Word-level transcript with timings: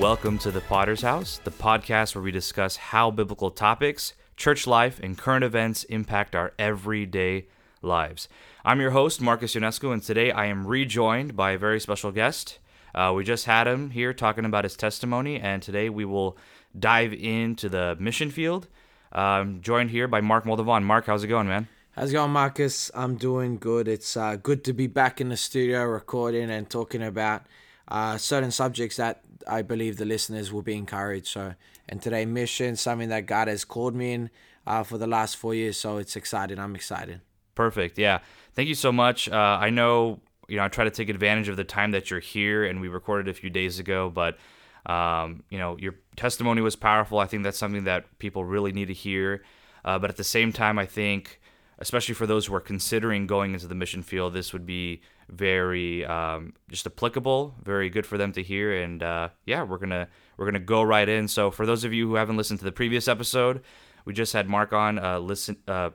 Welcome 0.00 0.38
to 0.38 0.50
the 0.50 0.62
Podders 0.62 1.02
House, 1.02 1.42
the 1.44 1.50
podcast 1.50 2.14
where 2.14 2.22
we 2.22 2.30
discuss 2.30 2.76
how 2.76 3.10
biblical 3.10 3.50
topics, 3.50 4.14
church 4.34 4.66
life, 4.66 4.98
and 4.98 5.16
current 5.16 5.44
events 5.44 5.84
impact 5.84 6.34
our 6.34 6.54
everyday 6.58 7.48
lives. 7.82 8.26
I'm 8.64 8.80
your 8.80 8.92
host, 8.92 9.20
Marcus 9.20 9.54
Ionescu, 9.54 9.92
and 9.92 10.02
today 10.02 10.32
I 10.32 10.46
am 10.46 10.66
rejoined 10.66 11.36
by 11.36 11.50
a 11.50 11.58
very 11.58 11.78
special 11.80 12.12
guest. 12.12 12.60
Uh, 12.94 13.12
we 13.14 13.24
just 13.24 13.44
had 13.44 13.66
him 13.66 13.90
here 13.90 14.14
talking 14.14 14.46
about 14.46 14.64
his 14.64 14.74
testimony, 14.74 15.38
and 15.38 15.62
today 15.62 15.90
we 15.90 16.06
will 16.06 16.38
dive 16.76 17.12
into 17.12 17.68
the 17.68 17.94
mission 18.00 18.30
field. 18.30 18.68
I'm 19.12 19.60
joined 19.60 19.90
here 19.90 20.08
by 20.08 20.22
Mark 20.22 20.44
Moldovan. 20.44 20.82
Mark, 20.82 21.04
how's 21.04 21.24
it 21.24 21.28
going, 21.28 21.46
man? 21.46 21.68
How's 21.90 22.08
it 22.08 22.14
going, 22.14 22.30
Marcus? 22.30 22.90
I'm 22.94 23.16
doing 23.16 23.58
good. 23.58 23.86
It's 23.86 24.16
uh, 24.16 24.36
good 24.36 24.64
to 24.64 24.72
be 24.72 24.86
back 24.86 25.20
in 25.20 25.28
the 25.28 25.36
studio 25.36 25.84
recording 25.84 26.50
and 26.50 26.70
talking 26.70 27.02
about 27.02 27.42
uh, 27.88 28.16
certain 28.16 28.50
subjects 28.50 28.96
that 28.96 29.22
I 29.48 29.62
believe 29.62 29.96
the 29.96 30.04
listeners 30.04 30.52
will 30.52 30.62
be 30.62 30.74
encouraged. 30.74 31.28
So, 31.28 31.54
and 31.88 32.00
today, 32.00 32.24
mission, 32.26 32.76
something 32.76 33.08
that 33.08 33.26
God 33.26 33.48
has 33.48 33.64
called 33.64 33.94
me 33.94 34.12
in 34.12 34.30
uh, 34.66 34.82
for 34.82 34.98
the 34.98 35.06
last 35.06 35.36
four 35.36 35.54
years. 35.54 35.76
So 35.76 35.98
it's 35.98 36.16
exciting. 36.16 36.58
I'm 36.58 36.74
excited. 36.74 37.20
Perfect. 37.54 37.98
Yeah. 37.98 38.20
Thank 38.54 38.68
you 38.68 38.74
so 38.74 38.92
much. 38.92 39.28
Uh, 39.28 39.58
I 39.60 39.70
know, 39.70 40.20
you 40.48 40.56
know, 40.56 40.64
I 40.64 40.68
try 40.68 40.84
to 40.84 40.90
take 40.90 41.08
advantage 41.08 41.48
of 41.48 41.56
the 41.56 41.64
time 41.64 41.90
that 41.92 42.10
you're 42.10 42.20
here, 42.20 42.64
and 42.64 42.80
we 42.80 42.88
recorded 42.88 43.28
a 43.28 43.34
few 43.34 43.50
days 43.50 43.78
ago, 43.78 44.10
but. 44.10 44.38
Um, 44.86 45.44
you 45.50 45.58
know, 45.58 45.76
your 45.78 45.96
testimony 46.16 46.62
was 46.62 46.74
powerful. 46.74 47.18
I 47.18 47.26
think 47.26 47.42
that's 47.42 47.58
something 47.58 47.84
that 47.84 48.18
people 48.18 48.46
really 48.46 48.72
need 48.72 48.86
to 48.86 48.94
hear. 48.94 49.42
Uh, 49.84 49.98
but 49.98 50.08
at 50.08 50.16
the 50.16 50.24
same 50.24 50.54
time, 50.54 50.78
I 50.78 50.86
think, 50.86 51.38
especially 51.78 52.14
for 52.14 52.26
those 52.26 52.46
who 52.46 52.54
are 52.54 52.60
considering 52.60 53.26
going 53.26 53.52
into 53.52 53.66
the 53.66 53.74
mission 53.74 54.02
field, 54.02 54.32
this 54.32 54.54
would 54.54 54.64
be 54.64 55.02
very 55.30 56.04
um, 56.04 56.54
just 56.68 56.86
applicable, 56.86 57.54
very 57.62 57.88
good 57.88 58.06
for 58.06 58.18
them 58.18 58.32
to 58.32 58.42
hear. 58.42 58.82
And 58.82 59.02
uh, 59.02 59.30
yeah, 59.46 59.62
we're 59.62 59.78
gonna 59.78 60.08
we're 60.36 60.46
gonna 60.46 60.58
go 60.58 60.82
right 60.82 61.08
in. 61.08 61.28
So 61.28 61.50
for 61.50 61.66
those 61.66 61.84
of 61.84 61.92
you 61.92 62.08
who 62.08 62.14
haven't 62.16 62.36
listened 62.36 62.58
to 62.60 62.64
the 62.64 62.72
previous 62.72 63.08
episode, 63.08 63.62
we 64.04 64.12
just 64.12 64.32
had 64.32 64.48
Mark 64.48 64.72
on 64.72 64.98
uh, 64.98 65.18
listen 65.18 65.56
uh, 65.68 65.90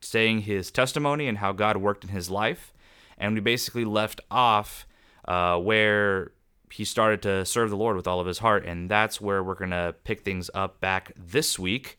saying 0.00 0.42
his 0.42 0.70
testimony 0.70 1.26
and 1.26 1.38
how 1.38 1.52
God 1.52 1.78
worked 1.78 2.04
in 2.04 2.10
his 2.10 2.30
life, 2.30 2.72
and 3.18 3.34
we 3.34 3.40
basically 3.40 3.84
left 3.84 4.20
off 4.30 4.86
uh, 5.26 5.58
where 5.58 6.32
he 6.70 6.84
started 6.84 7.22
to 7.22 7.44
serve 7.44 7.70
the 7.70 7.76
Lord 7.76 7.96
with 7.96 8.06
all 8.06 8.20
of 8.20 8.26
his 8.26 8.38
heart, 8.38 8.64
and 8.64 8.90
that's 8.90 9.20
where 9.20 9.42
we're 9.42 9.54
gonna 9.54 9.94
pick 10.04 10.22
things 10.22 10.50
up 10.54 10.80
back 10.80 11.12
this 11.16 11.58
week. 11.58 11.98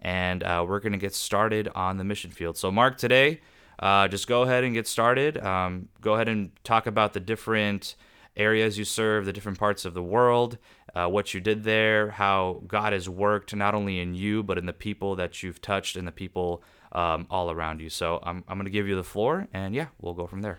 And 0.00 0.42
uh, 0.42 0.66
we're 0.68 0.80
going 0.80 0.92
to 0.92 0.98
get 0.98 1.14
started 1.14 1.66
on 1.74 1.96
the 1.96 2.04
mission 2.04 2.30
field. 2.30 2.58
So, 2.58 2.70
Mark, 2.70 2.98
today 2.98 3.40
uh, 3.78 4.08
just 4.08 4.26
go 4.26 4.42
ahead 4.42 4.64
and 4.64 4.74
get 4.74 4.86
started. 4.86 5.38
Um, 5.38 5.88
go 6.00 6.14
ahead 6.14 6.28
and 6.28 6.50
talk 6.64 6.86
about 6.86 7.12
the 7.12 7.20
different 7.20 7.96
areas 8.36 8.78
you 8.78 8.84
serve, 8.84 9.26
the 9.26 9.32
different 9.32 9.58
parts 9.58 9.84
of 9.84 9.94
the 9.94 10.02
world, 10.02 10.58
uh, 10.94 11.06
what 11.06 11.34
you 11.34 11.40
did 11.40 11.64
there, 11.64 12.10
how 12.10 12.62
God 12.66 12.92
has 12.92 13.08
worked 13.08 13.54
not 13.54 13.74
only 13.74 14.00
in 14.00 14.14
you, 14.14 14.42
but 14.42 14.58
in 14.58 14.66
the 14.66 14.72
people 14.72 15.16
that 15.16 15.42
you've 15.42 15.60
touched 15.60 15.96
and 15.96 16.06
the 16.06 16.12
people 16.12 16.62
um, 16.92 17.26
all 17.30 17.50
around 17.50 17.80
you. 17.80 17.90
So 17.90 18.20
I'm, 18.22 18.44
I'm 18.48 18.56
going 18.56 18.66
to 18.66 18.70
give 18.70 18.88
you 18.88 18.96
the 18.96 19.04
floor, 19.04 19.48
and 19.52 19.74
yeah, 19.74 19.86
we'll 20.00 20.14
go 20.14 20.26
from 20.26 20.42
there. 20.42 20.58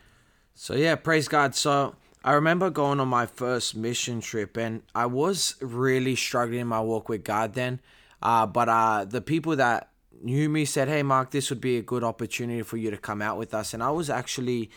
So, 0.54 0.74
yeah, 0.74 0.96
praise 0.96 1.28
God. 1.28 1.54
So, 1.56 1.96
I 2.24 2.32
remember 2.34 2.72
going 2.72 3.00
on 3.00 3.08
my 3.08 3.28
first 3.28 3.76
mission 3.76 4.20
trip, 4.20 4.58
and 4.58 4.82
I 4.96 5.06
was 5.06 5.56
really 5.62 6.16
struggling 6.16 6.62
in 6.62 6.68
my 6.68 6.80
walk 6.80 7.08
with 7.08 7.24
God 7.24 7.54
then. 7.54 7.82
Uh, 8.20 8.48
but 8.48 8.68
uh, 8.68 9.06
the 9.06 9.22
people 9.22 9.56
that 9.58 9.92
knew 10.22 10.50
me 10.50 10.66
said, 10.66 10.88
"Hey, 10.88 11.04
Mark, 11.04 11.32
this 11.32 11.50
would 11.50 11.62
be 11.62 11.78
a 11.78 11.82
good 11.82 12.04
opportunity 12.04 12.62
for 12.62 12.78
you 12.78 12.92
to 12.92 12.98
come 12.98 13.22
out 13.22 13.38
with 13.38 13.54
us." 13.54 13.74
And 13.74 13.82
I 13.84 13.92
was 13.92 14.10
actually 14.10 14.70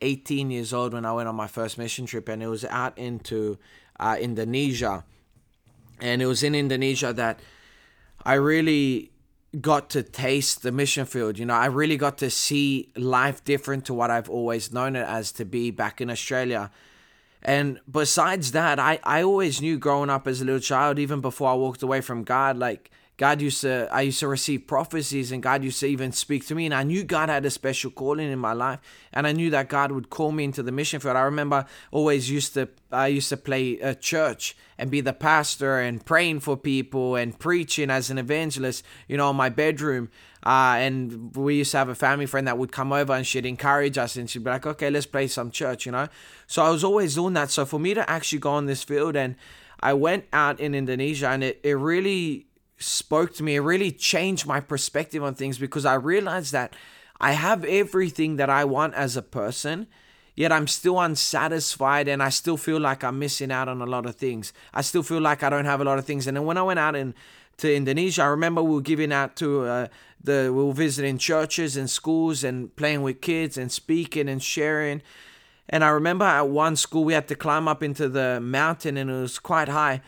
18 0.00 0.50
years 0.50 0.72
old 0.72 0.92
when 0.92 1.04
I 1.04 1.12
went 1.12 1.28
on 1.28 1.34
my 1.34 1.46
first 1.46 1.78
mission 1.78 2.06
trip, 2.06 2.28
and 2.28 2.42
it 2.42 2.48
was 2.48 2.64
out 2.64 2.96
into 2.98 3.58
uh, 3.98 4.16
Indonesia. 4.20 5.04
And 6.00 6.20
it 6.20 6.26
was 6.26 6.42
in 6.42 6.54
Indonesia 6.54 7.12
that 7.12 7.40
I 8.24 8.34
really 8.34 9.12
got 9.60 9.90
to 9.90 10.02
taste 10.02 10.62
the 10.62 10.72
mission 10.72 11.04
field. 11.04 11.38
You 11.38 11.46
know, 11.46 11.54
I 11.54 11.66
really 11.66 11.96
got 11.96 12.18
to 12.18 12.30
see 12.30 12.90
life 12.96 13.44
different 13.44 13.84
to 13.86 13.94
what 13.94 14.10
I've 14.10 14.30
always 14.30 14.72
known 14.72 14.96
it 14.96 15.06
as 15.06 15.30
to 15.32 15.44
be 15.44 15.70
back 15.70 16.00
in 16.00 16.10
Australia. 16.10 16.70
And 17.42 17.80
besides 17.90 18.52
that, 18.52 18.78
I, 18.78 19.00
I 19.02 19.22
always 19.22 19.60
knew 19.60 19.78
growing 19.78 20.10
up 20.10 20.26
as 20.26 20.40
a 20.40 20.44
little 20.44 20.60
child, 20.60 20.98
even 20.98 21.20
before 21.20 21.50
I 21.50 21.54
walked 21.54 21.82
away 21.82 22.00
from 22.00 22.24
God, 22.24 22.56
like 22.56 22.90
God 23.22 23.40
used 23.40 23.60
to, 23.60 23.88
I 23.92 24.00
used 24.00 24.18
to 24.18 24.26
receive 24.26 24.66
prophecies 24.66 25.30
and 25.30 25.40
God 25.40 25.62
used 25.62 25.78
to 25.78 25.86
even 25.86 26.10
speak 26.10 26.44
to 26.48 26.56
me. 26.56 26.64
And 26.64 26.74
I 26.74 26.82
knew 26.82 27.04
God 27.04 27.28
had 27.28 27.46
a 27.46 27.50
special 27.50 27.92
calling 27.92 28.32
in 28.32 28.40
my 28.40 28.52
life. 28.52 28.80
And 29.12 29.28
I 29.28 29.32
knew 29.32 29.48
that 29.50 29.68
God 29.68 29.92
would 29.92 30.10
call 30.10 30.32
me 30.32 30.42
into 30.42 30.60
the 30.60 30.72
mission 30.72 30.98
field. 30.98 31.14
I 31.14 31.20
remember 31.20 31.64
always 31.92 32.28
used 32.28 32.54
to, 32.54 32.68
I 32.90 33.06
used 33.06 33.28
to 33.28 33.36
play 33.36 33.78
a 33.78 33.94
church 33.94 34.56
and 34.76 34.90
be 34.90 35.00
the 35.00 35.12
pastor 35.12 35.78
and 35.78 36.04
praying 36.04 36.40
for 36.40 36.56
people 36.56 37.14
and 37.14 37.38
preaching 37.38 37.90
as 37.90 38.10
an 38.10 38.18
evangelist, 38.18 38.84
you 39.06 39.16
know, 39.16 39.30
in 39.30 39.36
my 39.36 39.50
bedroom. 39.50 40.10
Uh, 40.42 40.74
and 40.78 41.36
we 41.36 41.58
used 41.58 41.70
to 41.70 41.78
have 41.78 41.88
a 41.88 41.94
family 41.94 42.26
friend 42.26 42.48
that 42.48 42.58
would 42.58 42.72
come 42.72 42.92
over 42.92 43.12
and 43.12 43.24
she'd 43.24 43.46
encourage 43.46 43.98
us 43.98 44.16
and 44.16 44.28
she'd 44.28 44.42
be 44.42 44.50
like, 44.50 44.66
okay, 44.66 44.90
let's 44.90 45.06
play 45.06 45.28
some 45.28 45.52
church, 45.52 45.86
you 45.86 45.92
know? 45.92 46.08
So 46.48 46.64
I 46.64 46.70
was 46.70 46.82
always 46.82 47.14
doing 47.14 47.34
that. 47.34 47.52
So 47.52 47.66
for 47.66 47.78
me 47.78 47.94
to 47.94 48.10
actually 48.10 48.40
go 48.40 48.50
on 48.50 48.66
this 48.66 48.82
field 48.82 49.14
and 49.14 49.36
I 49.78 49.94
went 49.94 50.24
out 50.32 50.58
in 50.58 50.74
Indonesia 50.74 51.28
and 51.28 51.44
it, 51.44 51.60
it 51.62 51.74
really, 51.74 52.46
spoke 52.82 53.34
to 53.34 53.42
me. 53.42 53.56
It 53.56 53.60
really 53.60 53.90
changed 53.90 54.46
my 54.46 54.60
perspective 54.60 55.22
on 55.22 55.34
things 55.34 55.58
because 55.58 55.84
I 55.84 55.94
realized 55.94 56.52
that 56.52 56.74
I 57.20 57.32
have 57.32 57.64
everything 57.64 58.36
that 58.36 58.50
I 58.50 58.64
want 58.64 58.94
as 58.94 59.16
a 59.16 59.22
person, 59.22 59.86
yet 60.34 60.50
I'm 60.50 60.66
still 60.66 61.00
unsatisfied 61.00 62.08
and 62.08 62.22
I 62.22 62.30
still 62.30 62.56
feel 62.56 62.80
like 62.80 63.04
I'm 63.04 63.18
missing 63.18 63.52
out 63.52 63.68
on 63.68 63.80
a 63.80 63.86
lot 63.86 64.06
of 64.06 64.16
things. 64.16 64.52
I 64.74 64.80
still 64.80 65.02
feel 65.02 65.20
like 65.20 65.42
I 65.42 65.48
don't 65.50 65.64
have 65.64 65.80
a 65.80 65.84
lot 65.84 65.98
of 65.98 66.04
things. 66.04 66.26
And 66.26 66.36
then 66.36 66.44
when 66.44 66.58
I 66.58 66.62
went 66.62 66.80
out 66.80 66.96
in, 66.96 67.14
to 67.58 67.72
Indonesia, 67.72 68.22
I 68.22 68.26
remember 68.26 68.62
we 68.62 68.74
were 68.74 68.80
giving 68.80 69.12
out 69.12 69.36
to 69.36 69.64
uh, 69.64 69.86
the, 70.22 70.52
we 70.52 70.64
were 70.64 70.72
visiting 70.72 71.18
churches 71.18 71.76
and 71.76 71.88
schools 71.88 72.42
and 72.42 72.74
playing 72.74 73.02
with 73.02 73.20
kids 73.20 73.56
and 73.56 73.70
speaking 73.70 74.28
and 74.28 74.42
sharing. 74.42 75.02
And 75.68 75.84
I 75.84 75.90
remember 75.90 76.24
at 76.24 76.48
one 76.48 76.76
school 76.76 77.04
we 77.04 77.12
had 77.12 77.28
to 77.28 77.34
climb 77.36 77.68
up 77.68 77.82
into 77.82 78.08
the 78.08 78.40
mountain 78.40 78.96
and 78.96 79.10
it 79.10 79.20
was 79.20 79.38
quite 79.38 79.68
high 79.68 80.00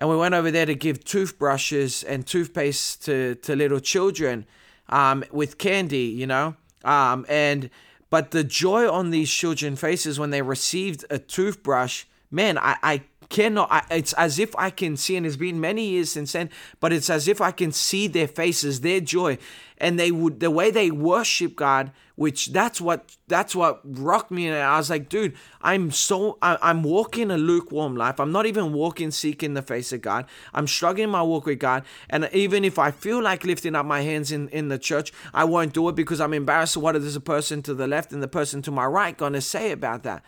and 0.00 0.08
we 0.08 0.16
went 0.16 0.34
over 0.34 0.50
there 0.50 0.66
to 0.66 0.74
give 0.74 1.04
toothbrushes 1.04 2.02
and 2.02 2.26
toothpaste 2.26 3.04
to, 3.04 3.34
to 3.36 3.54
little 3.54 3.80
children 3.80 4.46
um, 4.88 5.22
with 5.30 5.58
candy, 5.58 6.06
you 6.06 6.26
know. 6.26 6.56
Um, 6.84 7.26
and 7.28 7.68
but 8.08 8.30
the 8.32 8.42
joy 8.42 8.90
on 8.90 9.10
these 9.10 9.30
children 9.30 9.76
faces 9.76 10.18
when 10.18 10.30
they 10.30 10.42
received 10.42 11.04
a 11.10 11.18
toothbrush, 11.18 12.04
man, 12.30 12.58
I, 12.58 12.76
I 12.82 13.02
cannot. 13.30 13.68
I, 13.70 13.82
it's 13.90 14.12
as 14.14 14.38
if 14.38 14.54
I 14.56 14.68
can 14.68 14.96
see, 14.96 15.16
and 15.16 15.24
it's 15.24 15.36
been 15.36 15.60
many 15.60 15.86
years 15.88 16.10
since 16.10 16.32
then, 16.32 16.50
but 16.80 16.92
it's 16.92 17.08
as 17.08 17.28
if 17.28 17.40
I 17.40 17.52
can 17.52 17.72
see 17.72 18.06
their 18.06 18.28
faces, 18.28 18.82
their 18.82 19.00
joy, 19.00 19.38
and 19.78 19.98
they 19.98 20.10
would 20.10 20.40
the 20.40 20.50
way 20.50 20.70
they 20.70 20.90
worship 20.90 21.56
God, 21.56 21.92
which 22.16 22.48
that's 22.48 22.80
what 22.80 23.16
that's 23.28 23.54
what 23.54 23.80
rocked 23.84 24.30
me. 24.30 24.48
And 24.48 24.56
I 24.56 24.76
was 24.76 24.90
like, 24.90 25.08
dude, 25.08 25.34
I'm 25.62 25.90
so 25.90 26.36
I, 26.42 26.58
I'm 26.60 26.82
walking 26.82 27.30
a 27.30 27.38
lukewarm 27.38 27.96
life. 27.96 28.20
I'm 28.20 28.32
not 28.32 28.44
even 28.44 28.74
walking 28.74 29.10
seeking 29.10 29.54
the 29.54 29.62
face 29.62 29.92
of 29.92 30.02
God. 30.02 30.26
I'm 30.52 30.66
struggling 30.66 31.08
my 31.08 31.22
walk 31.22 31.46
with 31.46 31.60
God, 31.60 31.84
and 32.10 32.28
even 32.32 32.64
if 32.64 32.78
I 32.78 32.90
feel 32.90 33.22
like 33.22 33.44
lifting 33.44 33.74
up 33.74 33.86
my 33.86 34.02
hands 34.02 34.30
in 34.32 34.48
in 34.48 34.68
the 34.68 34.78
church, 34.78 35.12
I 35.32 35.44
won't 35.44 35.72
do 35.72 35.88
it 35.88 35.94
because 35.94 36.20
I'm 36.20 36.34
embarrassed. 36.34 36.76
What 36.76 36.96
is 36.96 37.14
the 37.14 37.20
person 37.20 37.62
to 37.62 37.74
the 37.74 37.86
left 37.86 38.12
and 38.12 38.22
the 38.22 38.28
person 38.28 38.60
to 38.62 38.70
my 38.70 38.84
right 38.84 39.16
going 39.16 39.32
to 39.32 39.40
say 39.40 39.70
about 39.70 40.02
that? 40.02 40.22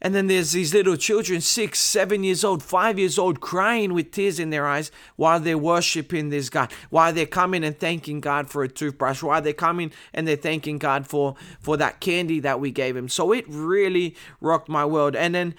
And 0.00 0.14
then 0.14 0.28
there's 0.28 0.52
these 0.52 0.72
little 0.72 0.96
children, 0.96 1.40
six, 1.40 1.80
seven 1.80 2.22
years 2.22 2.44
old, 2.44 2.62
five 2.62 2.98
years 2.98 3.18
old, 3.18 3.40
crying 3.40 3.92
with 3.92 4.12
tears 4.12 4.38
in 4.38 4.50
their 4.50 4.66
eyes 4.66 4.92
while 5.16 5.40
they're 5.40 5.58
worshiping 5.58 6.28
this 6.28 6.48
God, 6.48 6.72
while 6.90 7.12
they're 7.12 7.26
coming 7.26 7.64
and 7.64 7.78
thanking 7.78 8.20
God 8.20 8.48
for 8.48 8.62
a 8.62 8.68
toothbrush, 8.68 9.22
while 9.22 9.42
they're 9.42 9.52
coming 9.52 9.90
and 10.14 10.26
they're 10.26 10.36
thanking 10.36 10.78
God 10.78 11.06
for, 11.08 11.34
for 11.58 11.76
that 11.78 11.98
candy 12.00 12.38
that 12.40 12.60
we 12.60 12.70
gave 12.70 12.96
him. 12.96 13.08
So 13.08 13.32
it 13.32 13.44
really 13.48 14.14
rocked 14.40 14.68
my 14.68 14.84
world. 14.84 15.16
And 15.16 15.34
then 15.34 15.54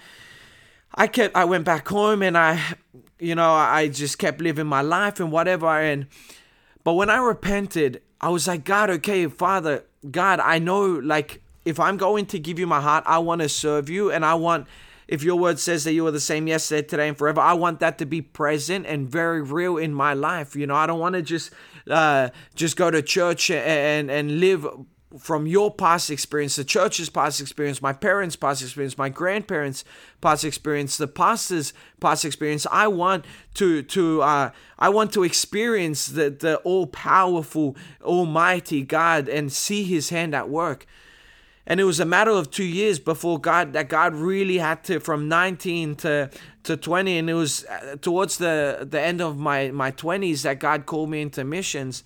I 0.94 1.06
kept, 1.06 1.36
I 1.36 1.44
went 1.44 1.66
back 1.66 1.86
home 1.88 2.22
and 2.22 2.38
I, 2.38 2.62
you 3.18 3.34
know, 3.34 3.52
I 3.52 3.88
just 3.88 4.18
kept 4.18 4.40
living 4.40 4.66
my 4.66 4.80
life 4.80 5.20
and 5.20 5.30
whatever. 5.30 5.66
And, 5.66 6.06
but 6.82 6.94
when 6.94 7.10
I 7.10 7.18
repented, 7.18 8.00
I 8.22 8.30
was 8.30 8.48
like, 8.48 8.64
God, 8.64 8.88
okay, 8.88 9.26
Father, 9.26 9.84
God, 10.10 10.40
I 10.40 10.58
know 10.58 10.86
like 10.86 11.42
if 11.64 11.78
I'm 11.78 11.96
going 11.96 12.26
to 12.26 12.38
give 12.38 12.58
you 12.58 12.66
my 12.66 12.80
heart, 12.80 13.04
I 13.06 13.18
want 13.18 13.42
to 13.42 13.48
serve 13.48 13.88
you 13.88 14.10
and 14.10 14.24
I 14.24 14.34
want 14.34 14.66
if 15.10 15.24
your 15.24 15.34
word 15.34 15.58
says 15.58 15.82
that 15.84 15.92
you 15.92 16.06
are 16.06 16.12
the 16.12 16.20
same 16.20 16.46
yesterday, 16.46 16.86
today, 16.86 17.08
and 17.08 17.18
forever, 17.18 17.40
I 17.40 17.54
want 17.54 17.80
that 17.80 17.98
to 17.98 18.06
be 18.06 18.22
present 18.22 18.86
and 18.86 19.10
very 19.10 19.42
real 19.42 19.76
in 19.76 19.92
my 19.92 20.14
life. 20.14 20.54
You 20.54 20.68
know, 20.68 20.76
I 20.76 20.86
don't 20.86 21.00
want 21.00 21.16
to 21.16 21.22
just 21.22 21.52
uh, 21.90 22.28
just 22.54 22.76
go 22.76 22.92
to 22.92 23.02
church 23.02 23.50
and 23.50 24.08
and 24.08 24.38
live 24.38 24.64
from 25.18 25.46
your 25.46 25.74
past 25.74 26.10
experience, 26.10 26.54
the 26.54 26.64
church's 26.64 27.10
past 27.10 27.40
experience, 27.40 27.82
my 27.82 27.92
parents' 27.92 28.36
past 28.36 28.62
experience, 28.62 28.96
my 28.96 29.08
grandparents' 29.08 29.84
past 30.20 30.44
experience, 30.44 30.96
the 30.96 31.08
pastor's 31.08 31.72
past 32.00 32.24
experience. 32.24 32.64
I 32.70 32.86
want 32.86 33.24
to 33.54 33.82
to 33.82 34.22
uh, 34.22 34.50
I 34.78 34.88
want 34.90 35.12
to 35.14 35.24
experience 35.24 36.06
the 36.06 36.30
the 36.30 36.58
all 36.58 36.86
powerful, 36.86 37.76
Almighty 38.02 38.82
God 38.82 39.28
and 39.28 39.52
see 39.52 39.82
His 39.82 40.10
hand 40.10 40.34
at 40.34 40.48
work. 40.48 40.86
And 41.70 41.78
it 41.78 41.84
was 41.84 42.00
a 42.00 42.04
matter 42.04 42.32
of 42.32 42.50
two 42.50 42.64
years 42.64 42.98
before 42.98 43.38
God 43.38 43.74
that 43.74 43.88
God 43.88 44.12
really 44.12 44.58
had 44.58 44.82
to 44.84 44.98
from 44.98 45.28
19 45.28 45.94
to 45.96 46.28
to 46.64 46.76
20 46.76 47.16
and 47.16 47.30
it 47.30 47.34
was 47.34 47.64
uh, 47.66 47.96
towards 48.02 48.38
the 48.38 48.86
the 48.90 49.00
end 49.00 49.20
of 49.20 49.38
my 49.38 49.70
my 49.70 49.92
20s 49.92 50.42
that 50.42 50.58
God 50.58 50.84
called 50.84 51.10
me 51.10 51.22
into 51.22 51.44
missions 51.44 52.02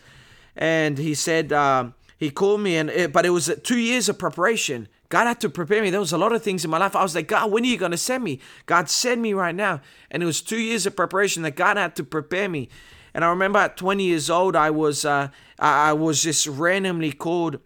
and 0.55 0.99
he 0.99 1.15
said 1.15 1.51
uh, 1.51 1.91
he 2.19 2.31
called 2.31 2.61
me 2.61 2.77
and 2.77 2.91
it, 2.91 3.13
but 3.13 3.25
it 3.25 3.31
was 3.31 3.51
two 3.65 3.79
years 3.79 4.09
of 4.11 4.19
preparation 4.19 4.87
God 5.09 5.27
had 5.27 5.41
to 5.43 5.49
prepare 5.49 5.81
me. 5.81 5.91
There 5.91 6.01
was 6.01 6.13
a 6.13 6.19
lot 6.19 6.33
of 6.33 6.43
things 6.43 6.65
in 6.65 6.73
my 6.73 6.79
life. 6.79 6.97
I 6.97 7.03
was 7.03 7.15
like, 7.15 7.29
God, 7.29 7.53
when 7.53 7.63
are 7.63 7.69
you 7.69 7.77
going 7.77 7.93
to 7.93 7.97
send 7.97 8.25
me? 8.25 8.41
God, 8.67 8.89
send 8.89 9.23
me 9.23 9.33
right 9.33 9.55
now. 9.55 9.81
And 10.11 10.25
it 10.25 10.27
was 10.27 10.43
two 10.43 10.59
years 10.59 10.87
of 10.87 10.97
preparation 10.97 11.45
that 11.45 11.55
God 11.55 11.77
had 11.77 11.95
to 11.97 12.05
prepare 12.05 12.49
me. 12.49 12.69
And 13.13 13.25
I 13.25 13.29
remember 13.29 13.61
at 13.61 13.77
20 13.77 14.03
years 14.03 14.29
old, 14.29 14.57
I 14.57 14.71
was 14.71 15.05
uh, 15.05 15.29
I 15.59 15.93
was 15.93 16.23
just 16.23 16.49
randomly 16.49 17.13
called 17.13 17.61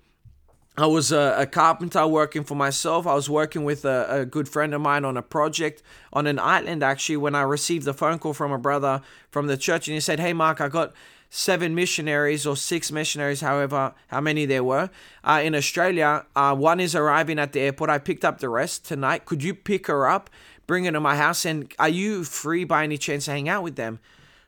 I 0.79 0.87
was 0.87 1.11
a, 1.11 1.35
a, 1.37 1.47
carpenter 1.47 2.07
working 2.07 2.45
for 2.45 2.55
myself. 2.55 3.05
I 3.05 3.15
was 3.15 3.29
working 3.29 3.65
with 3.65 3.85
a, 3.85 4.21
a, 4.21 4.25
good 4.25 4.49
friend 4.49 4.73
of 4.73 4.81
mine 4.81 5.05
on 5.05 5.17
a 5.17 5.23
project 5.23 5.83
on 6.13 6.29
an 6.29 6.39
island 6.39 6.85
actually 6.85 7.17
when 7.17 7.35
I 7.35 7.43
received 7.43 7.89
a 7.89 7.93
phone 7.93 8.21
call 8.21 8.33
from 8.33 8.53
a 8.53 8.59
brother 8.59 9.03
from 9.29 9.49
the 9.49 9.57
church 9.57 9.89
and 9.89 9.95
he 9.95 10.01
said, 10.01 10.21
Hey 10.21 10.33
Mark, 10.33 10.61
I 10.61 10.69
got 10.69 10.93
seven 11.31 11.75
missionaries 11.75 12.47
or 12.47 12.57
six 12.57 12.93
missionaries, 12.93 13.41
however, 13.41 13.93
how 14.07 14.21
many 14.21 14.47
there 14.47 14.63
were, 14.63 14.89
uh, 15.25 15.41
in 15.43 15.57
Australia. 15.57 16.25
Uh, 16.37 16.55
one 16.55 16.79
is 16.79 16.95
arriving 16.95 17.41
at 17.41 17.53
the 17.53 17.61
airport. 17.61 17.91
I 17.91 17.99
picked 17.99 18.25
up 18.25 18.39
the 18.39 18.49
rest 18.49 18.85
tonight. 18.85 19.25
Could 19.25 19.43
you 19.43 19.55
pick 19.55 19.89
her 19.89 20.09
up, 20.09 20.31
bring 20.69 20.85
her 20.85 20.93
to 20.93 21.01
my 21.01 21.17
house, 21.17 21.45
and 21.45 21.75
are 21.81 21.89
you 21.89 22.23
free 22.23 22.63
by 22.63 22.85
any 22.85 22.99
chance 22.99 23.25
to 23.25 23.33
hang 23.33 23.49
out 23.49 23.65
with 23.65 23.75
them? 23.75 23.99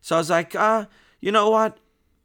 So 0.00 0.14
I 0.14 0.18
was 0.18 0.30
like, 0.30 0.54
uh, 0.54 0.86
you 1.20 1.32
know 1.32 1.50
what? 1.50 1.76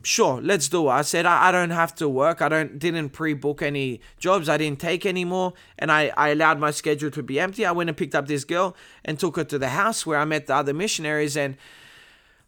Sure, 0.06 0.42
let's 0.42 0.70
do 0.70 0.88
it. 0.88 0.92
I 0.92 1.02
said 1.02 1.26
I, 1.26 1.50
I 1.50 1.52
don't 1.52 1.72
have 1.72 1.96
to 1.96 2.08
work. 2.08 2.42
I 2.42 2.50
don't 2.50 2.80
didn't 2.80 3.10
pre-book 3.10 3.62
any 3.62 4.02
jobs. 4.18 4.48
I 4.50 4.58
didn't 4.58 4.80
take 4.80 5.06
any 5.06 5.26
more, 5.26 5.54
and 5.80 5.92
I, 5.92 6.12
I 6.16 6.30
allowed 6.30 6.60
my 6.60 6.72
schedule 6.72 7.12
to 7.12 7.24
be 7.24 7.40
empty. 7.40 7.66
I 7.66 7.72
went 7.72 7.90
and 7.90 7.98
picked 7.98 8.16
up 8.16 8.28
this 8.28 8.44
girl 8.44 8.76
and 9.04 9.20
took 9.20 9.36
her 9.36 9.44
to 9.44 9.58
the 9.58 9.70
house 9.70 10.06
where 10.06 10.20
I 10.20 10.26
met 10.26 10.48
the 10.48 10.56
other 10.56 10.74
missionaries 10.74 11.36
and. 11.36 11.58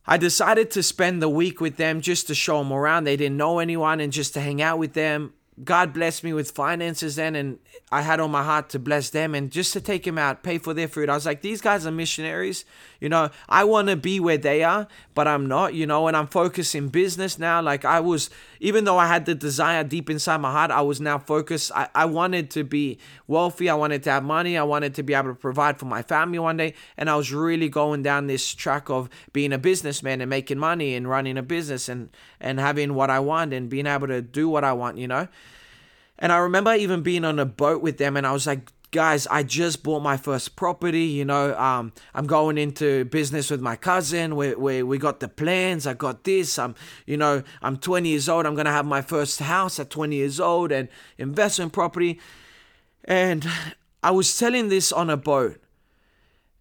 I 0.09 0.15
decided 0.15 0.71
to 0.71 0.83
spend 0.83 1.21
the 1.21 1.27
week 1.27 1.59
with 1.59 1.75
them 1.75 2.00
just 2.00 2.27
to 2.27 2.33
show 2.33 2.59
them 2.59 2.71
around. 2.71 3.04
They 3.04 3.18
didn't 3.18 3.36
know 3.36 3.60
anyone 3.60 4.00
and 4.00 4.13
just 4.13 4.33
to 4.36 4.39
hang 4.39 4.62
out 4.62 4.80
with 4.80 4.94
them. 4.94 5.33
God 5.62 5.92
blessed 5.92 6.24
me 6.24 6.33
with 6.33 6.51
finances 6.51 7.15
then, 7.18 7.36
and 7.36 7.60
I 7.92 8.03
had 8.03 8.19
on 8.19 8.31
my 8.31 8.44
heart 8.44 8.69
to 8.69 8.80
bless 8.80 9.10
them 9.10 9.33
and 9.33 9.51
just 9.51 9.74
to 9.74 9.81
take 9.81 10.03
them 10.03 10.18
out, 10.18 10.44
pay 10.44 10.60
for 10.60 10.74
their 10.74 10.88
food. 10.88 11.10
I 11.10 11.15
was 11.15 11.25
like, 11.25 11.42
these 11.42 11.62
guys 11.62 11.86
are 11.86 11.92
missionaries. 11.92 12.63
You 12.99 13.09
know, 13.09 13.29
I 13.47 13.63
want 13.63 13.89
to 13.89 13.95
be 13.95 14.19
where 14.19 14.38
they 14.38 14.63
are, 14.63 14.88
but 15.13 15.27
I'm 15.27 15.47
not, 15.47 15.73
you 15.73 15.85
know, 15.85 16.07
and 16.07 16.17
I'm 16.17 16.27
focused 16.27 16.75
in 16.75 16.89
business 16.89 17.38
now. 17.38 17.61
Like 17.61 17.85
I 17.85 17.99
was, 17.99 18.29
even 18.59 18.85
though 18.85 18.97
I 18.97 19.07
had 19.07 19.25
the 19.25 19.35
desire 19.35 19.83
deep 19.83 20.09
inside 20.09 20.38
my 20.38 20.51
heart, 20.51 20.71
I 20.71 20.81
was 20.81 20.99
now 20.99 21.17
focused. 21.17 21.71
I, 21.75 21.89
I 21.94 22.05
wanted 22.05 22.49
to 22.51 22.63
be 22.63 22.97
wealthy. 23.27 23.69
I 23.69 23.75
wanted 23.75 24.03
to 24.03 24.11
have 24.11 24.23
money. 24.23 24.57
I 24.57 24.63
wanted 24.63 24.95
to 24.95 25.03
be 25.03 25.13
able 25.13 25.29
to 25.29 25.35
provide 25.35 25.77
for 25.77 25.85
my 25.85 26.01
family 26.01 26.39
one 26.39 26.57
day. 26.57 26.73
And 26.97 27.09
I 27.09 27.15
was 27.15 27.31
really 27.31 27.69
going 27.69 28.03
down 28.03 28.27
this 28.27 28.53
track 28.53 28.89
of 28.89 29.09
being 29.33 29.53
a 29.53 29.57
businessman 29.57 30.21
and 30.21 30.29
making 30.29 30.57
money 30.57 30.95
and 30.95 31.07
running 31.07 31.38
a 31.38 31.43
business 31.43 31.89
and, 31.89 32.09
and 32.39 32.59
having 32.59 32.93
what 32.93 33.09
I 33.09 33.19
want 33.19 33.53
and 33.53 33.69
being 33.69 33.88
able 33.88 34.07
to 34.07 34.21
do 34.21 34.50
what 34.50 34.63
I 34.63 34.73
want, 34.73 34.97
you 34.97 35.07
know? 35.07 35.27
And 36.19 36.31
I 36.31 36.38
remember 36.38 36.73
even 36.73 37.03
being 37.03 37.23
on 37.23 37.38
a 37.38 37.45
boat 37.45 37.81
with 37.83 38.00
them, 38.00 38.17
and 38.17 38.25
I 38.25 38.31
was 38.31 38.47
like, 38.47 38.71
guys, 38.92 39.28
I 39.28 39.44
just 39.44 39.84
bought 39.84 40.01
my 40.01 40.18
first 40.18 40.56
property. 40.56 41.04
You 41.04 41.25
know, 41.25 41.57
um, 41.57 41.94
I'm 42.13 42.28
going 42.28 42.57
into 42.57 43.06
business 43.06 43.51
with 43.51 43.62
my 43.62 43.75
cousin. 43.75 44.36
We, 44.36 44.56
we, 44.56 44.84
we 44.84 44.98
got 44.98 45.19
the 45.19 45.28
plans. 45.28 45.86
I 45.86 45.94
got 45.94 46.24
this. 46.24 46.57
I'm, 46.57 46.75
you 47.06 47.18
know, 47.18 47.44
I'm 47.62 47.78
20 47.78 48.10
years 48.10 48.30
old. 48.30 48.45
I'm 48.45 48.56
going 48.56 48.66
to 48.66 48.72
have 48.72 48.86
my 48.86 49.01
first 49.01 49.39
house 49.39 49.80
at 49.80 49.89
20 49.89 50.16
years 50.16 50.39
old 50.39 50.72
and 50.72 50.89
investment 51.18 51.74
property. 51.74 52.19
And 53.04 53.48
I 54.04 54.12
was 54.12 54.38
telling 54.38 54.69
this 54.69 54.92
on 54.92 55.10
a 55.10 55.18
boat. 55.18 55.62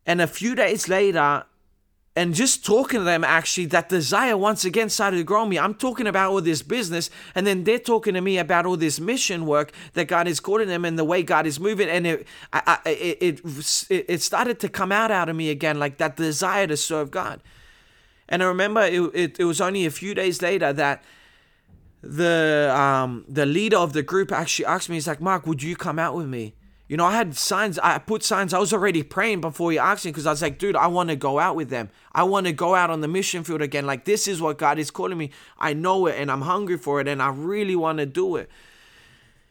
And 0.04 0.20
a 0.20 0.26
few 0.26 0.54
days 0.54 0.88
later, 0.88 1.44
and 2.16 2.34
just 2.34 2.64
talking 2.64 3.00
to 3.00 3.04
them 3.04 3.22
actually 3.22 3.66
that 3.66 3.90
desire 3.90 4.36
once 4.36 4.64
again 4.64 4.88
started 4.88 5.18
to 5.18 5.22
grow 5.22 5.44
me. 5.44 5.58
I'm 5.58 5.74
talking 5.74 6.06
about 6.06 6.30
all 6.30 6.40
this 6.40 6.62
business 6.62 7.10
and 7.34 7.46
then 7.46 7.64
they're 7.64 7.78
talking 7.78 8.14
to 8.14 8.22
me 8.22 8.38
about 8.38 8.64
all 8.64 8.78
this 8.78 8.98
mission 8.98 9.44
work 9.44 9.70
that 9.92 10.08
god 10.08 10.26
is 10.26 10.40
calling 10.40 10.66
them 10.66 10.86
and 10.86 10.98
the 10.98 11.04
way 11.04 11.22
god 11.22 11.46
is 11.46 11.60
moving. 11.60 11.88
And 11.90 12.06
it 12.06 12.26
I, 12.54 12.78
I, 12.84 12.88
it, 12.88 13.40
it 13.44 13.86
it 13.90 14.22
started 14.22 14.58
to 14.60 14.68
come 14.70 14.90
out 14.90 15.10
out 15.10 15.28
of 15.28 15.36
me 15.36 15.50
again 15.50 15.78
like 15.78 15.98
that 15.98 16.16
desire 16.16 16.66
to 16.66 16.76
serve 16.76 17.10
god. 17.10 17.42
And 18.28 18.42
i 18.42 18.46
remember 18.46 18.80
it, 18.82 19.02
it, 19.14 19.40
it 19.40 19.44
was 19.44 19.60
only 19.60 19.84
a 19.84 19.90
few 19.90 20.14
days 20.14 20.40
later 20.40 20.72
that 20.72 21.04
the 22.02 22.72
um 22.74 23.24
the 23.28 23.44
leader 23.44 23.76
of 23.76 23.92
the 23.92 24.02
group 24.02 24.32
actually 24.32 24.64
asked 24.64 24.88
me 24.88 24.96
he's 24.96 25.06
like 25.06 25.20
mark 25.20 25.46
would 25.46 25.62
you 25.62 25.74
come 25.76 25.98
out 25.98 26.14
with 26.14 26.26
me 26.26 26.54
you 26.88 26.96
know, 26.96 27.04
I 27.04 27.16
had 27.16 27.36
signs, 27.36 27.78
I 27.80 27.98
put 27.98 28.22
signs, 28.22 28.54
I 28.54 28.58
was 28.58 28.72
already 28.72 29.02
praying 29.02 29.40
before 29.40 29.72
you 29.72 29.80
asked 29.80 30.04
me 30.04 30.12
because 30.12 30.26
I 30.26 30.30
was 30.30 30.42
like, 30.42 30.58
dude, 30.58 30.76
I 30.76 30.86
want 30.86 31.08
to 31.08 31.16
go 31.16 31.40
out 31.40 31.56
with 31.56 31.68
them. 31.68 31.90
I 32.12 32.22
want 32.22 32.46
to 32.46 32.52
go 32.52 32.76
out 32.76 32.90
on 32.90 33.00
the 33.00 33.08
mission 33.08 33.42
field 33.42 33.60
again. 33.60 33.86
Like, 33.86 34.04
this 34.04 34.28
is 34.28 34.40
what 34.40 34.58
God 34.58 34.78
is 34.78 34.92
calling 34.92 35.18
me. 35.18 35.30
I 35.58 35.72
know 35.72 36.06
it 36.06 36.16
and 36.16 36.30
I'm 36.30 36.42
hungry 36.42 36.78
for 36.78 37.00
it 37.00 37.08
and 37.08 37.20
I 37.20 37.30
really 37.30 37.74
want 37.74 37.98
to 37.98 38.06
do 38.06 38.36
it. 38.36 38.48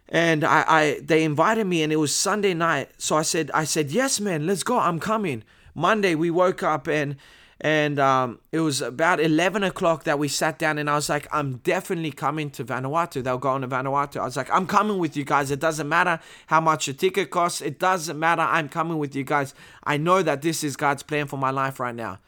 And 0.07 0.43
I, 0.43 0.63
I 0.67 0.99
they 1.03 1.23
invited 1.23 1.65
me 1.65 1.83
and 1.83 1.91
it 1.91 1.97
was 1.97 2.15
Sunday 2.15 2.53
night. 2.53 2.89
So 2.97 3.17
I 3.17 3.23
said, 3.23 3.51
I 3.53 3.65
said, 3.65 3.91
yes, 3.91 4.19
man, 4.19 4.45
let's 4.45 4.63
go. 4.63 4.79
I'm 4.79 4.99
coming. 4.99 5.43
Monday 5.73 6.15
we 6.15 6.31
woke 6.31 6.63
up 6.63 6.87
and 6.87 7.17
and 7.61 7.99
um, 7.99 8.39
it 8.51 8.59
was 8.59 8.81
about 8.81 9.21
11 9.21 9.63
o'clock 9.63 10.03
that 10.03 10.19
we 10.19 10.27
sat 10.27 10.59
down 10.59 10.77
and 10.77 10.89
i 10.89 10.95
was 10.95 11.07
like 11.07 11.27
i'm 11.31 11.57
definitely 11.57 12.11
coming 12.11 12.49
to 12.49 12.65
vanuatu. 12.65 13.23
They'll 13.23 13.37
go 13.37 13.49
on 13.49 13.61
to 13.61 13.67
vanuatu. 13.67 14.17
I 14.17 14.25
was 14.25 14.35
like 14.35 14.49
i'm 14.51 14.67
coming 14.67 14.97
with 14.97 15.15
you 15.15 15.23
guys. 15.23 15.51
It 15.51 15.59
doesn't 15.59 15.87
matter 15.87 16.19
how 16.47 16.61
much 16.61 16.87
a 16.87 16.93
ticket 16.93 17.29
costs. 17.29 17.61
It 17.61 17.79
doesn't 17.79 18.19
matter. 18.19 18.41
I'm 18.41 18.69
coming 18.69 18.97
with 18.97 19.15
you 19.15 19.23
guys. 19.23 19.53
I 19.83 19.97
know 19.97 20.21
that 20.21 20.41
this 20.41 20.63
is 20.63 20.75
god's 20.75 21.03
plan 21.03 21.27
for 21.27 21.37
my 21.37 21.51
life 21.51 21.79
right 21.79 21.95
now. 21.95 22.19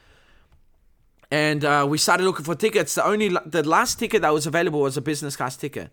And 1.30 1.66
uh, 1.66 1.86
we 1.90 1.98
started 1.98 2.24
looking 2.24 2.46
for 2.46 2.56
tickets. 2.56 2.96
The 2.96 3.06
only 3.06 3.30
the 3.46 3.64
last 3.64 4.00
ticket 4.00 4.22
that 4.22 4.34
was 4.34 4.48
available 4.48 4.80
was 4.80 4.96
a 4.96 5.02
business 5.02 5.36
class 5.36 5.58
ticket. 5.58 5.90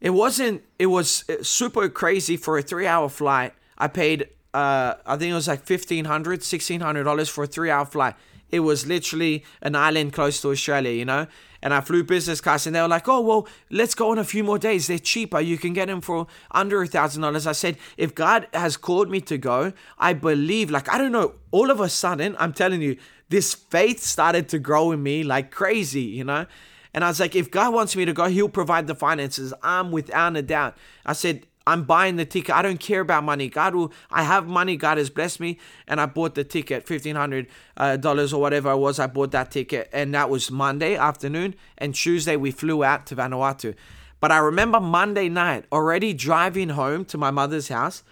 It 0.00 0.10
wasn't 0.10 0.62
it 0.78 0.86
was 0.86 1.24
uh, 1.28 1.42
super 1.42 1.88
crazy 1.88 2.36
for 2.36 2.58
a 2.58 2.62
three 2.62 2.86
hour 2.86 3.08
flight. 3.08 3.54
I 3.78 3.86
paid 3.88 4.28
uh, 4.54 4.94
I 5.04 5.16
think 5.16 5.32
it 5.32 5.34
was 5.34 5.48
like 5.48 5.66
$1,500, 5.66 6.04
$1,600 6.04 7.30
for 7.30 7.44
a 7.44 7.46
three 7.46 7.70
hour 7.70 7.84
flight. 7.84 8.14
It 8.50 8.60
was 8.60 8.86
literally 8.86 9.44
an 9.62 9.74
island 9.74 10.12
close 10.12 10.40
to 10.42 10.50
Australia, 10.50 10.92
you 10.92 11.04
know? 11.04 11.26
And 11.60 11.74
I 11.74 11.80
flew 11.80 12.04
business 12.04 12.40
class 12.40 12.66
and 12.66 12.76
they 12.76 12.80
were 12.80 12.88
like, 12.88 13.08
oh, 13.08 13.20
well, 13.20 13.48
let's 13.70 13.94
go 13.96 14.10
on 14.10 14.18
a 14.18 14.24
few 14.24 14.44
more 14.44 14.58
days. 14.58 14.86
They're 14.86 14.98
cheaper. 14.98 15.40
You 15.40 15.58
can 15.58 15.72
get 15.72 15.88
them 15.88 16.00
for 16.00 16.28
under 16.52 16.82
a 16.82 16.86
$1,000. 16.86 17.46
I 17.46 17.52
said, 17.52 17.78
if 17.96 18.14
God 18.14 18.46
has 18.54 18.76
called 18.76 19.10
me 19.10 19.20
to 19.22 19.38
go, 19.38 19.72
I 19.98 20.12
believe, 20.12 20.70
like, 20.70 20.92
I 20.92 20.98
don't 20.98 21.10
know, 21.10 21.34
all 21.50 21.70
of 21.70 21.80
a 21.80 21.88
sudden, 21.88 22.36
I'm 22.38 22.52
telling 22.52 22.80
you, 22.80 22.96
this 23.30 23.54
faith 23.54 24.00
started 24.00 24.48
to 24.50 24.60
grow 24.60 24.92
in 24.92 25.02
me 25.02 25.24
like 25.24 25.50
crazy, 25.50 26.02
you 26.02 26.22
know? 26.22 26.46
And 26.92 27.02
I 27.02 27.08
was 27.08 27.18
like, 27.18 27.34
if 27.34 27.50
God 27.50 27.74
wants 27.74 27.96
me 27.96 28.04
to 28.04 28.12
go, 28.12 28.26
He'll 28.26 28.48
provide 28.48 28.86
the 28.86 28.94
finances. 28.94 29.52
I'm 29.64 29.90
without 29.90 30.36
a 30.36 30.42
doubt. 30.42 30.76
I 31.04 31.14
said, 31.14 31.46
I'm 31.66 31.84
buying 31.84 32.16
the 32.16 32.26
ticket. 32.26 32.54
I 32.54 32.60
don't 32.62 32.78
care 32.78 33.00
about 33.00 33.24
money. 33.24 33.48
God 33.48 33.74
will. 33.74 33.92
I 34.10 34.22
have 34.22 34.46
money. 34.46 34.76
God 34.76 34.98
has 34.98 35.08
blessed 35.08 35.40
me, 35.40 35.58
and 35.88 36.00
I 36.00 36.06
bought 36.06 36.34
the 36.34 36.44
ticket, 36.44 36.86
fifteen 36.86 37.16
hundred 37.16 37.46
uh, 37.76 37.96
dollars 37.96 38.32
or 38.32 38.40
whatever 38.40 38.70
it 38.70 38.76
was. 38.76 38.98
I 38.98 39.06
bought 39.06 39.30
that 39.30 39.50
ticket, 39.50 39.88
and 39.92 40.14
that 40.14 40.28
was 40.28 40.50
Monday 40.50 40.94
afternoon. 40.96 41.54
And 41.78 41.94
Tuesday 41.94 42.36
we 42.36 42.50
flew 42.50 42.84
out 42.84 43.06
to 43.06 43.16
Vanuatu. 43.16 43.74
But 44.20 44.32
I 44.32 44.38
remember 44.38 44.80
Monday 44.80 45.28
night 45.28 45.64
already 45.72 46.12
driving 46.12 46.70
home 46.70 47.04
to 47.06 47.18
my 47.18 47.30
mother's 47.30 47.68
house. 47.68 48.02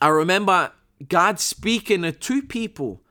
I 0.00 0.08
remember 0.08 0.72
God 1.08 1.40
speaking 1.40 2.02
to 2.02 2.12
two 2.12 2.42
people 2.42 3.02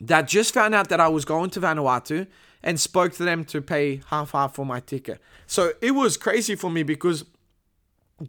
that 0.00 0.28
just 0.28 0.52
found 0.54 0.74
out 0.74 0.88
that 0.90 1.00
I 1.00 1.08
was 1.08 1.24
going 1.24 1.50
to 1.50 1.60
Vanuatu 1.60 2.26
and 2.62 2.80
spoke 2.80 3.12
to 3.14 3.24
them 3.24 3.44
to 3.46 3.60
pay 3.60 4.00
half 4.08 4.32
half 4.32 4.54
for 4.54 4.64
my 4.64 4.80
ticket. 4.80 5.20
So 5.46 5.72
it 5.80 5.92
was 5.92 6.16
crazy 6.16 6.54
for 6.54 6.70
me 6.70 6.82
because 6.82 7.24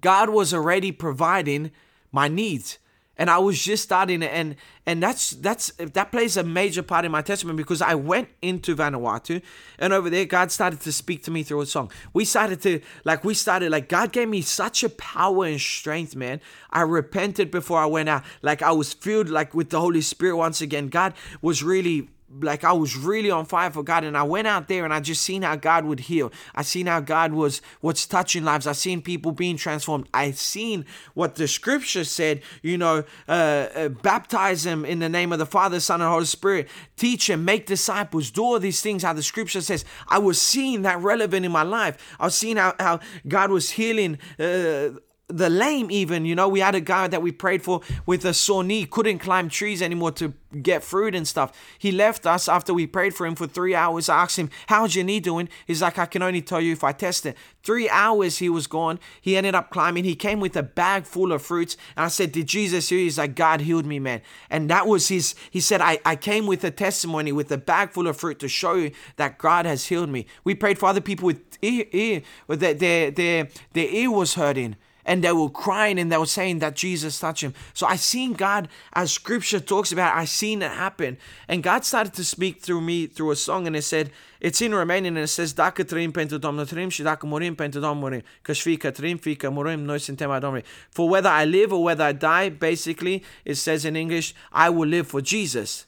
God 0.01 0.29
was 0.29 0.53
already 0.53 0.91
providing 0.91 1.71
my 2.11 2.27
needs 2.27 2.79
and 3.17 3.29
I 3.29 3.37
was 3.37 3.61
just 3.61 3.83
starting 3.83 4.23
and 4.23 4.55
and 4.85 5.01
that's 5.01 5.31
that's 5.31 5.71
that 5.77 6.11
plays 6.11 6.37
a 6.37 6.43
major 6.43 6.83
part 6.83 7.05
in 7.05 7.11
my 7.11 7.21
testimony 7.21 7.57
because 7.57 7.81
I 7.81 7.95
went 7.95 8.29
into 8.41 8.75
Vanuatu 8.75 9.41
and 9.79 9.93
over 9.93 10.09
there 10.09 10.25
God 10.25 10.51
started 10.51 10.81
to 10.81 10.91
speak 10.91 11.23
to 11.23 11.31
me 11.31 11.43
through 11.43 11.61
a 11.61 11.65
song. 11.65 11.91
We 12.13 12.25
started 12.25 12.61
to 12.61 12.81
like 13.03 13.23
we 13.23 13.33
started 13.33 13.71
like 13.71 13.89
God 13.89 14.11
gave 14.11 14.29
me 14.29 14.41
such 14.41 14.83
a 14.83 14.89
power 14.89 15.45
and 15.45 15.59
strength, 15.59 16.15
man. 16.15 16.41
I 16.71 16.81
repented 16.81 17.51
before 17.51 17.79
I 17.79 17.85
went 17.85 18.09
out. 18.09 18.23
Like 18.41 18.61
I 18.61 18.71
was 18.71 18.93
filled 18.93 19.29
like 19.29 19.53
with 19.53 19.69
the 19.69 19.79
Holy 19.79 20.01
Spirit 20.01 20.35
once 20.35 20.61
again. 20.61 20.89
God 20.89 21.13
was 21.41 21.63
really 21.63 22.09
like 22.29 22.63
I 22.63 22.73
was 22.73 22.95
really 22.97 23.29
on 23.29 23.45
fire 23.45 23.69
for 23.71 23.83
God. 23.83 24.03
And 24.03 24.17
I 24.17 24.23
went 24.23 24.47
out 24.47 24.67
there 24.67 24.83
and 24.83 24.93
I 24.93 24.99
just 24.99 25.21
seen 25.21 25.43
how 25.43 25.55
God 25.55 25.85
would 25.85 26.01
heal. 26.01 26.31
I 26.53 26.63
seen 26.63 26.87
how 26.87 26.99
God 26.99 27.33
was 27.33 27.61
was 27.81 28.05
touching 28.05 28.43
lives. 28.43 28.67
I 28.67 28.71
seen 28.73 29.01
people 29.01 29.31
being 29.31 29.57
transformed. 29.57 30.07
I 30.13 30.31
seen 30.31 30.85
what 31.13 31.35
the 31.35 31.47
scripture 31.47 32.03
said. 32.03 32.41
You 32.61 32.77
know, 32.77 33.03
uh, 33.27 33.31
uh, 33.31 33.89
baptize 33.89 34.63
them 34.63 34.85
in 34.85 34.99
the 34.99 35.09
name 35.09 35.31
of 35.31 35.39
the 35.39 35.45
Father, 35.45 35.79
Son, 35.79 36.01
and 36.01 36.09
Holy 36.09 36.25
Spirit. 36.25 36.67
Teach 36.97 37.27
them, 37.27 37.45
make 37.45 37.65
disciples, 37.65 38.31
do 38.31 38.43
all 38.43 38.59
these 38.59 38.81
things. 38.81 39.03
How 39.03 39.13
the 39.13 39.23
scripture 39.23 39.61
says. 39.61 39.85
I 40.07 40.19
was 40.19 40.41
seeing 40.41 40.81
that 40.83 40.99
relevant 40.99 41.45
in 41.45 41.51
my 41.51 41.63
life. 41.63 42.15
I 42.19 42.25
was 42.25 42.35
seeing 42.35 42.57
how 42.57 42.73
how 42.79 42.99
God 43.27 43.51
was 43.51 43.71
healing. 43.71 44.17
Uh, 44.39 44.99
the 45.27 45.49
lame 45.49 45.89
even 45.89 46.25
you 46.25 46.35
know? 46.35 46.47
We 46.47 46.59
had 46.59 46.75
a 46.75 46.81
guy 46.81 47.07
that 47.07 47.21
we 47.21 47.31
prayed 47.31 47.63
for 47.63 47.81
with 48.05 48.25
a 48.25 48.33
sore 48.33 48.63
knee 48.63 48.85
couldn't 48.85 49.19
climb 49.19 49.49
trees 49.49 49.81
anymore 49.81 50.11
to 50.13 50.33
get 50.61 50.83
fruit 50.83 51.15
and 51.15 51.27
stuff. 51.27 51.51
He 51.79 51.91
left 51.91 52.25
us 52.25 52.47
after 52.47 52.73
we 52.73 52.85
prayed 52.87 53.15
for 53.15 53.25
him 53.25 53.35
for 53.35 53.47
three 53.47 53.73
hours 53.73 54.07
I 54.07 54.21
asked 54.21 54.37
him 54.37 54.49
how's 54.67 54.95
your 54.95 55.03
knee 55.03 55.19
doing? 55.19 55.49
He's 55.65 55.81
like 55.81 55.97
i 55.97 56.05
can 56.05 56.21
only 56.21 56.41
tell 56.41 56.61
you 56.61 56.73
if 56.73 56.83
i 56.83 56.91
test 56.91 57.25
it. 57.25 57.35
Three 57.63 57.89
hours 57.89 58.37
he 58.37 58.49
was 58.49 58.67
gone. 58.67 58.99
He 59.19 59.35
ended 59.35 59.55
up 59.55 59.71
climbing. 59.71 60.03
He 60.03 60.15
came 60.15 60.39
with 60.39 60.55
a 60.55 60.63
bag 60.63 61.05
full 61.05 61.31
of 61.31 61.41
fruits. 61.41 61.75
And 61.97 62.05
i 62.05 62.07
said 62.07 62.31
did 62.31 62.47
jesus 62.47 62.89
heal 62.89 62.99
you 62.99 63.05
he's 63.05 63.17
like 63.17 63.35
god 63.35 63.61
healed 63.61 63.85
me 63.85 63.99
man. 63.99 64.21
And 64.49 64.69
that 64.69 64.85
was 64.85 65.07
his 65.07 65.33
he 65.49 65.59
said 65.59 65.81
i, 65.81 65.99
I 66.05 66.15
came 66.15 66.45
with 66.45 66.63
a 66.63 66.71
testimony 66.71 67.31
with 67.31 67.51
a 67.51 67.57
bag 67.57 67.91
full 67.91 68.07
of 68.07 68.17
fruit 68.17 68.39
to 68.39 68.47
show 68.47 68.75
you 68.75 68.91
that 69.15 69.39
god 69.39 69.65
has 69.65 69.85
healed 69.87 70.09
me. 70.09 70.27
We 70.43 70.53
prayed 70.53 70.77
for 70.77 70.87
other 70.87 71.01
people 71.01 71.25
with 71.25 71.41
ear, 71.63 71.85
ear 71.91 72.21
their, 72.47 72.73
their, 72.75 73.11
their, 73.11 73.47
their 73.73 73.87
ear 73.89 74.11
was 74.11 74.35
hurting 74.35 74.75
and 75.05 75.23
they 75.23 75.31
were 75.31 75.49
crying 75.49 75.99
and 75.99 76.11
they 76.11 76.17
were 76.17 76.25
saying 76.25 76.59
that 76.59 76.75
Jesus 76.75 77.19
touched 77.19 77.43
him. 77.43 77.53
So 77.73 77.85
I 77.85 77.95
seen 77.95 78.33
God, 78.33 78.67
as 78.93 79.11
scripture 79.11 79.59
talks 79.59 79.91
about, 79.91 80.15
I 80.15 80.25
seen 80.25 80.61
it 80.61 80.71
happen. 80.71 81.17
And 81.47 81.61
God 81.61 81.85
started 81.85 82.13
to 82.13 82.23
speak 82.23 82.61
through 82.61 82.81
me 82.81 83.07
through 83.07 83.31
a 83.31 83.35
song 83.35 83.67
and 83.67 83.75
it 83.75 83.83
said, 83.83 84.11
it's 84.41 84.61
in 84.61 84.71
Romanian 84.71 85.07
and 85.07 85.19
it 85.19 85.27
says, 85.27 85.53
Dacă 85.53 85.83
trăim 85.83 86.11
pentru 86.11 86.37
Domnul 86.37 86.65
trăim 86.65 86.89
și 86.89 87.01
dacă 87.01 87.25
murim 87.25 87.55
pentru 87.55 87.79
Domnul 87.79 87.99
murim. 87.99 88.21
Că 88.41 88.53
fie 88.53 88.77
trăim, 88.77 89.79
noi 89.79 89.99
suntem 89.99 90.29
a 90.29 90.39
Domnului. 90.39 90.65
For 90.89 91.09
whether 91.09 91.31
I 91.41 91.45
live 91.45 91.73
or 91.73 91.83
whether 91.83 92.09
I 92.09 92.13
die, 92.13 92.49
basically, 92.57 93.23
it 93.43 93.57
says 93.57 93.83
in 93.83 93.95
English, 93.95 94.33
I 94.51 94.69
will 94.69 94.89
live 94.89 95.07
for 95.07 95.21
Jesus. 95.21 95.87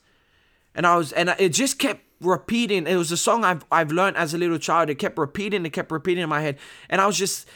And 0.73 0.85
I 0.85 0.95
was, 0.95 1.11
and 1.11 1.35
it 1.39 1.53
just 1.53 1.77
kept 1.77 2.01
repeating. 2.21 2.87
It 2.87 2.95
was 2.95 3.11
a 3.11 3.17
song 3.17 3.43
I've 3.43 3.63
I've 3.71 3.91
learned 3.91 4.17
as 4.17 4.33
a 4.33 4.37
little 4.37 4.59
child. 4.59 4.89
It 4.89 4.99
kept 4.99 5.17
repeating. 5.17 5.65
It 5.65 5.73
kept 5.73 5.91
repeating 5.91 6.23
in 6.23 6.29
my 6.29 6.41
head, 6.41 6.57
and 6.89 7.01
I 7.01 7.05
was 7.05 7.17
just 7.17 7.47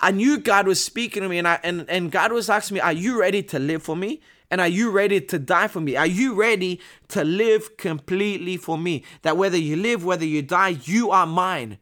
I 0.00 0.10
knew 0.10 0.38
God 0.38 0.66
was 0.66 0.82
speaking 0.82 1.22
to 1.22 1.28
me 1.28 1.38
and 1.38 1.46
I 1.46 1.60
and, 1.62 1.88
and 1.88 2.10
God 2.10 2.32
was 2.32 2.48
asking 2.48 2.76
me, 2.76 2.80
Are 2.80 2.92
you 2.92 3.18
ready 3.18 3.42
to 3.44 3.58
live 3.58 3.82
for 3.82 3.96
me? 3.96 4.20
And 4.50 4.60
are 4.60 4.68
you 4.68 4.90
ready 4.90 5.20
to 5.20 5.38
die 5.38 5.68
for 5.68 5.80
me? 5.80 5.96
Are 5.96 6.06
you 6.06 6.34
ready 6.34 6.80
to 7.08 7.22
live 7.22 7.76
completely 7.76 8.56
for 8.56 8.76
me? 8.76 9.04
That 9.22 9.36
whether 9.36 9.56
you 9.56 9.76
live, 9.76 10.04
whether 10.04 10.24
you 10.24 10.42
die, 10.42 10.78
you 10.82 11.10
are 11.10 11.26
mine. 11.26 11.78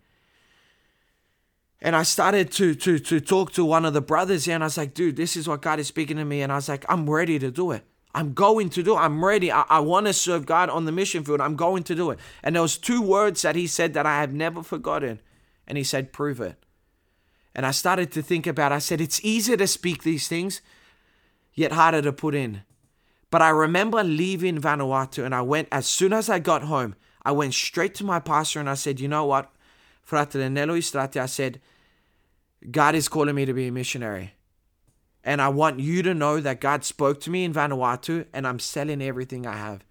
And 1.80 1.96
I 1.96 2.02
started 2.02 2.50
to 2.52 2.74
to 2.74 2.98
to 2.98 3.20
talk 3.20 3.52
to 3.52 3.64
one 3.64 3.84
of 3.84 3.94
the 3.94 4.02
brothers 4.02 4.44
here, 4.44 4.54
and 4.54 4.64
I 4.64 4.66
was 4.66 4.76
like, 4.76 4.94
dude, 4.94 5.16
this 5.16 5.36
is 5.36 5.48
what 5.48 5.62
God 5.62 5.78
is 5.78 5.86
speaking 5.86 6.16
to 6.16 6.24
me. 6.24 6.42
And 6.42 6.52
I 6.52 6.56
was 6.56 6.68
like, 6.68 6.84
I'm 6.88 7.08
ready 7.08 7.38
to 7.38 7.50
do 7.50 7.70
it. 7.70 7.84
I'm 8.14 8.32
going 8.32 8.68
to 8.70 8.82
do 8.82 8.96
it. 8.96 9.00
I'm 9.00 9.24
ready. 9.24 9.52
I, 9.52 9.64
I 9.68 9.80
want 9.80 10.06
to 10.06 10.12
serve 10.12 10.44
God 10.44 10.70
on 10.70 10.86
the 10.86 10.92
mission 10.92 11.24
field. 11.24 11.40
I'm 11.40 11.56
going 11.56 11.84
to 11.84 11.94
do 11.94 12.10
it. 12.10 12.18
And 12.42 12.54
there 12.56 12.62
was 12.62 12.76
two 12.76 13.00
words 13.00 13.42
that 13.42 13.54
he 13.54 13.66
said 13.66 13.94
that 13.94 14.06
I 14.06 14.20
have 14.20 14.32
never 14.32 14.62
forgotten. 14.62 15.20
And 15.66 15.78
he 15.78 15.84
said, 15.84 16.12
prove 16.12 16.40
it. 16.40 16.56
And 17.58 17.66
I 17.66 17.72
started 17.72 18.12
to 18.12 18.22
think 18.22 18.46
about 18.46 18.70
I 18.70 18.78
said 18.78 19.00
it's 19.00 19.20
easier 19.24 19.56
to 19.56 19.66
speak 19.66 20.04
these 20.04 20.28
things, 20.28 20.62
yet 21.54 21.72
harder 21.72 22.00
to 22.02 22.12
put 22.12 22.36
in. 22.36 22.62
But 23.32 23.42
I 23.42 23.48
remember 23.48 24.04
leaving 24.04 24.60
Vanuatu 24.60 25.24
and 25.24 25.34
I 25.34 25.42
went 25.42 25.66
as 25.72 25.88
soon 25.88 26.12
as 26.12 26.30
I 26.30 26.38
got 26.38 26.62
home, 26.62 26.94
I 27.24 27.32
went 27.32 27.54
straight 27.54 27.96
to 27.96 28.04
my 28.04 28.20
pastor 28.20 28.60
and 28.60 28.70
I 28.70 28.74
said, 28.74 29.00
"You 29.00 29.08
know 29.08 29.24
what? 29.24 29.50
Frate 30.04 30.36
Nello 30.36 30.76
Istrati, 30.76 31.20
I 31.20 31.26
said, 31.26 31.60
God 32.70 32.94
is 32.94 33.08
calling 33.08 33.34
me 33.34 33.44
to 33.44 33.52
be 33.52 33.66
a 33.66 33.72
missionary. 33.72 34.34
And 35.24 35.42
I 35.42 35.48
want 35.48 35.80
you 35.80 36.04
to 36.04 36.14
know 36.14 36.38
that 36.38 36.60
God 36.60 36.84
spoke 36.84 37.20
to 37.22 37.30
me 37.30 37.42
in 37.42 37.52
Vanuatu 37.52 38.26
and 38.32 38.46
I'm 38.46 38.60
selling 38.60 39.02
everything 39.02 39.48
I 39.48 39.56
have. 39.56 39.82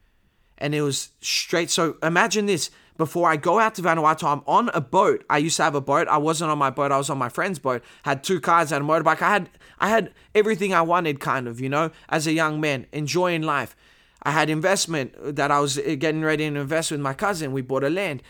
And 0.58 0.74
it 0.74 0.84
was 0.84 1.10
straight. 1.20 1.70
So 1.70 1.98
imagine 2.02 2.46
this 2.46 2.72
before 2.98 3.30
I 3.30 3.36
go 3.36 3.60
out 3.60 3.75
to 3.75 3.82
Vanuatu, 3.82 4.24
I'm 4.24 4.42
on 4.48 4.70
a 4.74 4.82
boat. 4.82 5.24
I 5.30 5.38
used 5.38 5.58
to 5.58 5.63
have 5.63 5.75
a 5.75 5.82
boat. 5.82 6.08
I 6.08 6.18
wasn't 6.18 6.51
on 6.51 6.58
my 6.58 6.70
boat. 6.70 6.92
I 6.92 6.98
was 6.98 7.10
on 7.10 7.18
my 7.18 7.30
friend's 7.30 7.60
boat. 7.60 7.84
Had 8.04 8.24
two 8.24 8.39
cars 8.39 8.72
and 8.72 8.84
a 8.84 8.88
motorbike. 8.88 9.22
I 9.22 9.30
had 9.30 9.50
I 9.80 9.89
had 9.89 10.13
everything 10.34 10.74
I 10.74 10.82
wanted, 10.82 11.20
kind 11.20 11.48
of, 11.48 11.60
you 11.60 11.70
know, 11.70 11.92
as 12.10 12.27
a 12.27 12.34
young 12.34 12.60
man, 12.60 12.88
enjoying 12.92 13.44
life. 13.44 13.75
I 14.24 14.32
had 14.32 14.50
investment 14.50 15.13
that 15.36 15.51
I 15.51 15.60
was 15.60 15.77
uh, 15.77 15.96
getting 15.98 16.22
ready 16.24 16.50
to 16.50 16.60
invest 16.60 16.92
with 16.92 17.00
my 17.00 17.13
cousin. 17.13 17.51
We 17.51 17.62
bought 17.62 17.84
a 17.84 17.89
land, 17.89 18.24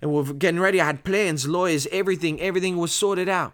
and 0.00 0.12
we 0.12 0.20
are 0.20 0.32
getting 0.32 0.60
ready. 0.60 0.80
I 0.80 0.86
had 0.86 1.04
plans, 1.04 1.46
lawyers, 1.46 1.86
everything. 1.90 2.40
Everything 2.40 2.76
was 2.76 2.92
sorted 2.92 3.28
out. 3.28 3.52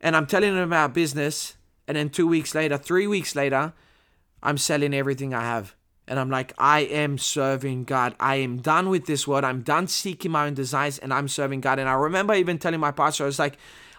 And 0.00 0.16
I'm 0.16 0.26
telling 0.26 0.54
them 0.54 0.64
about 0.64 0.94
business, 0.94 1.56
and 1.86 1.96
then 1.96 2.08
two 2.08 2.26
weeks 2.26 2.54
later, 2.54 2.78
three 2.78 3.06
weeks 3.06 3.36
later, 3.36 3.74
I'm 4.42 4.58
selling 4.58 4.94
everything 4.94 5.32
I 5.34 5.42
have. 5.42 5.76
And 6.08 6.18
I'm 6.18 6.30
like, 6.30 6.52
I 6.58 6.80
am 6.80 7.16
serving 7.16 7.84
God. 7.84 8.14
I 8.18 8.36
am 8.36 8.58
done 8.58 8.88
with 8.88 9.06
this 9.06 9.26
world. 9.26 9.44
I'm 9.44 9.62
done 9.62 9.86
seeking 9.86 10.32
my 10.32 10.46
own 10.46 10.54
desires 10.54 10.98
and 10.98 11.14
I'm 11.14 11.28
serving 11.28 11.60
God. 11.60 11.78
And 11.78 11.88
I 11.88 11.94
remember 11.94 12.34
even 12.34 12.58
telling 12.58 12.80
my 12.80 12.90
pastor, 12.90 13.24
I 13.24 13.26
was 13.26 13.38
like, 13.38 13.56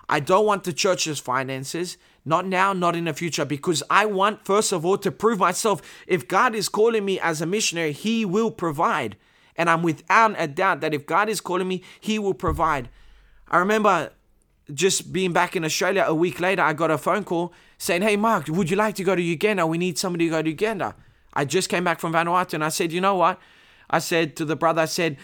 I 0.09 0.19
don't 0.19 0.45
want 0.45 0.65
the 0.65 0.73
church's 0.73 1.19
finances, 1.19 1.97
not 2.25 2.45
now, 2.45 2.73
not 2.73 2.95
in 2.95 3.05
the 3.05 3.13
future, 3.13 3.45
because 3.45 3.81
I 3.89 4.05
want, 4.05 4.45
first 4.45 4.71
of 4.73 4.85
all, 4.85 4.97
to 4.97 5.11
prove 5.11 5.39
myself. 5.39 5.81
If 6.07 6.27
God 6.27 6.55
is 6.55 6.67
calling 6.67 7.05
me 7.05 7.19
as 7.19 7.41
a 7.41 7.45
missionary, 7.45 7.93
He 7.93 8.25
will 8.25 8.51
provide. 8.51 9.15
And 9.55 9.69
I'm 9.69 9.81
without 9.81 10.35
a 10.37 10.47
doubt 10.47 10.81
that 10.81 10.93
if 10.93 11.05
God 11.05 11.29
is 11.29 11.39
calling 11.39 11.67
me, 11.67 11.83
He 12.01 12.19
will 12.19 12.33
provide. 12.33 12.89
I 13.47 13.59
remember 13.59 14.11
just 14.73 15.13
being 15.13 15.31
back 15.31 15.55
in 15.55 15.63
Australia 15.63 16.05
a 16.07 16.15
week 16.15 16.39
later, 16.39 16.61
I 16.61 16.73
got 16.73 16.91
a 16.91 16.97
phone 16.97 17.23
call 17.23 17.53
saying, 17.77 18.01
Hey, 18.01 18.17
Mark, 18.17 18.47
would 18.49 18.69
you 18.69 18.75
like 18.75 18.95
to 18.95 19.03
go 19.03 19.15
to 19.15 19.21
Uganda? 19.21 19.65
We 19.65 19.77
need 19.77 19.97
somebody 19.97 20.25
to 20.25 20.31
go 20.31 20.41
to 20.41 20.49
Uganda. 20.49 20.95
I 21.33 21.45
just 21.45 21.69
came 21.69 21.83
back 21.83 21.99
from 21.99 22.13
Vanuatu 22.13 22.53
and 22.53 22.63
I 22.63 22.69
said, 22.69 22.91
you 22.91 23.01
know 23.01 23.15
what? 23.15 23.39
I 23.89 23.99
said 23.99 24.35
to 24.37 24.45
the 24.45 24.55
brother, 24.55 24.81
I 24.81 24.85
said, 24.85 25.17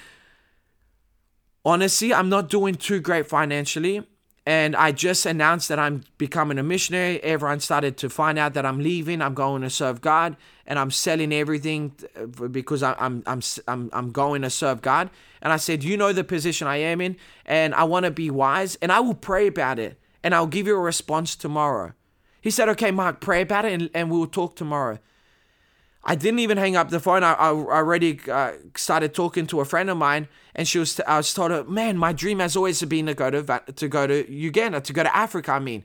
honestly, 1.66 2.14
I'm 2.14 2.30
not 2.30 2.50
doing 2.50 2.76
too 2.76 3.00
great 3.00 3.28
financially. 3.28 4.04
And 4.46 4.76
I 4.76 4.94
just 4.94 5.28
announced 5.28 5.70
that 5.70 5.78
I'm 5.78 6.04
becoming 6.18 6.58
a 6.58 6.64
missionary. 6.64 7.22
Everyone 7.22 7.60
started 7.60 7.98
to 7.98 8.10
find 8.10 8.40
out 8.40 8.56
that 8.56 8.66
I'm 8.66 8.80
leaving. 8.80 9.22
I'm 9.22 9.36
going 9.36 9.62
to 9.62 9.70
serve 9.70 10.02
God, 10.02 10.38
and 10.66 10.80
I'm 10.80 10.90
selling 10.90 11.32
everything 11.32 11.94
uh, 12.16 12.48
because 12.48 12.82
I'm 12.82 13.22
I'm 13.28 13.42
I'm 13.68 13.92
I'm 13.94 14.12
going 14.12 14.42
to 14.42 14.50
serve 14.50 14.82
God. 14.82 15.12
And 15.44 15.54
I 15.54 15.58
said, 15.58 15.84
you 15.84 15.98
know 15.98 16.14
the 16.14 16.24
position 16.24 16.66
I 16.68 16.78
am 16.78 17.00
in, 17.00 17.18
and 17.46 17.76
I 17.76 17.84
want 17.84 18.06
to 18.06 18.12
be 18.12 18.32
wise, 18.32 18.76
and 18.82 18.92
I 18.92 19.02
will 19.02 19.14
pray 19.14 19.46
about 19.46 19.78
it, 19.78 20.00
and 20.24 20.34
I'll 20.34 20.48
give 20.48 20.66
you 20.66 20.76
a 20.76 20.80
response 20.80 21.36
tomorrow. 21.36 21.94
He 22.42 22.50
said, 22.50 22.70
okay, 22.70 22.90
Mark, 22.90 23.22
pray 23.22 23.42
about 23.42 23.66
it, 23.66 23.74
and, 23.74 23.90
and 23.94 24.10
we'll 24.10 24.26
talk 24.26 24.56
tomorrow. 24.56 24.98
I 26.04 26.16
didn't 26.16 26.40
even 26.40 26.58
hang 26.58 26.76
up 26.76 26.90
the 26.90 27.00
phone. 27.00 27.24
I, 27.24 27.34
I 27.34 27.50
already 27.50 28.20
uh, 28.32 28.54
started 28.76 29.14
talking 29.14 29.46
to 29.48 29.60
a 29.60 29.66
friend 29.66 29.90
of 29.90 29.98
mine, 29.98 30.28
and 30.56 30.68
she 30.68 30.80
was. 30.80 30.96
T- 30.96 31.04
I 31.04 31.18
was 31.18 31.34
told 31.34 31.52
her, 31.52 31.64
"Man, 31.66 31.98
my 31.98 32.14
dream 32.14 32.40
has 32.40 32.56
always 32.56 32.82
been 32.84 33.08
to 33.08 33.14
go 33.14 33.30
to 33.30 33.62
to 33.76 33.88
go 33.88 34.08
to 34.08 34.32
Uganda, 34.32 34.80
to 34.82 34.94
go 34.94 35.04
to 35.04 35.16
Africa." 35.16 35.52
I 35.52 35.60
mean, 35.60 35.84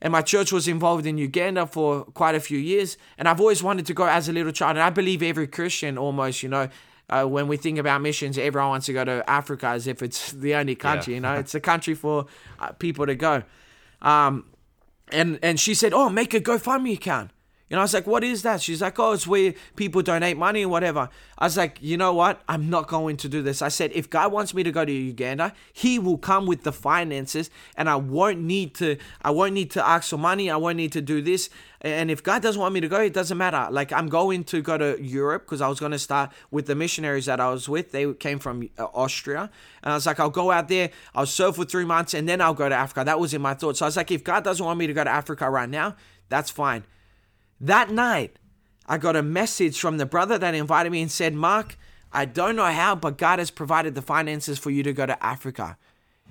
and 0.00 0.10
my 0.10 0.22
church 0.22 0.52
was 0.52 0.68
involved 0.68 1.06
in 1.06 1.18
Uganda 1.18 1.66
for 1.66 2.04
quite 2.06 2.34
a 2.34 2.40
few 2.40 2.58
years, 2.58 2.96
and 3.18 3.28
I've 3.28 3.40
always 3.40 3.62
wanted 3.62 3.86
to 3.86 3.94
go 3.94 4.06
as 4.06 4.28
a 4.28 4.32
little 4.32 4.52
child. 4.52 4.76
And 4.76 4.82
I 4.82 4.90
believe 4.90 5.22
every 5.22 5.46
Christian, 5.46 5.98
almost, 5.98 6.42
you 6.42 6.48
know, 6.48 6.68
uh, 7.10 7.24
when 7.24 7.46
we 7.46 7.58
think 7.58 7.78
about 7.78 8.00
missions, 8.00 8.38
everyone 8.38 8.70
wants 8.70 8.86
to 8.86 8.94
go 8.94 9.04
to 9.04 9.28
Africa 9.28 9.68
as 9.68 9.86
if 9.86 10.02
it's 10.02 10.32
the 10.32 10.54
only 10.54 10.74
country. 10.74 11.12
Yeah. 11.12 11.16
You 11.16 11.20
know, 11.20 11.34
it's 11.38 11.54
a 11.54 11.60
country 11.60 11.94
for 11.94 12.26
uh, 12.58 12.72
people 12.72 13.06
to 13.06 13.14
go. 13.14 13.42
Um, 14.00 14.46
and 15.08 15.38
and 15.42 15.60
she 15.60 15.74
said, 15.74 15.92
"Oh, 15.92 16.08
make 16.08 16.32
a 16.32 16.40
GoFundMe 16.40 16.94
account." 16.94 17.30
Know, 17.76 17.80
I 17.80 17.84
was 17.84 17.94
like, 17.94 18.06
what 18.06 18.22
is 18.22 18.42
that? 18.42 18.60
She's 18.60 18.82
like, 18.82 18.98
oh, 18.98 19.12
it's 19.12 19.26
where 19.26 19.54
people 19.76 20.02
donate 20.02 20.36
money 20.36 20.62
and 20.62 20.70
whatever. 20.70 21.08
I 21.38 21.44
was 21.44 21.56
like, 21.56 21.78
you 21.80 21.96
know 21.96 22.12
what? 22.12 22.42
I'm 22.48 22.68
not 22.68 22.86
going 22.86 23.16
to 23.18 23.28
do 23.28 23.42
this. 23.42 23.62
I 23.62 23.68
said, 23.68 23.92
if 23.94 24.10
God 24.10 24.30
wants 24.30 24.52
me 24.54 24.62
to 24.62 24.70
go 24.70 24.84
to 24.84 24.92
Uganda, 24.92 25.54
He 25.72 25.98
will 25.98 26.18
come 26.18 26.46
with 26.46 26.64
the 26.64 26.72
finances, 26.72 27.50
and 27.76 27.88
I 27.88 27.96
won't 27.96 28.40
need 28.40 28.74
to. 28.76 28.98
I 29.22 29.30
won't 29.30 29.54
need 29.54 29.70
to 29.72 29.86
ask 29.86 30.10
for 30.10 30.18
money. 30.18 30.50
I 30.50 30.56
won't 30.56 30.76
need 30.76 30.92
to 30.92 31.00
do 31.00 31.22
this. 31.22 31.50
And 31.80 32.10
if 32.12 32.22
God 32.22 32.42
doesn't 32.42 32.60
want 32.60 32.74
me 32.74 32.80
to 32.80 32.88
go, 32.88 33.00
it 33.00 33.12
doesn't 33.12 33.36
matter. 33.38 33.66
Like 33.70 33.92
I'm 33.92 34.08
going 34.08 34.44
to 34.44 34.62
go 34.62 34.78
to 34.78 35.02
Europe 35.02 35.44
because 35.44 35.60
I 35.60 35.68
was 35.68 35.80
going 35.80 35.92
to 35.92 35.98
start 35.98 36.30
with 36.50 36.66
the 36.66 36.76
missionaries 36.76 37.26
that 37.26 37.40
I 37.40 37.50
was 37.50 37.68
with. 37.68 37.90
They 37.90 38.12
came 38.14 38.38
from 38.38 38.68
uh, 38.78 38.84
Austria, 38.94 39.50
and 39.82 39.92
I 39.92 39.94
was 39.94 40.06
like, 40.06 40.20
I'll 40.20 40.30
go 40.30 40.50
out 40.50 40.68
there. 40.68 40.90
I'll 41.14 41.26
serve 41.26 41.56
for 41.56 41.64
three 41.64 41.84
months, 41.84 42.14
and 42.14 42.28
then 42.28 42.40
I'll 42.40 42.54
go 42.54 42.68
to 42.68 42.74
Africa. 42.74 43.02
That 43.04 43.18
was 43.18 43.34
in 43.34 43.42
my 43.42 43.54
thoughts. 43.54 43.80
So 43.80 43.86
I 43.86 43.88
was 43.88 43.96
like, 43.96 44.10
if 44.10 44.22
God 44.22 44.44
doesn't 44.44 44.64
want 44.64 44.78
me 44.78 44.86
to 44.86 44.92
go 44.92 45.02
to 45.02 45.10
Africa 45.10 45.50
right 45.50 45.68
now, 45.68 45.96
that's 46.28 46.50
fine. 46.50 46.84
That 47.62 47.90
night, 47.90 48.40
I 48.86 48.98
got 48.98 49.14
a 49.14 49.22
message 49.22 49.78
from 49.78 49.98
the 49.98 50.04
brother 50.04 50.36
that 50.36 50.52
invited 50.52 50.90
me 50.90 51.00
and 51.00 51.10
said, 51.10 51.32
Mark, 51.32 51.78
I 52.12 52.24
don't 52.24 52.56
know 52.56 52.66
how, 52.66 52.96
but 52.96 53.16
God 53.16 53.38
has 53.38 53.52
provided 53.52 53.94
the 53.94 54.02
finances 54.02 54.58
for 54.58 54.70
you 54.70 54.82
to 54.82 54.92
go 54.92 55.06
to 55.06 55.24
Africa. 55.24 55.78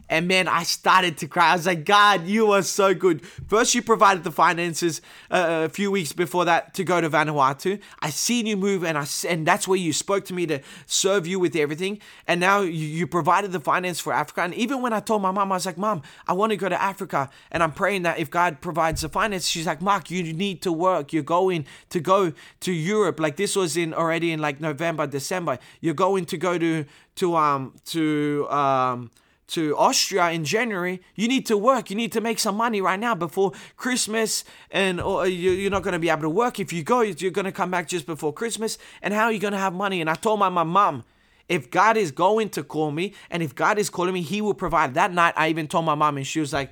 And 0.10 0.28
man, 0.28 0.48
I 0.48 0.64
started 0.64 1.18
to 1.20 1.28
cry. 1.28 1.52
I 1.52 1.56
was 1.56 1.66
like, 1.66 1.86
God, 1.86 2.28
you 2.28 2.52
are 2.52 2.62
so 2.64 2.94
good. 2.94 3.26
First, 3.26 3.74
you 3.74 3.82
provided 3.82 4.24
the 4.24 4.32
finances 4.32 5.02
uh, 5.30 5.64
a 5.66 5.70
few 5.70 5.90
weeks 5.90 6.12
before 6.12 6.46
that 6.46 6.74
to 6.76 6.84
go 6.84 7.00
to 7.00 7.10
Vanuatu. 7.10 7.80
I 8.02 8.10
seen 8.10 8.46
you 8.46 8.58
move, 8.58 8.84
and 8.84 8.98
I 8.98 9.06
and 9.28 9.46
that's 9.46 9.68
where 9.68 9.78
you 9.78 9.94
spoke 9.94 10.26
to 10.26 10.34
me 10.34 10.46
to 10.48 10.60
serve 10.86 11.28
you 11.28 11.40
with 11.40 11.56
everything. 11.56 12.00
And 12.28 12.40
now 12.40 12.62
you, 12.62 12.72
you 12.72 13.08
provided 13.08 13.52
the 13.52 13.60
finance 13.60 14.00
for 14.00 14.14
Africa. 14.14 14.42
And 14.42 14.54
even 14.54 14.82
when 14.82 14.94
I 14.94 15.00
told 15.00 15.22
my 15.22 15.32
mom, 15.32 15.52
I 15.52 15.56
was 15.56 15.66
like, 15.66 15.78
Mom, 15.78 16.02
I 16.28 16.34
want 16.34 16.52
to 16.52 16.58
go 16.58 16.70
to 16.70 16.82
Africa, 16.82 17.30
and 17.52 17.64
I'm 17.64 17.72
praying 17.72 18.04
that 18.04 18.20
if 18.20 18.30
God 18.30 18.62
provides 18.62 19.02
the 19.02 19.10
finance, 19.10 19.48
she's 19.48 19.68
like, 19.68 19.82
Mark, 19.82 20.12
you 20.12 20.34
need 20.34 20.62
to 20.64 20.72
work. 20.72 21.14
You're 21.14 21.24
going 21.24 21.66
to 21.90 22.00
go 22.00 22.34
to 22.62 22.72
Europe. 22.72 23.20
Like 23.20 23.38
this 23.38 23.56
was 23.56 23.78
in 23.78 23.94
already 23.94 24.32
in 24.32 24.40
like 24.40 24.60
November, 24.60 25.08
December. 25.08 25.60
You're 25.80 25.94
going 25.94 26.26
to 26.26 26.38
go 26.38 26.58
to 26.58 26.86
to 27.16 27.36
um 27.36 27.74
to 27.86 28.48
um 28.50 29.12
to 29.52 29.76
Austria 29.78 30.32
in 30.32 30.44
January, 30.46 31.02
you 31.16 31.28
need 31.28 31.46
to 31.46 31.58
work. 31.58 31.90
You 31.90 31.96
need 31.96 32.12
to 32.14 32.22
make 32.22 32.40
some 32.40 32.56
money 32.56 32.82
right 32.82 33.00
now 33.00 33.16
before 33.16 33.52
Christmas, 33.78 34.44
and 34.72 35.00
or 35.00 35.22
uh, 35.22 35.26
you're 35.26 35.72
not 35.72 35.84
going 35.84 35.94
to 35.94 36.00
be 36.00 36.10
able 36.10 36.24
to 36.24 36.30
work. 36.30 36.60
If 36.60 36.72
you 36.72 36.84
go, 36.84 37.02
you're 37.02 37.32
going 37.32 37.46
to 37.46 37.52
come 37.52 37.70
back 37.72 37.88
just 37.88 38.06
before 38.06 38.34
Christmas. 38.34 38.78
And 39.02 39.14
how 39.14 39.26
are 39.26 39.32
you 39.32 39.40
going 39.40 39.54
to 39.54 39.60
have 39.60 39.74
money? 39.74 40.02
And 40.02 40.10
I 40.10 40.16
told 40.16 40.40
my, 40.40 40.50
my 40.50 40.64
mom, 40.64 41.04
if 41.50 41.70
God 41.70 41.98
is 41.98 42.12
going 42.12 42.50
to 42.50 42.64
call 42.64 42.92
me, 42.92 43.14
and 43.30 43.44
if 43.44 43.54
God 43.54 43.78
is 43.78 43.90
calling 43.90 44.14
me, 44.14 44.22
He 44.22 44.42
will 44.42 44.54
provide. 44.54 44.94
That 44.94 45.14
night, 45.14 45.34
I 45.36 45.50
even 45.50 45.68
told 45.68 45.86
my 45.86 45.96
mom, 45.96 46.18
and 46.18 46.26
she 46.26 46.40
was 46.40 46.54
like, 46.54 46.72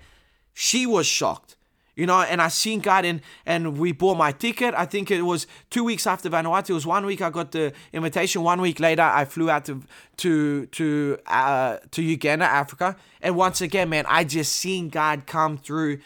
she 0.54 0.86
was 0.86 1.06
shocked 1.06 1.58
you 2.00 2.06
know, 2.06 2.22
and 2.22 2.42
I 2.42 2.48
seen 2.48 2.80
God 2.80 3.04
and 3.04 3.20
and 3.46 3.78
we 3.78 3.92
bought 3.92 4.18
my 4.18 4.32
ticket. 4.32 4.74
I 4.74 4.86
think 4.86 5.12
it 5.12 5.24
was 5.24 5.48
two 5.70 5.84
weeks 5.84 6.08
after 6.08 6.30
Vanuatu. 6.30 6.70
It 6.70 6.74
was 6.74 6.86
one 6.86 7.06
week 7.06 7.22
I 7.22 7.30
got 7.30 7.52
the 7.52 7.74
invitation. 7.92 8.42
One 8.42 8.62
week 8.62 8.80
later, 8.80 9.02
I 9.02 9.26
flew 9.26 9.50
out 9.50 9.66
to 9.66 9.84
to 10.18 10.66
to 10.68 11.18
uh, 11.28 11.78
to 11.92 12.02
Uganda, 12.02 12.46
Africa. 12.46 12.96
And 13.22 13.36
once 13.36 13.60
again, 13.60 13.90
man, 13.90 14.06
I 14.08 14.24
just 14.24 14.54
seen 14.54 14.88
God 14.88 15.28
come 15.28 15.58
through 15.58 16.00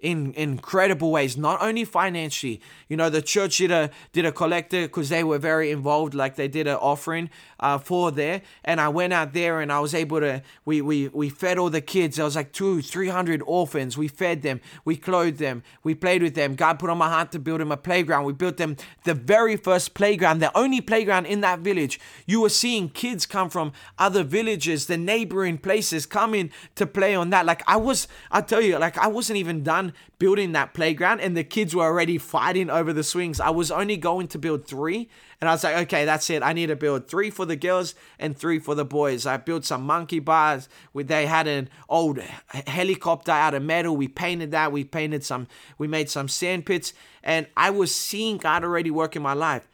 in 0.00 0.32
incredible 0.34 1.10
ways 1.10 1.36
not 1.36 1.60
only 1.60 1.84
financially. 1.84 2.60
You 2.88 2.96
know 2.96 3.10
the 3.10 3.20
church 3.20 3.58
did 3.58 3.72
a 3.72 3.90
did 4.12 4.24
a 4.24 4.30
collector 4.30 4.82
because 4.82 5.08
they 5.08 5.24
were 5.24 5.38
very 5.38 5.72
involved 5.72 6.14
like 6.14 6.36
they 6.36 6.46
did 6.46 6.68
an 6.68 6.76
offering 6.76 7.30
uh, 7.58 7.78
for 7.78 8.12
there. 8.12 8.42
And 8.64 8.80
i 8.80 8.88
went 8.88 9.12
out 9.12 9.32
there 9.32 9.60
and 9.60 9.72
i 9.72 9.80
was 9.80 9.94
able 9.94 10.20
to 10.20 10.42
we 10.64 10.80
we 10.80 11.08
we 11.08 11.28
fed 11.28 11.58
all 11.58 11.70
the 11.70 11.80
kids. 11.80 12.16
There 12.16 12.24
was 12.24 12.36
like 12.36 12.52
two 12.52 12.80
three 12.80 13.08
hundred 13.08 13.42
orphans. 13.44 13.98
We 13.98 14.06
fed 14.06 14.42
them. 14.42 14.60
We 14.84 14.96
clothed 14.96 15.38
them. 15.38 15.64
We 15.82 15.94
played 15.94 16.22
with 16.22 16.34
them. 16.36 16.54
God 16.54 16.78
put 16.78 16.90
on 16.90 16.98
my 16.98 17.08
heart 17.08 17.32
to 17.32 17.40
build 17.40 17.60
them 17.60 17.72
a 17.72 17.76
playground. 17.76 18.24
We 18.24 18.32
built 18.32 18.56
them 18.56 18.76
the 19.04 19.14
very 19.14 19.56
first 19.56 19.94
playground 19.94 20.38
the 20.38 20.56
only 20.56 20.80
playground 20.80 21.26
in 21.26 21.40
that 21.40 21.60
village. 21.60 21.98
You 22.24 22.42
were 22.42 22.50
seeing 22.50 22.88
kids 22.88 23.26
come 23.26 23.50
from 23.50 23.72
other 23.98 24.22
villages 24.22 24.86
the 24.86 24.96
neighboring 24.96 25.58
places 25.58 26.06
coming 26.06 26.52
to 26.76 26.86
play 26.86 27.16
on 27.16 27.30
that. 27.30 27.46
Like 27.46 27.62
i 27.66 27.76
was 27.76 28.06
i 28.30 28.40
tell 28.40 28.60
you 28.60 28.78
like 28.78 28.96
i 28.96 29.08
wasn't 29.08 29.38
even 29.38 29.64
done 29.64 29.87
building 30.18 30.52
that 30.52 30.74
playground 30.74 31.20
and 31.20 31.36
the 31.36 31.44
kids 31.44 31.74
were 31.74 31.84
already 31.84 32.18
fighting 32.18 32.70
over 32.70 32.92
the 32.92 33.02
swings. 33.02 33.40
I 33.40 33.50
was 33.50 33.70
only 33.70 33.96
going 33.96 34.28
to 34.28 34.38
build 34.38 34.66
three 34.66 35.08
and 35.40 35.48
I 35.48 35.52
was 35.52 35.62
like, 35.62 35.76
okay, 35.86 36.04
that's 36.04 36.28
it. 36.30 36.42
I 36.42 36.52
need 36.52 36.66
to 36.66 36.76
build 36.76 37.06
three 37.06 37.30
for 37.30 37.46
the 37.46 37.54
girls 37.54 37.94
and 38.18 38.36
three 38.36 38.58
for 38.58 38.74
the 38.74 38.84
boys. 38.84 39.24
I 39.24 39.36
built 39.36 39.64
some 39.64 39.82
monkey 39.82 40.18
bars. 40.18 40.68
They 40.94 41.26
had 41.26 41.46
an 41.46 41.68
old 41.88 42.18
helicopter 42.66 43.32
out 43.32 43.54
of 43.54 43.62
metal. 43.62 43.96
We 43.96 44.08
painted 44.08 44.50
that. 44.50 44.72
We 44.72 44.82
painted 44.84 45.24
some, 45.24 45.46
we 45.78 45.86
made 45.86 46.10
some 46.10 46.28
sand 46.28 46.66
pits. 46.66 46.92
And 47.22 47.46
I 47.56 47.70
was 47.70 47.94
seeing 47.94 48.38
God 48.38 48.64
already 48.64 48.90
work 48.90 49.14
in 49.14 49.22
my 49.22 49.34
life. 49.34 49.68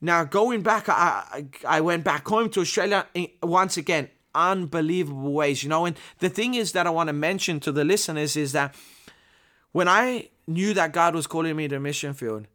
Now, 0.00 0.24
going 0.24 0.62
back, 0.62 0.88
I, 0.88 1.44
I 1.68 1.82
went 1.82 2.04
back 2.04 2.26
home 2.26 2.48
to 2.50 2.60
Australia 2.60 3.06
eh, 3.14 3.26
once 3.42 3.76
again, 3.76 4.08
unbelievable 4.34 5.32
ways, 5.32 5.62
you 5.62 5.68
know. 5.68 5.84
And 5.84 5.96
the 6.20 6.30
thing 6.30 6.54
is 6.54 6.72
that 6.72 6.86
I 6.86 6.90
want 6.90 7.08
to 7.08 7.12
mention 7.12 7.60
to 7.60 7.72
the 7.72 7.84
listeners 7.84 8.36
is 8.36 8.52
that 8.52 8.74
when 9.72 9.88
I 9.88 10.30
knew 10.46 10.74
that 10.74 10.92
God 10.92 11.14
was 11.14 11.26
calling 11.26 11.56
me 11.56 11.68
to 11.68 11.78
mission 11.78 12.14
field, 12.14 12.46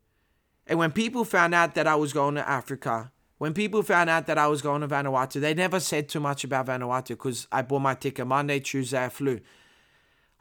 and 0.68 0.80
when 0.80 0.92
people 0.92 1.24
found 1.26 1.54
out 1.54 1.76
that 1.76 1.88
I 1.88 1.96
was 1.96 2.14
going 2.14 2.36
to 2.36 2.48
Africa, 2.48 3.12
when 3.38 3.54
people 3.54 3.84
found 3.84 4.10
out 4.10 4.28
that 4.28 4.38
I 4.38 4.48
was 4.48 4.62
going 4.62 4.82
to 4.82 4.88
Vanuatu, 4.88 5.42
they 5.42 5.54
never 5.54 5.80
said 5.80 6.08
too 6.08 6.20
much 6.20 6.44
about 6.44 6.68
Vanuatu 6.68 7.10
because 7.10 7.48
I 7.52 7.62
bought 7.62 7.82
my 7.82 7.94
ticket 7.94 8.26
Monday, 8.26 8.60
Tuesday, 8.60 9.04
I 9.04 9.10
flew. 9.10 9.42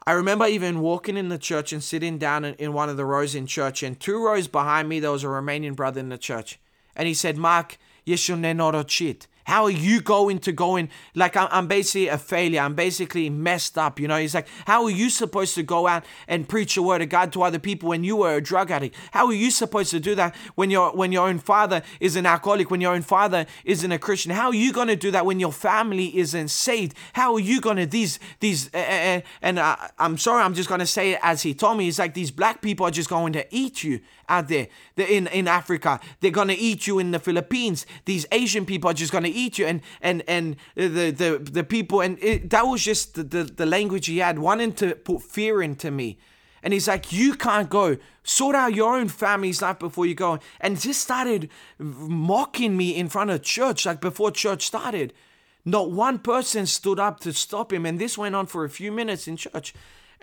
I 0.07 0.11
remember 0.11 0.45
even 0.45 0.81
walking 0.81 1.17
in 1.17 1.29
the 1.29 1.37
church 1.37 1.73
and 1.73 1.83
sitting 1.83 2.17
down 2.17 2.45
in, 2.45 2.73
one 2.73 2.89
of 2.89 2.97
the 2.97 3.05
rows 3.05 3.35
in 3.35 3.47
church, 3.47 3.81
and 3.81 3.99
two 3.99 4.23
rows 4.23 4.47
behind 4.47 4.87
me, 4.87 4.99
there 4.99 5.11
was 5.11 5.23
a 5.23 5.27
Romanian 5.27 5.75
brother 5.75 5.99
in 5.99 6.09
the 6.09 6.17
church. 6.17 6.59
And 6.95 7.07
he 7.07 7.13
said, 7.13 7.37
Mark, 7.37 7.77
Yeshua 8.05 8.39
nenorochit. 8.39 9.27
How 9.45 9.65
are 9.65 9.71
you 9.71 10.01
going 10.01 10.39
to 10.39 10.51
go 10.51 10.75
in? 10.75 10.89
Like, 11.13 11.35
I'm 11.37 11.67
basically 11.67 12.07
a 12.07 12.17
failure. 12.17 12.61
I'm 12.61 12.75
basically 12.75 13.29
messed 13.29 13.77
up. 13.77 13.99
You 13.99 14.07
know, 14.07 14.17
he's 14.17 14.33
like, 14.33 14.47
How 14.65 14.83
are 14.83 14.89
you 14.89 15.09
supposed 15.09 15.55
to 15.55 15.63
go 15.63 15.87
out 15.87 16.03
and 16.27 16.49
preach 16.49 16.75
the 16.75 16.81
word 16.81 17.01
of 17.01 17.09
God 17.09 17.31
to 17.33 17.43
other 17.43 17.59
people 17.59 17.89
when 17.89 18.03
you 18.03 18.17
were 18.17 18.35
a 18.35 18.41
drug 18.41 18.71
addict? 18.71 18.95
How 19.11 19.27
are 19.27 19.33
you 19.33 19.51
supposed 19.51 19.91
to 19.91 19.99
do 19.99 20.15
that 20.15 20.35
when 20.55 20.71
your 20.71 20.91
when 20.91 21.11
your 21.11 21.27
own 21.27 21.39
father 21.39 21.83
is 21.99 22.15
an 22.15 22.25
alcoholic, 22.25 22.71
when 22.71 22.81
your 22.81 22.93
own 22.93 23.03
father 23.03 23.45
isn't 23.63 23.91
a 23.91 23.99
Christian? 23.99 24.31
How 24.31 24.47
are 24.47 24.55
you 24.55 24.73
going 24.73 24.87
to 24.87 24.95
do 24.95 25.11
that 25.11 25.25
when 25.25 25.39
your 25.39 25.51
family 25.51 26.17
isn't 26.17 26.49
saved? 26.49 26.97
How 27.13 27.33
are 27.35 27.39
you 27.39 27.61
going 27.61 27.77
to 27.77 27.85
these 27.85 28.19
these 28.39 28.73
uh, 28.73 28.77
uh, 28.77 29.21
and 29.41 29.59
uh, 29.59 29.75
I'm 29.99 30.17
sorry, 30.17 30.41
I'm 30.43 30.55
just 30.55 30.69
going 30.69 30.79
to 30.79 30.87
say 30.87 31.11
it 31.13 31.19
as 31.21 31.43
he 31.43 31.53
told 31.53 31.77
me. 31.77 31.85
He's 31.85 31.99
like 31.99 32.15
these 32.15 32.31
black 32.31 32.61
people 32.61 32.87
are 32.87 32.91
just 32.91 33.09
going 33.09 33.33
to 33.33 33.45
eat 33.55 33.83
you 33.83 34.01
out 34.29 34.47
there. 34.47 34.67
They're 34.95 35.07
in 35.07 35.27
in 35.27 35.47
Africa. 35.47 35.99
They're 36.19 36.31
going 36.31 36.47
to 36.49 36.55
eat 36.55 36.87
you 36.87 36.99
in 36.99 37.11
the 37.11 37.19
Philippines. 37.19 37.85
These 38.05 38.25
Asian 38.31 38.65
people 38.65 38.89
are 38.89 38.93
just 38.93 39.11
going 39.11 39.23
to 39.23 39.29
eat 39.29 39.57
you 39.57 39.65
and 39.65 39.81
and 40.01 40.23
and 40.27 40.55
the 40.75 41.11
the 41.11 41.39
the 41.39 41.63
people. 41.63 42.01
And 42.01 42.21
it, 42.21 42.49
that 42.49 42.65
was 42.67 42.83
just 42.83 43.15
the, 43.15 43.23
the 43.23 43.43
the 43.43 43.65
language 43.65 44.07
he 44.07 44.19
had 44.19 44.39
wanting 44.39 44.73
to 44.73 44.95
put 44.95 45.21
fear 45.21 45.61
into 45.61 45.91
me. 45.91 46.17
And 46.63 46.73
he's 46.73 46.87
like 46.87 47.11
you 47.11 47.35
can't 47.35 47.69
go. 47.69 47.97
Sort 48.23 48.55
out 48.55 48.73
your 48.73 48.95
own 48.95 49.07
family's 49.07 49.61
life 49.61 49.79
before 49.79 50.05
you 50.05 50.15
go. 50.15 50.39
And 50.59 50.79
just 50.79 51.01
started 51.01 51.49
mocking 51.77 52.75
me 52.75 52.95
in 52.95 53.07
front 53.09 53.29
of 53.29 53.43
church 53.43 53.85
like 53.85 54.01
before 54.01 54.31
church 54.31 54.65
started. 54.65 55.13
Not 55.63 55.91
one 55.91 56.19
person 56.19 56.65
stood 56.67 56.99
up 56.99 57.19
to 57.21 57.33
stop 57.33 57.73
him. 57.73 57.85
And 57.85 57.99
this 57.99 58.17
went 58.17 58.35
on 58.35 58.45
for 58.45 58.65
a 58.65 58.69
few 58.69 58.91
minutes 58.91 59.27
in 59.27 59.37
church 59.37 59.73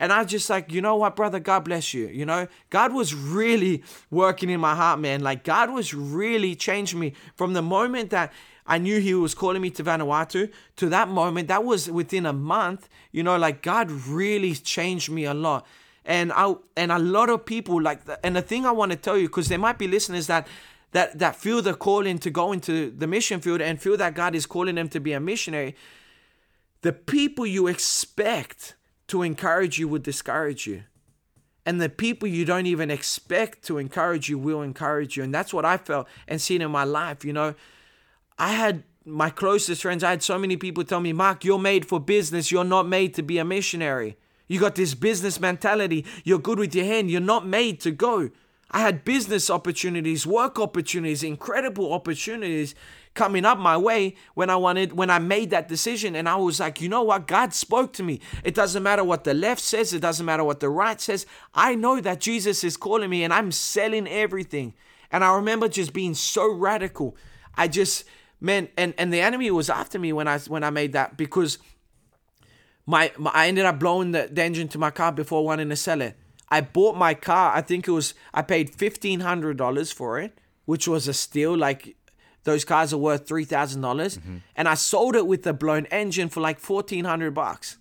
and 0.03 0.13
I 0.13 0.25
just 0.25 0.51
like, 0.51 0.73
you 0.73 0.81
know 0.81 0.97
what, 0.97 1.15
brother, 1.15 1.39
God 1.39 1.61
bless 1.61 1.95
you. 1.95 2.09
You 2.09 2.27
know, 2.27 2.49
God 2.71 2.93
was 2.93 3.15
really 3.15 3.85
working 4.11 4.51
in 4.51 4.59
my 4.59 4.75
heart, 4.75 4.99
man. 4.99 5.21
Like 5.21 5.45
God 5.45 5.71
was 5.71 5.95
really 5.95 6.57
changing 6.57 6.99
me 6.99 7.13
from 7.37 7.53
the 7.53 7.63
moment 7.63 8.11
that 8.11 8.33
I 8.67 8.79
knew 8.79 8.99
he 8.99 9.15
was 9.15 9.33
calling 9.33 9.63
me 9.63 9.71
to 9.71 9.85
Vanuatu 9.85 10.51
to 10.75 10.89
that 10.89 11.07
moment. 11.07 11.47
That 11.47 11.63
was 11.63 11.89
within 11.89 12.27
a 12.27 12.33
month. 12.33 12.89
You 13.13 13.23
know, 13.23 13.37
like 13.37 13.63
God 13.63 13.93
really 13.93 14.57
changed 14.57 15.09
me 15.09 15.25
a 15.25 15.35
lot. 15.35 15.69
And 16.05 16.33
I 16.33 16.57
and 16.77 16.91
a 16.91 16.99
lot 16.99 17.31
of 17.31 17.47
people 17.47 17.81
like 17.81 18.01
and 18.25 18.35
the 18.35 18.43
thing 18.43 18.67
I 18.67 18.73
want 18.73 18.91
to 18.91 18.99
tell 18.99 19.17
you 19.17 19.29
because 19.29 19.47
there 19.47 19.61
might 19.61 19.79
be 19.79 19.87
listeners 19.87 20.27
that 20.27 20.49
that 20.91 21.21
that 21.21 21.37
feel 21.37 21.63
the 21.63 21.75
calling 21.75 22.19
to 22.19 22.31
go 22.31 22.51
into 22.51 22.91
the 22.91 23.07
mission 23.07 23.41
field 23.41 23.61
and 23.61 23.81
feel 23.81 23.97
that 23.99 24.17
God 24.17 24.35
is 24.35 24.47
calling 24.47 24.75
them 24.75 24.89
to 24.89 24.99
be 24.99 25.13
a 25.13 25.21
missionary. 25.21 25.77
The 26.81 26.93
people 26.93 27.47
you 27.47 27.69
expect 27.69 28.75
to 29.09 29.23
encourage 29.23 29.79
you 29.79 29.89
would 29.89 30.03
discourage 30.03 30.67
you. 30.67 30.85
And 31.65 31.81
the 31.81 31.89
people 31.89 32.29
you 32.29 32.45
don't 32.45 32.67
even 32.67 32.91
expect 32.91 33.63
to 33.65 33.79
encourage 33.79 34.29
you 34.29 34.39
will 34.39 34.63
encourage 34.63 35.17
you. 35.17 35.23
And 35.23 35.33
that's 35.33 35.55
what 35.55 35.65
I 35.65 35.77
felt 35.77 36.09
and 36.27 36.41
seen 36.41 36.61
in 36.61 36.71
my 36.71 36.85
life. 36.85 37.25
You 37.25 37.33
know, 37.33 37.55
I 38.39 38.53
had 38.53 38.83
my 39.05 39.31
closest 39.31 39.83
friends, 39.83 40.05
I 40.05 40.11
had 40.11 40.23
so 40.23 40.39
many 40.39 40.57
people 40.57 40.85
tell 40.85 41.01
me, 41.01 41.13
Mark, 41.13 41.45
you're 41.45 41.59
made 41.59 41.87
for 41.87 42.01
business. 42.01 42.51
You're 42.51 42.65
not 42.65 42.87
made 42.87 43.15
to 43.15 43.23
be 43.23 43.39
a 43.39 43.45
missionary. 43.45 44.17
You 44.49 44.61
got 44.61 44.75
this 44.75 44.95
business 44.95 45.41
mentality. 45.41 46.05
You're 46.25 46.39
good 46.39 46.59
with 46.59 46.75
your 46.75 46.85
hand. 46.85 47.11
You're 47.11 47.21
not 47.21 47.47
made 47.47 47.81
to 47.81 47.91
go. 47.91 48.31
I 48.71 48.81
had 48.81 49.05
business 49.05 49.51
opportunities, 49.51 50.27
work 50.27 50.59
opportunities, 50.59 51.23
incredible 51.23 51.93
opportunities 51.93 52.75
coming 53.15 53.45
up 53.45 53.59
my 53.59 53.77
way 53.77 54.17
when 54.35 54.49
I 54.49 54.57
wanted 54.57 54.93
when 54.93 55.11
I 55.11 55.19
made 55.19 55.51
that 55.51 55.69
decision 55.69 56.17
and 56.17 56.29
I 56.29 56.37
was 56.37 56.61
like, 56.61 56.81
you 56.81 56.89
know 56.89 57.03
what? 57.03 57.27
God 57.27 57.53
spoke 57.53 57.93
to 57.95 58.03
me. 58.03 58.21
It 58.43 58.55
doesn't 58.55 58.83
matter 58.83 59.05
what 59.05 59.25
the 59.25 59.35
left 59.35 59.61
says, 59.61 59.93
it 59.93 60.01
doesn't 60.01 60.25
matter 60.25 60.45
what 60.45 60.61
the 60.61 60.71
right 60.71 61.01
says. 61.01 61.27
I 61.55 61.75
know 61.75 62.01
that 62.01 62.21
Jesus 62.21 62.65
is 62.65 62.77
calling 62.77 63.11
me 63.11 63.23
and 63.25 63.33
I'm 63.33 63.53
selling 63.53 64.09
everything. 64.09 64.75
And 65.11 65.23
I 65.23 65.35
remember 65.35 65.69
just 65.69 65.93
being 65.93 66.15
so 66.15 66.51
radical. 66.51 67.17
I 67.55 67.69
just 67.69 68.05
man 68.41 68.69
and 68.77 68.95
and 68.97 69.13
the 69.13 69.21
enemy 69.21 69.51
was 69.51 69.69
after 69.69 69.99
me 69.99 70.13
when 70.13 70.27
I 70.27 70.39
when 70.41 70.65
I 70.65 70.71
made 70.71 70.93
that 70.95 71.17
because 71.17 71.59
my, 72.87 73.13
my 73.19 73.31
I 73.35 73.49
ended 73.49 73.67
up 73.67 73.79
blowing 73.79 74.13
the, 74.13 74.29
the 74.31 74.43
engine 74.43 74.69
to 74.69 74.79
my 74.79 74.91
car 74.91 75.13
before 75.13 75.45
wanting 75.45 75.69
to 75.69 75.77
sell 75.77 76.01
it. 76.01 76.17
I 76.49 76.61
bought 76.61 76.97
my 76.97 77.15
car. 77.15 77.55
I 77.55 77.61
think 77.61 77.87
it 77.87 77.93
was 77.93 78.15
I 78.33 78.43
paid 78.43 78.75
fifteen 78.75 79.21
hundred 79.21 79.59
dollars 79.59 79.93
for 79.93 80.19
it, 80.19 80.39
which 80.65 80.89
was 80.89 81.09
a 81.09 81.15
steal. 81.15 81.57
Like 81.57 81.97
those 82.45 82.65
cars 82.65 82.93
are 82.93 82.99
worth 82.99 83.27
three 83.27 83.45
thousand 83.45 83.81
dollars, 83.83 84.19
mm-hmm. 84.19 84.39
and 84.57 84.69
I 84.69 84.75
sold 84.75 85.17
it 85.17 85.27
with 85.27 85.43
the 85.43 85.53
blown 85.53 85.87
engine 85.87 86.29
for 86.29 86.41
like 86.41 86.59
fourteen 86.59 87.05
hundred 87.05 87.35
bucks. 87.35 87.79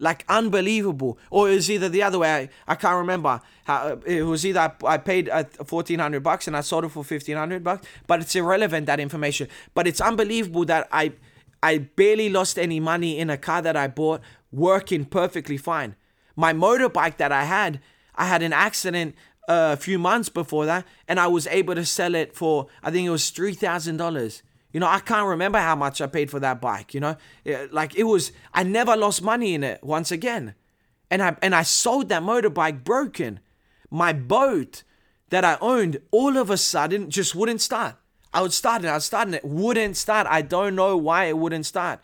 Like 0.00 0.24
unbelievable, 0.28 1.18
or 1.30 1.48
it 1.50 1.54
was 1.54 1.70
either 1.70 1.88
the 1.88 2.02
other 2.02 2.18
way. 2.18 2.50
I, 2.66 2.72
I 2.72 2.74
can't 2.74 2.96
remember. 2.96 3.40
How 3.62 3.98
it 4.04 4.22
was 4.22 4.44
either 4.44 4.60
I, 4.60 4.72
I 4.94 4.98
paid 4.98 5.28
uh, 5.28 5.44
fourteen 5.64 6.00
hundred 6.00 6.22
bucks 6.22 6.48
and 6.48 6.56
I 6.56 6.62
sold 6.62 6.84
it 6.84 6.88
for 6.88 7.04
fifteen 7.04 7.36
hundred 7.36 7.62
bucks, 7.62 7.86
but 8.06 8.20
it's 8.20 8.34
irrelevant 8.34 8.86
that 8.86 8.98
information. 8.98 9.48
But 9.72 9.86
it's 9.86 10.00
unbelievable 10.00 10.64
that 10.66 10.88
I 10.92 11.12
I 11.62 11.78
barely 11.78 12.28
lost 12.28 12.58
any 12.58 12.80
money 12.80 13.18
in 13.18 13.30
a 13.30 13.38
car 13.38 13.62
that 13.62 13.76
I 13.76 13.86
bought 13.86 14.20
working 14.52 15.04
perfectly 15.04 15.56
fine. 15.56 15.94
My 16.36 16.52
motorbike 16.52 17.16
that 17.18 17.32
I 17.32 17.44
had, 17.44 17.80
I 18.16 18.26
had 18.26 18.42
an 18.42 18.52
accident 18.52 19.14
uh, 19.14 19.18
a 19.48 19.76
few 19.76 19.98
months 19.98 20.28
before 20.28 20.66
that, 20.66 20.86
and 21.08 21.20
I 21.20 21.26
was 21.26 21.46
able 21.46 21.74
to 21.74 21.84
sell 21.84 22.14
it 22.14 22.34
for 22.34 22.66
I 22.82 22.90
think 22.90 23.06
it 23.06 23.10
was 23.10 23.30
three 23.30 23.54
thousand 23.54 23.96
dollars. 23.96 24.42
You 24.72 24.80
know, 24.80 24.88
I 24.88 24.98
can't 24.98 25.26
remember 25.26 25.58
how 25.58 25.76
much 25.76 26.00
I 26.00 26.06
paid 26.08 26.30
for 26.30 26.40
that 26.40 26.60
bike. 26.60 26.94
You 26.94 27.00
know, 27.00 27.16
like 27.70 27.94
it 27.94 28.04
was. 28.04 28.32
I 28.52 28.62
never 28.64 28.96
lost 28.96 29.22
money 29.22 29.54
in 29.54 29.62
it 29.62 29.82
once 29.82 30.10
again, 30.10 30.54
and 31.10 31.22
I 31.22 31.36
and 31.42 31.54
I 31.54 31.62
sold 31.62 32.08
that 32.08 32.22
motorbike 32.22 32.84
broken. 32.84 33.40
My 33.90 34.12
boat 34.12 34.82
that 35.30 35.44
I 35.44 35.58
owned 35.60 36.00
all 36.10 36.36
of 36.36 36.50
a 36.50 36.56
sudden 36.56 37.10
just 37.10 37.34
wouldn't 37.34 37.60
start. 37.60 37.96
I 38.32 38.42
would 38.42 38.52
start 38.52 38.84
it, 38.84 38.88
I 38.88 38.94
was 38.94 39.04
starting 39.04 39.34
it, 39.34 39.44
wouldn't 39.44 39.96
start. 39.96 40.26
I 40.28 40.42
don't 40.42 40.74
know 40.74 40.96
why 40.96 41.26
it 41.26 41.38
wouldn't 41.38 41.66
start. 41.66 42.00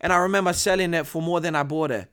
And 0.00 0.12
I 0.12 0.16
remember 0.16 0.52
selling 0.52 0.94
it 0.94 1.06
for 1.06 1.22
more 1.22 1.40
than 1.40 1.54
I 1.54 1.62
bought 1.62 1.92
it. 1.92 2.08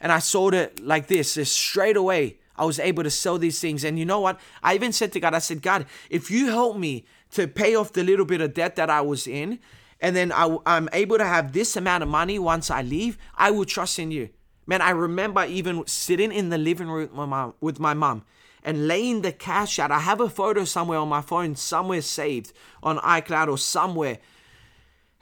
And 0.00 0.12
I 0.12 0.20
sold 0.20 0.54
it 0.54 0.80
like 0.80 1.08
this, 1.08 1.34
just 1.34 1.54
straight 1.56 1.96
away. 1.96 2.38
I 2.56 2.64
was 2.64 2.78
able 2.78 3.02
to 3.02 3.10
sell 3.10 3.38
these 3.38 3.60
things. 3.60 3.84
And 3.84 3.98
you 3.98 4.04
know 4.04 4.20
what? 4.20 4.40
I 4.62 4.74
even 4.74 4.92
said 4.92 5.12
to 5.12 5.20
God, 5.20 5.34
I 5.34 5.38
said, 5.38 5.62
God, 5.62 5.86
if 6.10 6.30
you 6.30 6.46
help 6.46 6.76
me 6.76 7.04
to 7.32 7.48
pay 7.48 7.74
off 7.74 7.92
the 7.92 8.04
little 8.04 8.26
bit 8.26 8.40
of 8.40 8.54
debt 8.54 8.76
that 8.76 8.90
I 8.90 9.00
was 9.00 9.26
in, 9.26 9.58
and 10.00 10.14
then 10.14 10.32
I, 10.32 10.56
am 10.66 10.88
able 10.92 11.18
to 11.18 11.24
have 11.24 11.52
this 11.52 11.76
amount 11.76 12.02
of 12.02 12.08
money 12.08 12.38
once 12.38 12.70
I 12.70 12.82
leave, 12.82 13.18
I 13.34 13.50
will 13.50 13.64
trust 13.64 13.98
in 13.98 14.10
you. 14.10 14.28
Man, 14.66 14.82
I 14.82 14.90
remember 14.90 15.44
even 15.44 15.86
sitting 15.86 16.32
in 16.32 16.50
the 16.50 16.58
living 16.58 16.88
room 16.88 17.08
with 17.08 17.12
my 17.12 17.26
mom, 17.26 17.54
with 17.60 17.80
my 17.80 17.94
mom 17.94 18.24
and 18.64 18.88
laying 18.88 19.20
the 19.22 19.30
cash 19.30 19.78
out. 19.78 19.90
I 19.90 20.00
have 20.00 20.20
a 20.20 20.28
photo 20.28 20.64
somewhere 20.64 20.98
on 20.98 21.08
my 21.08 21.20
phone, 21.20 21.54
somewhere 21.54 22.00
saved 22.00 22.52
on 22.82 22.96
iCloud 22.98 23.48
or 23.48 23.58
somewhere. 23.58 24.18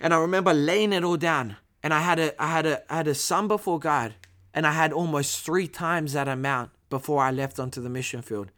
And 0.01 0.15
I 0.15 0.19
remember 0.19 0.55
laying 0.55 0.93
it 0.93 1.05
all 1.05 1.17
down. 1.17 1.57
And 1.83 1.93
I 1.93 2.01
had 2.01 2.21
a 2.21 2.41
I 2.41 2.47
had 2.47 2.67
a 2.67 2.93
I 2.93 2.97
had 2.99 3.09
a 3.09 3.15
sum 3.15 3.49
before 3.49 3.81
God, 3.81 4.15
and 4.55 4.65
I 4.65 4.71
had 4.71 4.93
almost 4.93 5.45
three 5.45 5.67
times 5.67 6.13
that 6.13 6.29
amount 6.29 6.71
before 6.93 7.23
I 7.23 7.31
left 7.31 7.59
onto 7.59 7.81
the 7.81 7.89
mission 7.89 8.21
field. 8.21 8.51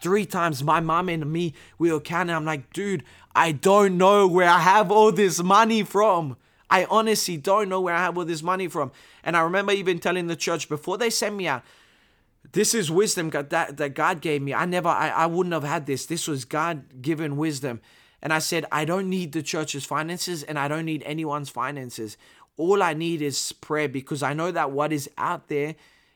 Three 0.00 0.24
times 0.24 0.64
my 0.64 0.80
mom 0.80 1.10
and 1.10 1.30
me, 1.30 1.52
we 1.78 1.92
were 1.92 2.00
counting. 2.00 2.34
I'm 2.34 2.46
like, 2.46 2.72
dude, 2.72 3.04
I 3.34 3.52
don't 3.52 3.98
know 3.98 4.26
where 4.26 4.48
I 4.48 4.60
have 4.60 4.90
all 4.90 5.12
this 5.12 5.42
money 5.42 5.82
from. 5.82 6.38
I 6.70 6.86
honestly 6.86 7.36
don't 7.36 7.68
know 7.68 7.82
where 7.82 7.94
I 7.94 7.98
have 7.98 8.16
all 8.16 8.24
this 8.24 8.42
money 8.42 8.66
from. 8.66 8.92
And 9.22 9.36
I 9.36 9.42
remember 9.42 9.72
even 9.72 9.98
telling 9.98 10.26
the 10.26 10.36
church 10.36 10.70
before 10.70 10.96
they 10.96 11.10
sent 11.10 11.36
me 11.36 11.46
out, 11.46 11.62
this 12.52 12.72
is 12.72 12.90
wisdom 12.90 13.28
that, 13.28 13.76
that 13.76 13.94
God 13.94 14.22
gave 14.22 14.40
me. 14.40 14.54
I 14.54 14.64
never, 14.64 14.88
I, 14.88 15.10
I 15.10 15.26
wouldn't 15.26 15.52
have 15.52 15.64
had 15.64 15.84
this. 15.84 16.06
This 16.06 16.26
was 16.26 16.46
God 16.46 17.02
given 17.02 17.36
wisdom. 17.36 17.82
And 18.22 18.32
I 18.32 18.38
said, 18.38 18.64
I 18.72 18.86
don't 18.86 19.10
need 19.10 19.32
the 19.32 19.42
church's 19.42 19.84
finances 19.84 20.42
and 20.42 20.58
I 20.58 20.66
don't 20.66 20.86
need 20.86 21.02
anyone's 21.04 21.50
finances. 21.50 22.16
All 22.56 22.82
I 22.82 22.94
need 22.94 23.20
is 23.20 23.52
prayer 23.52 23.88
because 23.88 24.22
I 24.22 24.32
know 24.32 24.50
that 24.50 24.70
what 24.70 24.94
is 24.94 25.10
out 25.18 25.48
there 25.48 25.74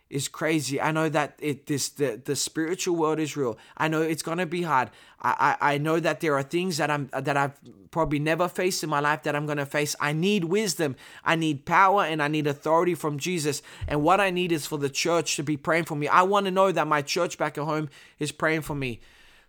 is 0.08 0.28
crazy. 0.28 0.80
I 0.80 0.92
know 0.92 1.08
that 1.08 1.34
it 1.40 1.66
this 1.66 1.88
the, 1.88 2.20
the 2.24 2.36
spiritual 2.36 2.96
world 2.96 3.18
is 3.18 3.36
real. 3.36 3.58
I 3.76 3.88
know 3.88 4.02
it's 4.02 4.22
gonna 4.22 4.46
be 4.46 4.62
hard. 4.62 4.90
I, 5.20 5.56
I 5.60 5.74
I 5.74 5.78
know 5.78 5.98
that 5.98 6.20
there 6.20 6.34
are 6.34 6.42
things 6.42 6.76
that 6.76 6.90
I'm 6.90 7.08
that 7.12 7.36
I've 7.36 7.58
probably 7.90 8.18
never 8.18 8.48
faced 8.48 8.84
in 8.84 8.90
my 8.90 9.00
life 9.00 9.24
that 9.24 9.34
I'm 9.34 9.46
gonna 9.46 9.66
face. 9.66 9.96
I 10.00 10.12
need 10.12 10.44
wisdom. 10.44 10.94
I 11.24 11.34
need 11.34 11.64
power 11.64 12.04
and 12.04 12.22
I 12.22 12.28
need 12.28 12.46
authority 12.46 12.94
from 12.94 13.18
Jesus. 13.18 13.62
And 13.88 14.02
what 14.02 14.20
I 14.20 14.30
need 14.30 14.52
is 14.52 14.66
for 14.66 14.78
the 14.78 14.90
church 14.90 15.36
to 15.36 15.42
be 15.42 15.56
praying 15.56 15.84
for 15.84 15.96
me. 15.96 16.06
I 16.06 16.22
want 16.22 16.46
to 16.46 16.52
know 16.52 16.70
that 16.70 16.86
my 16.86 17.02
church 17.02 17.36
back 17.36 17.58
at 17.58 17.64
home 17.64 17.88
is 18.18 18.30
praying 18.30 18.62
for 18.62 18.74
me. 18.74 19.00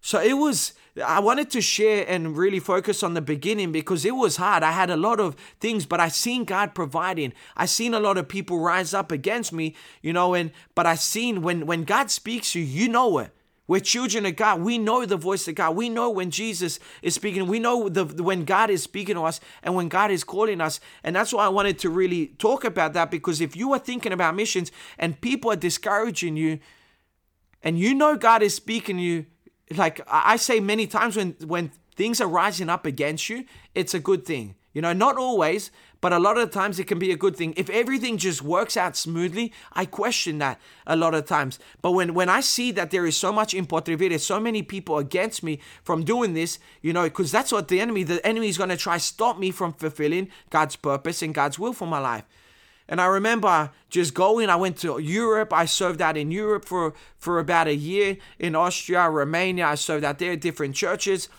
So 0.01 0.21
it 0.21 0.33
was, 0.33 0.73
I 1.05 1.19
wanted 1.19 1.49
to 1.51 1.61
share 1.61 2.05
and 2.07 2.35
really 2.35 2.59
focus 2.59 3.03
on 3.03 3.13
the 3.13 3.21
beginning 3.21 3.71
because 3.71 4.05
it 4.05 4.15
was 4.15 4.37
hard. 4.37 4.63
I 4.63 4.71
had 4.71 4.89
a 4.89 4.97
lot 4.97 5.19
of 5.19 5.35
things, 5.59 5.85
but 5.85 5.99
I 5.99 6.07
seen 6.07 6.43
God 6.43 6.73
providing. 6.73 7.33
I 7.55 7.65
seen 7.65 7.93
a 7.93 7.99
lot 7.99 8.17
of 8.17 8.27
people 8.27 8.59
rise 8.59 8.93
up 8.93 9.11
against 9.11 9.53
me, 9.53 9.75
you 10.01 10.13
know, 10.13 10.33
and, 10.33 10.51
but 10.75 10.85
I 10.85 10.95
seen 10.95 11.41
when, 11.41 11.65
when 11.65 11.83
God 11.83 12.09
speaks 12.09 12.55
you, 12.55 12.63
you 12.63 12.89
know 12.89 13.19
it. 13.19 13.31
We're 13.67 13.81
children 13.81 14.25
of 14.25 14.37
God. 14.37 14.61
We 14.61 14.77
know 14.77 15.05
the 15.05 15.17
voice 15.17 15.45
of 15.49 15.55
God. 15.55 15.75
We 15.75 15.89
know 15.89 16.09
when 16.09 16.31
Jesus 16.31 16.79
is 17.01 17.15
speaking. 17.15 17.47
We 17.47 17.59
know 17.59 17.89
the 17.89 18.05
when 18.23 18.45
God 18.45 18.69
is 18.69 18.81
speaking 18.81 19.15
to 19.15 19.23
us 19.23 19.41
and 19.61 19.75
when 19.75 19.89
God 19.89 20.09
is 20.09 20.23
calling 20.23 20.61
us. 20.61 20.79
And 21.03 21.15
that's 21.15 21.33
why 21.33 21.45
I 21.45 21.49
wanted 21.49 21.77
to 21.79 21.89
really 21.89 22.27
talk 22.37 22.63
about 22.63 22.93
that 22.93 23.11
because 23.11 23.41
if 23.41 23.57
you 23.57 23.73
are 23.73 23.79
thinking 23.79 24.13
about 24.13 24.35
missions 24.35 24.71
and 24.97 25.19
people 25.19 25.51
are 25.51 25.57
discouraging 25.57 26.37
you 26.37 26.59
and 27.61 27.77
you 27.77 27.93
know 27.93 28.15
God 28.15 28.41
is 28.41 28.55
speaking 28.55 28.97
to 28.97 29.03
you, 29.03 29.25
like 29.75 30.01
I 30.07 30.37
say 30.37 30.59
many 30.59 30.87
times 30.87 31.17
when 31.17 31.35
when 31.45 31.71
things 31.95 32.21
are 32.21 32.27
rising 32.27 32.69
up 32.69 32.85
against 32.85 33.29
you, 33.29 33.45
it's 33.75 33.93
a 33.93 33.99
good 33.99 34.25
thing. 34.25 34.55
You 34.73 34.81
know, 34.81 34.93
not 34.93 35.17
always, 35.17 35.71
but 36.01 36.13
a 36.13 36.19
lot 36.19 36.37
of 36.37 36.51
times 36.51 36.77
it 36.77 36.85
can 36.85 36.99
be 36.99 37.11
a 37.11 37.17
good 37.17 37.35
thing. 37.35 37.55
If 37.57 37.67
everything 37.69 38.17
just 38.17 38.43
works 38.43 38.77
out 38.77 38.95
smoothly, 38.95 39.51
I 39.73 39.85
question 39.85 40.37
that 40.37 40.61
a 40.85 40.95
lot 40.95 41.15
of 41.15 41.25
times. 41.25 41.57
But 41.81 41.93
when 41.93 42.13
when 42.13 42.29
I 42.29 42.41
see 42.41 42.71
that 42.73 42.91
there 42.91 43.07
is 43.07 43.17
so 43.17 43.31
much 43.31 43.55
impotribility, 43.55 44.19
so 44.19 44.39
many 44.39 44.61
people 44.61 44.99
against 44.99 45.41
me 45.41 45.59
from 45.83 46.03
doing 46.03 46.33
this, 46.33 46.59
you 46.81 46.93
know, 46.93 47.03
because 47.05 47.31
that's 47.31 47.51
what 47.51 47.67
the 47.67 47.81
enemy, 47.81 48.03
the 48.03 48.25
enemy 48.25 48.49
is 48.49 48.57
going 48.57 48.69
to 48.69 48.77
try 48.77 48.97
stop 48.97 49.39
me 49.39 49.49
from 49.51 49.73
fulfilling 49.73 50.29
God's 50.51 50.75
purpose 50.75 51.23
and 51.23 51.33
God's 51.33 51.57
will 51.57 51.73
for 51.73 51.87
my 51.87 51.99
life. 51.99 52.25
And 52.89 53.01
I 53.01 53.05
remember 53.05 53.71
just 53.89 54.13
going. 54.13 54.49
I 54.49 54.55
went 54.55 54.77
to 54.77 54.99
Europe. 54.99 55.51
I 55.51 55.65
served 55.65 56.01
out 56.01 56.17
in 56.17 56.31
Europe 56.31 56.65
for, 56.65 56.93
for 57.17 57.39
about 57.39 57.67
a 57.67 57.75
year 57.75 58.17
in 58.39 58.55
Austria, 58.55 59.09
Romania. 59.09 59.67
I 59.67 59.75
served 59.75 60.03
out 60.03 60.19
there, 60.19 60.35
different 60.35 60.75
churches. 60.75 61.29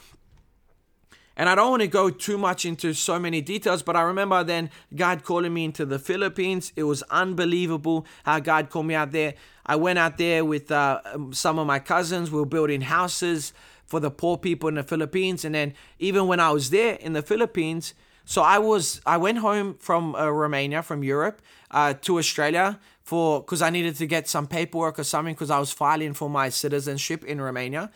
And 1.38 1.48
I 1.48 1.54
don't 1.54 1.70
want 1.70 1.82
to 1.82 1.88
go 1.88 2.10
too 2.10 2.36
much 2.36 2.64
into 2.64 2.92
so 2.92 3.16
many 3.16 3.40
details, 3.40 3.84
but 3.84 3.94
I 3.94 4.02
remember 4.02 4.42
then 4.42 4.70
God 4.94 5.22
calling 5.22 5.54
me 5.54 5.64
into 5.64 5.86
the 5.86 6.00
Philippines. 6.00 6.72
It 6.74 6.82
was 6.82 7.04
unbelievable 7.10 8.06
how 8.24 8.40
God 8.40 8.70
called 8.70 8.86
me 8.86 8.96
out 8.96 9.12
there. 9.12 9.34
I 9.64 9.76
went 9.76 10.00
out 10.00 10.18
there 10.18 10.44
with 10.44 10.72
uh, 10.72 11.00
some 11.30 11.60
of 11.60 11.66
my 11.68 11.78
cousins. 11.78 12.32
We 12.32 12.40
were 12.40 12.46
building 12.46 12.80
houses 12.80 13.52
for 13.86 14.00
the 14.00 14.10
poor 14.10 14.36
people 14.36 14.68
in 14.68 14.74
the 14.74 14.82
Philippines. 14.82 15.44
And 15.44 15.54
then 15.54 15.74
even 16.00 16.26
when 16.26 16.40
I 16.40 16.50
was 16.50 16.70
there 16.70 16.94
in 16.94 17.12
the 17.12 17.22
Philippines, 17.22 17.94
so 18.28 18.42
I 18.42 18.58
was 18.58 19.00
I 19.06 19.16
went 19.16 19.38
home 19.38 19.78
from 19.80 20.14
uh, 20.14 20.28
Romania 20.28 20.82
from 20.82 21.02
Europe 21.02 21.40
uh, 21.70 21.94
to 22.02 22.18
Australia 22.18 22.78
for 23.02 23.40
because 23.40 23.62
I 23.62 23.70
needed 23.70 23.96
to 23.96 24.06
get 24.06 24.28
some 24.28 24.46
paperwork 24.46 24.98
or 24.98 25.04
something 25.04 25.32
because 25.32 25.50
I 25.50 25.58
was 25.58 25.72
filing 25.72 26.12
for 26.12 26.28
my 26.28 26.50
citizenship 26.50 27.24
in 27.24 27.40
Romania, 27.40 27.90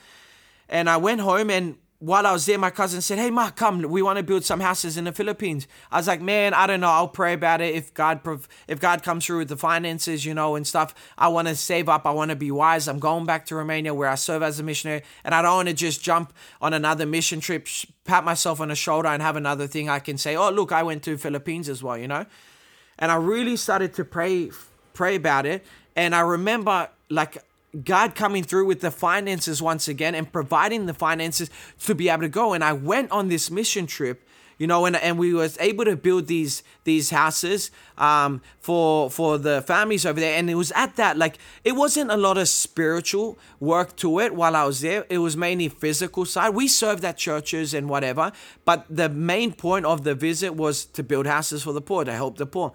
and 0.70 0.88
I 0.88 0.96
went 0.96 1.20
home 1.20 1.50
and 1.50 1.76
while 2.02 2.26
I 2.26 2.32
was 2.32 2.46
there, 2.46 2.58
my 2.58 2.70
cousin 2.70 3.00
said, 3.00 3.20
"Hey, 3.20 3.30
Mark, 3.30 3.54
come. 3.54 3.80
We 3.80 4.02
want 4.02 4.16
to 4.16 4.24
build 4.24 4.44
some 4.44 4.58
houses 4.58 4.96
in 4.96 5.04
the 5.04 5.12
Philippines." 5.12 5.68
I 5.92 5.98
was 5.98 6.08
like, 6.08 6.20
"Man, 6.20 6.52
I 6.52 6.66
don't 6.66 6.80
know. 6.80 6.88
I'll 6.88 7.06
pray 7.06 7.32
about 7.32 7.60
it. 7.60 7.76
If 7.76 7.94
God, 7.94 8.20
if 8.66 8.80
God 8.80 9.04
comes 9.04 9.24
through 9.24 9.38
with 9.38 9.48
the 9.48 9.56
finances, 9.56 10.24
you 10.24 10.34
know, 10.34 10.56
and 10.56 10.66
stuff, 10.66 10.96
I 11.16 11.28
want 11.28 11.46
to 11.46 11.54
save 11.54 11.88
up. 11.88 12.04
I 12.04 12.10
want 12.10 12.30
to 12.30 12.36
be 12.36 12.50
wise. 12.50 12.88
I'm 12.88 12.98
going 12.98 13.24
back 13.24 13.46
to 13.46 13.54
Romania 13.54 13.94
where 13.94 14.08
I 14.08 14.16
serve 14.16 14.42
as 14.42 14.58
a 14.58 14.64
missionary, 14.64 15.02
and 15.22 15.32
I 15.32 15.42
don't 15.42 15.54
want 15.54 15.68
to 15.68 15.74
just 15.74 16.02
jump 16.02 16.32
on 16.60 16.74
another 16.74 17.06
mission 17.06 17.38
trip, 17.38 17.68
pat 18.04 18.24
myself 18.24 18.60
on 18.60 18.66
the 18.66 18.74
shoulder, 18.74 19.08
and 19.08 19.22
have 19.22 19.36
another 19.36 19.68
thing 19.68 19.88
I 19.88 20.00
can 20.00 20.18
say. 20.18 20.34
Oh, 20.34 20.50
look, 20.50 20.72
I 20.72 20.82
went 20.82 21.04
to 21.04 21.16
Philippines 21.16 21.68
as 21.68 21.84
well, 21.84 21.96
you 21.96 22.08
know." 22.08 22.26
And 22.98 23.12
I 23.12 23.14
really 23.14 23.56
started 23.56 23.94
to 23.94 24.04
pray, 24.04 24.50
pray 24.92 25.14
about 25.14 25.46
it, 25.46 25.64
and 25.94 26.16
I 26.16 26.20
remember 26.22 26.88
like 27.10 27.38
God 27.84 28.14
coming 28.14 28.42
through 28.42 28.66
with 28.66 28.80
the 28.80 28.90
finances 28.90 29.62
once 29.62 29.88
again 29.88 30.14
and 30.14 30.30
providing 30.30 30.86
the 30.86 30.94
finances 30.94 31.48
to 31.84 31.94
be 31.94 32.08
able 32.08 32.22
to 32.22 32.28
go. 32.28 32.52
And 32.52 32.62
I 32.62 32.74
went 32.74 33.10
on 33.10 33.28
this 33.28 33.50
mission 33.50 33.86
trip, 33.86 34.28
you 34.58 34.66
know, 34.66 34.84
and, 34.84 34.94
and 34.94 35.18
we 35.18 35.32
was 35.32 35.56
able 35.58 35.86
to 35.86 35.96
build 35.96 36.26
these 36.26 36.62
these 36.84 37.08
houses 37.08 37.70
um, 37.96 38.42
for 38.60 39.10
for 39.10 39.38
the 39.38 39.62
families 39.62 40.04
over 40.04 40.20
there. 40.20 40.36
And 40.38 40.50
it 40.50 40.54
was 40.54 40.70
at 40.72 40.96
that 40.96 41.16
like 41.16 41.38
it 41.64 41.72
wasn't 41.72 42.10
a 42.10 42.16
lot 42.16 42.36
of 42.36 42.48
spiritual 42.48 43.38
work 43.58 43.96
to 43.96 44.20
it 44.20 44.34
while 44.34 44.54
I 44.54 44.64
was 44.64 44.82
there. 44.82 45.06
It 45.08 45.18
was 45.18 45.34
mainly 45.34 45.70
physical 45.70 46.26
side. 46.26 46.50
We 46.50 46.68
served 46.68 47.04
at 47.06 47.16
churches 47.16 47.72
and 47.72 47.88
whatever, 47.88 48.32
but 48.66 48.84
the 48.90 49.08
main 49.08 49.52
point 49.52 49.86
of 49.86 50.04
the 50.04 50.14
visit 50.14 50.54
was 50.54 50.84
to 50.84 51.02
build 51.02 51.26
houses 51.26 51.62
for 51.62 51.72
the 51.72 51.80
poor, 51.80 52.04
to 52.04 52.12
help 52.12 52.36
the 52.36 52.46
poor. 52.46 52.74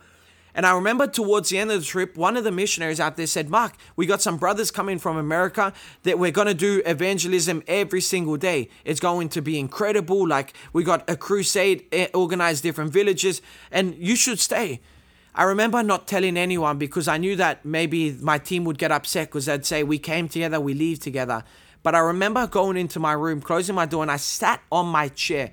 And 0.58 0.65
I 0.65 0.74
remember 0.74 1.06
towards 1.06 1.50
the 1.50 1.60
end 1.60 1.70
of 1.70 1.82
the 1.82 1.86
trip, 1.86 2.17
one 2.17 2.36
of 2.36 2.43
the 2.43 2.52
missionaries 2.52 3.00
out 3.00 3.15
there 3.15 3.28
said, 3.28 3.48
Mark, 3.48 3.76
we 3.96 4.08
got 4.08 4.24
some 4.24 4.38
brothers 4.38 4.72
coming 4.72 4.98
from 4.98 5.15
America 5.15 5.72
that 6.02 6.17
we're 6.17 6.32
going 6.32 6.48
to 6.48 6.56
do 6.56 6.82
evangelism 6.84 7.62
every 7.67 8.02
single 8.02 8.38
day. 8.38 8.67
It's 8.84 9.00
going 9.00 9.30
to 9.30 9.41
be 9.43 9.60
incredible. 9.60 10.28
Like, 10.28 10.54
we 10.74 10.84
got 10.84 11.08
a 11.08 11.15
crusade, 11.15 11.86
eh, 11.91 12.08
organized 12.12 12.63
different 12.63 12.91
villages, 12.91 13.39
and 13.72 13.93
you 14.00 14.15
should 14.15 14.39
stay. 14.39 14.82
I 15.36 15.43
remember 15.43 15.84
not 15.84 16.08
telling 16.08 16.36
anyone 16.36 16.80
because 16.80 17.08
I 17.08 17.17
knew 17.17 17.36
that 17.36 17.63
maybe 17.63 18.13
my 18.13 18.39
team 18.39 18.63
would 18.63 18.80
get 18.80 18.91
upset 18.91 19.28
because 19.28 19.46
they'd 19.46 19.63
say, 19.63 19.84
We 19.84 20.00
came 20.00 20.28
together, 20.28 20.60
we 20.60 20.74
leave 20.74 20.98
together. 20.98 21.43
But 21.84 21.93
I 21.93 22.00
remember 22.00 22.48
going 22.48 22.78
into 22.78 23.00
my 23.00 23.13
room, 23.13 23.41
closing 23.41 23.76
my 23.76 23.86
door, 23.86 24.02
and 24.02 24.12
I 24.12 24.17
sat 24.17 24.63
on 24.72 24.88
my 24.88 25.10
chair 25.10 25.52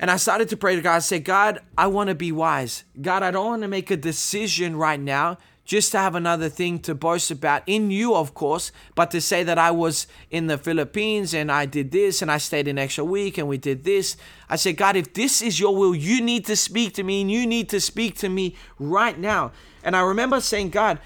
and 0.00 0.10
I 0.10 0.16
started 0.16 0.48
to 0.48 0.56
pray 0.56 0.76
to 0.76 0.80
God. 0.80 0.96
I 0.96 1.00
said, 1.00 1.24
God, 1.24 1.60
I 1.76 1.86
want 1.86 2.08
to 2.08 2.14
be 2.14 2.32
wise. 2.32 2.84
God, 3.00 3.22
I 3.22 3.30
don't 3.30 3.46
want 3.46 3.62
to 3.62 3.68
make 3.68 3.90
a 3.90 3.98
decision 3.98 4.74
right 4.76 4.98
now 4.98 5.36
just 5.66 5.92
to 5.92 5.98
have 5.98 6.14
another 6.14 6.48
thing 6.48 6.78
to 6.80 6.94
boast 6.94 7.30
about 7.30 7.62
in 7.66 7.90
you, 7.90 8.14
of 8.14 8.32
course, 8.32 8.72
but 8.94 9.10
to 9.10 9.20
say 9.20 9.44
that 9.44 9.58
I 9.58 9.70
was 9.70 10.06
in 10.30 10.46
the 10.46 10.56
Philippines 10.56 11.34
and 11.34 11.52
I 11.52 11.66
did 11.66 11.90
this 11.90 12.22
and 12.22 12.32
I 12.32 12.38
stayed 12.38 12.66
an 12.66 12.78
extra 12.78 13.04
week 13.04 13.36
and 13.36 13.46
we 13.46 13.58
did 13.58 13.84
this. 13.84 14.16
I 14.48 14.56
said, 14.56 14.78
God, 14.78 14.96
if 14.96 15.12
this 15.12 15.42
is 15.42 15.60
your 15.60 15.76
will, 15.76 15.94
you 15.94 16.22
need 16.22 16.46
to 16.46 16.56
speak 16.56 16.94
to 16.94 17.02
me 17.02 17.20
and 17.20 17.30
you 17.30 17.46
need 17.46 17.68
to 17.68 17.78
speak 17.78 18.16
to 18.16 18.30
me 18.30 18.56
right 18.78 19.18
now. 19.18 19.52
And 19.84 19.94
I 19.94 20.00
remember 20.00 20.40
saying, 20.40 20.70
God, 20.70 20.98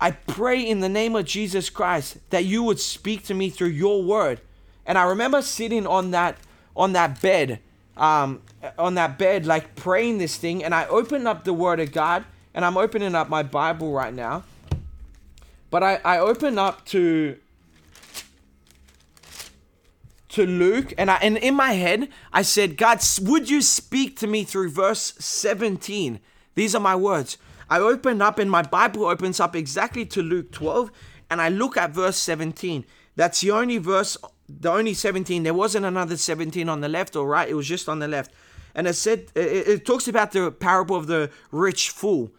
I 0.00 0.12
pray 0.12 0.62
in 0.62 0.78
the 0.78 0.88
name 0.88 1.16
of 1.16 1.24
Jesus 1.24 1.70
Christ 1.70 2.18
that 2.30 2.44
you 2.44 2.62
would 2.62 2.78
speak 2.78 3.24
to 3.24 3.34
me 3.34 3.50
through 3.50 3.68
your 3.70 4.00
word. 4.04 4.40
And 4.86 4.96
I 4.96 5.02
remember 5.02 5.42
sitting 5.42 5.88
on 5.88 6.12
that 6.12 6.38
on 6.76 6.92
that 6.92 7.20
bed, 7.20 7.60
um, 7.96 8.42
on 8.78 8.94
that 8.94 9.18
bed, 9.18 9.46
like 9.46 9.74
praying 9.76 10.18
this 10.18 10.36
thing, 10.36 10.64
and 10.64 10.74
I 10.74 10.86
opened 10.86 11.28
up 11.28 11.44
the 11.44 11.52
word 11.52 11.80
of 11.80 11.92
God, 11.92 12.24
and 12.54 12.64
I'm 12.64 12.76
opening 12.76 13.14
up 13.14 13.28
my 13.28 13.42
Bible 13.42 13.92
right 13.92 14.14
now. 14.14 14.44
But 15.70 15.82
I, 15.82 16.00
I 16.04 16.18
open 16.18 16.58
up 16.58 16.84
to 16.86 17.36
to 20.30 20.46
Luke, 20.46 20.92
and 20.96 21.10
I 21.10 21.16
and 21.16 21.36
in 21.38 21.54
my 21.54 21.72
head 21.72 22.08
I 22.32 22.42
said, 22.42 22.76
God, 22.76 23.00
would 23.22 23.50
you 23.50 23.62
speak 23.62 24.18
to 24.20 24.26
me 24.26 24.44
through 24.44 24.70
verse 24.70 25.14
17? 25.18 26.20
These 26.54 26.74
are 26.74 26.80
my 26.80 26.96
words. 26.96 27.38
I 27.68 27.78
open 27.78 28.20
up 28.20 28.38
and 28.38 28.50
my 28.50 28.62
Bible 28.62 29.06
opens 29.06 29.38
up 29.38 29.54
exactly 29.54 30.04
to 30.06 30.22
Luke 30.22 30.50
12 30.50 30.90
and 31.30 31.40
I 31.40 31.48
look 31.48 31.76
at 31.76 31.92
verse 31.92 32.16
17. 32.16 32.84
That's 33.14 33.40
the 33.40 33.52
only 33.52 33.78
verse, 33.78 34.16
the 34.58 34.70
only 34.70 34.94
17. 34.94 35.42
There 35.42 35.54
wasn't 35.54 35.86
another 35.86 36.16
17 36.16 36.68
on 36.68 36.80
the 36.80 36.88
left 36.88 37.16
or 37.16 37.26
right, 37.26 37.48
it 37.48 37.54
was 37.54 37.68
just 37.68 37.88
on 37.88 37.98
the 37.98 38.08
left. 38.08 38.32
And 38.74 38.86
it 38.86 38.94
said, 38.94 39.26
it, 39.34 39.68
it 39.68 39.86
talks 39.86 40.08
about 40.08 40.32
the 40.32 40.50
parable 40.50 40.96
of 40.96 41.06
the 41.06 41.30
rich 41.50 41.90
fool 41.90 42.32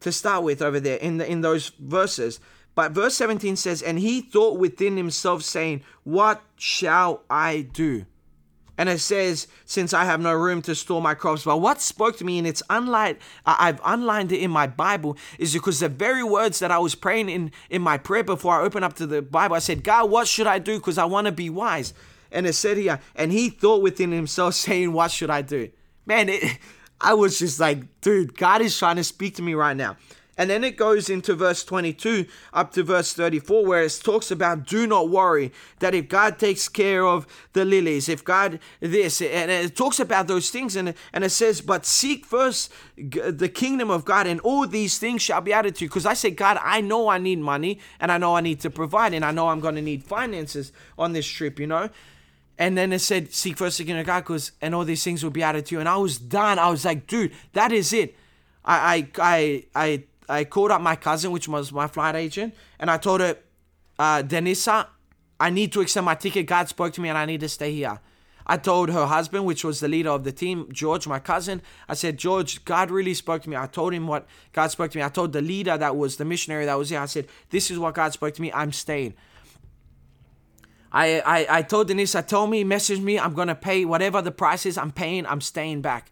to 0.00 0.12
start 0.12 0.44
with 0.44 0.62
over 0.62 0.80
there 0.80 0.98
in, 0.98 1.18
the, 1.18 1.30
in 1.30 1.40
those 1.40 1.70
verses. 1.78 2.40
But 2.74 2.92
verse 2.92 3.14
17 3.14 3.56
says, 3.56 3.82
And 3.82 3.98
he 3.98 4.20
thought 4.20 4.58
within 4.58 4.96
himself, 4.96 5.42
saying, 5.42 5.82
What 6.04 6.42
shall 6.56 7.22
I 7.28 7.62
do? 7.62 8.06
And 8.78 8.88
it 8.88 9.00
says, 9.00 9.48
since 9.64 9.92
I 9.92 10.04
have 10.04 10.20
no 10.20 10.32
room 10.32 10.62
to 10.62 10.74
store 10.74 11.02
my 11.02 11.14
crops. 11.14 11.44
But 11.44 11.58
what 11.58 11.80
spoke 11.80 12.16
to 12.18 12.24
me, 12.24 12.38
and 12.38 12.46
it's 12.46 12.62
unlined, 12.70 13.18
I've 13.44 13.80
unlined 13.84 14.30
it 14.30 14.38
in 14.38 14.52
my 14.52 14.68
Bible, 14.68 15.18
is 15.36 15.52
because 15.52 15.80
the 15.80 15.88
very 15.88 16.22
words 16.22 16.60
that 16.60 16.70
I 16.70 16.78
was 16.78 16.94
praying 16.94 17.28
in, 17.28 17.50
in 17.68 17.82
my 17.82 17.98
prayer 17.98 18.22
before 18.22 18.54
I 18.54 18.64
opened 18.64 18.84
up 18.84 18.94
to 18.94 19.06
the 19.06 19.20
Bible, 19.20 19.56
I 19.56 19.58
said, 19.58 19.82
God, 19.82 20.08
what 20.10 20.28
should 20.28 20.46
I 20.46 20.60
do? 20.60 20.78
Because 20.78 20.96
I 20.96 21.06
want 21.06 21.26
to 21.26 21.32
be 21.32 21.50
wise. 21.50 21.92
And 22.30 22.46
it 22.46 22.52
said 22.52 22.76
here, 22.76 23.00
and 23.16 23.32
he 23.32 23.50
thought 23.50 23.82
within 23.82 24.12
himself, 24.12 24.54
saying, 24.54 24.92
What 24.92 25.10
should 25.10 25.30
I 25.30 25.42
do? 25.42 25.70
Man, 26.06 26.28
it, 26.28 26.58
I 27.00 27.14
was 27.14 27.38
just 27.38 27.60
like, 27.60 28.00
dude, 28.00 28.36
God 28.36 28.60
is 28.60 28.76
trying 28.76 28.96
to 28.96 29.04
speak 29.04 29.36
to 29.36 29.42
me 29.42 29.54
right 29.54 29.76
now. 29.76 29.96
And 30.38 30.48
then 30.48 30.62
it 30.62 30.76
goes 30.76 31.10
into 31.10 31.34
verse 31.34 31.64
22 31.64 32.26
up 32.52 32.72
to 32.72 32.84
verse 32.84 33.12
34, 33.12 33.66
where 33.66 33.82
it 33.82 34.00
talks 34.02 34.30
about 34.30 34.64
do 34.64 34.86
not 34.86 35.10
worry 35.10 35.52
that 35.80 35.96
if 35.96 36.08
God 36.08 36.38
takes 36.38 36.68
care 36.68 37.04
of 37.04 37.26
the 37.54 37.64
lilies, 37.64 38.08
if 38.08 38.24
God 38.24 38.60
this, 38.78 39.20
and 39.20 39.50
it 39.50 39.74
talks 39.74 39.98
about 39.98 40.28
those 40.28 40.50
things, 40.50 40.76
and, 40.76 40.94
and 41.12 41.24
it 41.24 41.30
says, 41.30 41.60
but 41.60 41.84
seek 41.84 42.24
first 42.24 42.72
the 42.96 43.50
kingdom 43.52 43.90
of 43.90 44.04
God, 44.04 44.28
and 44.28 44.38
all 44.40 44.66
these 44.66 44.98
things 44.98 45.22
shall 45.22 45.40
be 45.40 45.52
added 45.52 45.74
to 45.74 45.84
you. 45.84 45.88
Because 45.88 46.06
I 46.06 46.14
say, 46.14 46.30
God, 46.30 46.58
I 46.62 46.80
know 46.80 47.08
I 47.08 47.18
need 47.18 47.40
money, 47.40 47.80
and 47.98 48.12
I 48.12 48.18
know 48.18 48.36
I 48.36 48.40
need 48.40 48.60
to 48.60 48.70
provide, 48.70 49.14
and 49.14 49.24
I 49.24 49.32
know 49.32 49.48
I'm 49.48 49.60
going 49.60 49.74
to 49.74 49.82
need 49.82 50.04
finances 50.04 50.72
on 50.96 51.14
this 51.14 51.26
trip, 51.26 51.58
you 51.58 51.66
know. 51.66 51.90
And 52.58 52.78
then 52.78 52.92
it 52.92 53.00
said, 53.00 53.32
seek 53.32 53.56
first 53.56 53.78
the 53.78 53.84
kingdom 53.84 54.00
of 54.00 54.06
God, 54.06 54.20
because 54.20 54.52
and 54.60 54.72
all 54.72 54.84
these 54.84 55.02
things 55.02 55.24
will 55.24 55.30
be 55.30 55.42
added 55.42 55.66
to 55.66 55.74
you. 55.74 55.80
And 55.80 55.88
I 55.88 55.96
was 55.96 56.16
done. 56.16 56.60
I 56.60 56.70
was 56.70 56.84
like, 56.84 57.08
dude, 57.08 57.32
that 57.54 57.72
is 57.72 57.92
it. 57.92 58.16
I 58.64 59.08
I 59.18 59.18
I 59.18 59.64
I 59.74 60.04
I 60.28 60.44
called 60.44 60.70
up 60.70 60.80
my 60.80 60.96
cousin, 60.96 61.30
which 61.30 61.48
was 61.48 61.72
my 61.72 61.86
flight 61.86 62.14
agent, 62.14 62.54
and 62.78 62.90
I 62.90 62.98
told 62.98 63.20
her, 63.20 63.36
uh, 63.98 64.22
Denisa, 64.22 64.86
I 65.40 65.50
need 65.50 65.72
to 65.72 65.80
extend 65.80 66.06
my 66.06 66.14
ticket. 66.14 66.46
God 66.46 66.68
spoke 66.68 66.92
to 66.94 67.00
me 67.00 67.08
and 67.08 67.16
I 67.16 67.24
need 67.24 67.40
to 67.40 67.48
stay 67.48 67.72
here. 67.72 68.00
I 68.46 68.56
told 68.56 68.88
her 68.88 69.06
husband, 69.06 69.44
which 69.44 69.62
was 69.62 69.80
the 69.80 69.88
leader 69.88 70.08
of 70.10 70.24
the 70.24 70.32
team, 70.32 70.68
George, 70.72 71.06
my 71.06 71.18
cousin, 71.18 71.60
I 71.86 71.94
said, 71.94 72.16
George, 72.16 72.64
God 72.64 72.90
really 72.90 73.12
spoke 73.12 73.42
to 73.42 73.50
me. 73.50 73.56
I 73.56 73.66
told 73.66 73.92
him 73.92 74.06
what 74.06 74.26
God 74.52 74.68
spoke 74.68 74.90
to 74.92 74.98
me. 74.98 75.04
I 75.04 75.10
told 75.10 75.34
the 75.34 75.42
leader 75.42 75.76
that 75.76 75.96
was 75.96 76.16
the 76.16 76.24
missionary 76.24 76.64
that 76.64 76.78
was 76.78 76.88
here, 76.88 77.00
I 77.00 77.06
said, 77.06 77.28
This 77.50 77.70
is 77.70 77.78
what 77.78 77.94
God 77.94 78.12
spoke 78.14 78.34
to 78.34 78.42
me. 78.42 78.50
I'm 78.52 78.72
staying. 78.72 79.14
I, 80.90 81.20
I, 81.20 81.58
I 81.58 81.62
told 81.62 81.90
Denisa, 81.90 82.26
told 82.26 82.48
me, 82.48 82.64
message 82.64 83.00
me, 83.00 83.18
I'm 83.18 83.34
going 83.34 83.48
to 83.48 83.54
pay 83.54 83.84
whatever 83.84 84.22
the 84.22 84.30
price 84.30 84.64
is, 84.64 84.78
I'm 84.78 84.92
paying, 84.92 85.26
I'm 85.26 85.42
staying 85.42 85.82
back. 85.82 86.10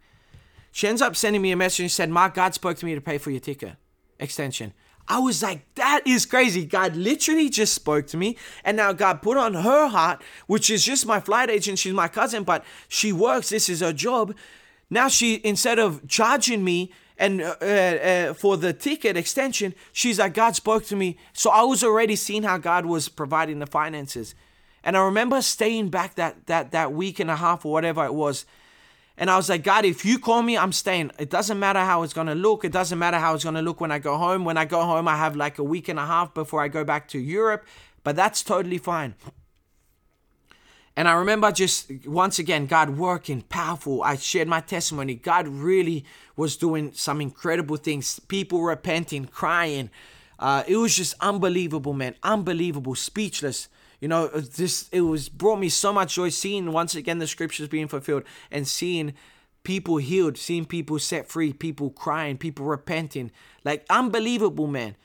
She 0.70 0.86
ends 0.86 1.00
up 1.00 1.16
sending 1.16 1.40
me 1.40 1.52
a 1.52 1.56
message 1.56 1.80
and 1.80 1.90
said, 1.90 2.10
Mark, 2.10 2.34
God 2.34 2.52
spoke 2.52 2.76
to 2.76 2.84
me 2.84 2.94
to 2.94 3.00
pay 3.00 3.16
for 3.16 3.30
your 3.30 3.40
ticket 3.40 3.76
extension. 4.18 4.72
I 5.08 5.20
was 5.20 5.42
like, 5.42 5.62
that 5.76 6.06
is 6.06 6.26
crazy. 6.26 6.64
God 6.64 6.96
literally 6.96 7.48
just 7.48 7.74
spoke 7.74 8.06
to 8.08 8.16
me. 8.16 8.36
And 8.64 8.76
now 8.76 8.92
God 8.92 9.22
put 9.22 9.36
on 9.36 9.54
her 9.54 9.86
heart, 9.86 10.22
which 10.46 10.68
is 10.68 10.84
just 10.84 11.06
my 11.06 11.20
flight 11.20 11.48
agent. 11.48 11.78
She's 11.78 11.92
my 11.92 12.08
cousin, 12.08 12.42
but 12.42 12.64
she 12.88 13.12
works. 13.12 13.50
This 13.50 13.68
is 13.68 13.80
her 13.80 13.92
job. 13.92 14.34
Now 14.90 15.08
she, 15.08 15.40
instead 15.44 15.78
of 15.78 16.06
charging 16.08 16.64
me 16.64 16.92
and 17.18 17.40
uh, 17.40 17.54
uh, 17.62 18.34
for 18.34 18.56
the 18.56 18.72
ticket 18.72 19.16
extension, 19.16 19.74
she's 19.92 20.18
like, 20.18 20.34
God 20.34 20.56
spoke 20.56 20.84
to 20.86 20.96
me. 20.96 21.18
So 21.32 21.50
I 21.50 21.62
was 21.62 21.84
already 21.84 22.16
seeing 22.16 22.42
how 22.42 22.58
God 22.58 22.84
was 22.86 23.08
providing 23.08 23.60
the 23.60 23.66
finances. 23.66 24.34
And 24.82 24.96
I 24.96 25.04
remember 25.04 25.40
staying 25.42 25.88
back 25.90 26.16
that, 26.16 26.46
that, 26.46 26.72
that 26.72 26.92
week 26.92 27.20
and 27.20 27.30
a 27.30 27.36
half 27.36 27.64
or 27.64 27.72
whatever 27.72 28.04
it 28.04 28.14
was 28.14 28.44
and 29.18 29.30
I 29.30 29.36
was 29.36 29.48
like, 29.48 29.62
God, 29.62 29.84
if 29.84 30.04
you 30.04 30.18
call 30.18 30.42
me, 30.42 30.58
I'm 30.58 30.72
staying. 30.72 31.10
It 31.18 31.30
doesn't 31.30 31.58
matter 31.58 31.80
how 31.80 32.02
it's 32.02 32.12
going 32.12 32.26
to 32.26 32.34
look. 32.34 32.64
It 32.64 32.72
doesn't 32.72 32.98
matter 32.98 33.18
how 33.18 33.34
it's 33.34 33.44
going 33.44 33.54
to 33.54 33.62
look 33.62 33.80
when 33.80 33.90
I 33.90 33.98
go 33.98 34.18
home. 34.18 34.44
When 34.44 34.58
I 34.58 34.66
go 34.66 34.82
home, 34.82 35.08
I 35.08 35.16
have 35.16 35.36
like 35.36 35.58
a 35.58 35.64
week 35.64 35.88
and 35.88 35.98
a 35.98 36.04
half 36.04 36.34
before 36.34 36.62
I 36.62 36.68
go 36.68 36.84
back 36.84 37.08
to 37.08 37.18
Europe, 37.18 37.64
but 38.04 38.14
that's 38.14 38.42
totally 38.42 38.78
fine. 38.78 39.14
And 40.98 41.08
I 41.08 41.12
remember 41.12 41.52
just 41.52 41.90
once 42.06 42.38
again, 42.38 42.66
God 42.66 42.90
working 42.90 43.42
powerful. 43.42 44.02
I 44.02 44.16
shared 44.16 44.48
my 44.48 44.60
testimony. 44.60 45.14
God 45.14 45.46
really 45.46 46.06
was 46.36 46.56
doing 46.56 46.92
some 46.94 47.20
incredible 47.20 47.76
things. 47.76 48.18
People 48.18 48.62
repenting, 48.62 49.26
crying. 49.26 49.90
Uh, 50.38 50.62
it 50.66 50.76
was 50.76 50.96
just 50.96 51.14
unbelievable, 51.20 51.92
man. 51.92 52.14
Unbelievable, 52.22 52.94
speechless. 52.94 53.68
You 54.00 54.08
know, 54.08 54.28
this 54.28 54.88
it 54.92 55.02
was 55.02 55.28
brought 55.28 55.58
me 55.58 55.68
so 55.68 55.92
much 55.92 56.14
joy 56.14 56.28
seeing 56.28 56.72
once 56.72 56.94
again 56.94 57.18
the 57.18 57.26
scriptures 57.26 57.68
being 57.68 57.88
fulfilled 57.88 58.24
and 58.50 58.66
seeing 58.68 59.14
people 59.64 59.96
healed, 59.96 60.38
seeing 60.38 60.64
people 60.64 60.98
set 60.98 61.28
free, 61.28 61.52
people 61.52 61.90
crying, 61.90 62.38
people 62.38 62.66
repenting. 62.66 63.30
Like 63.64 63.84
unbelievable, 63.90 64.66
man. 64.66 64.96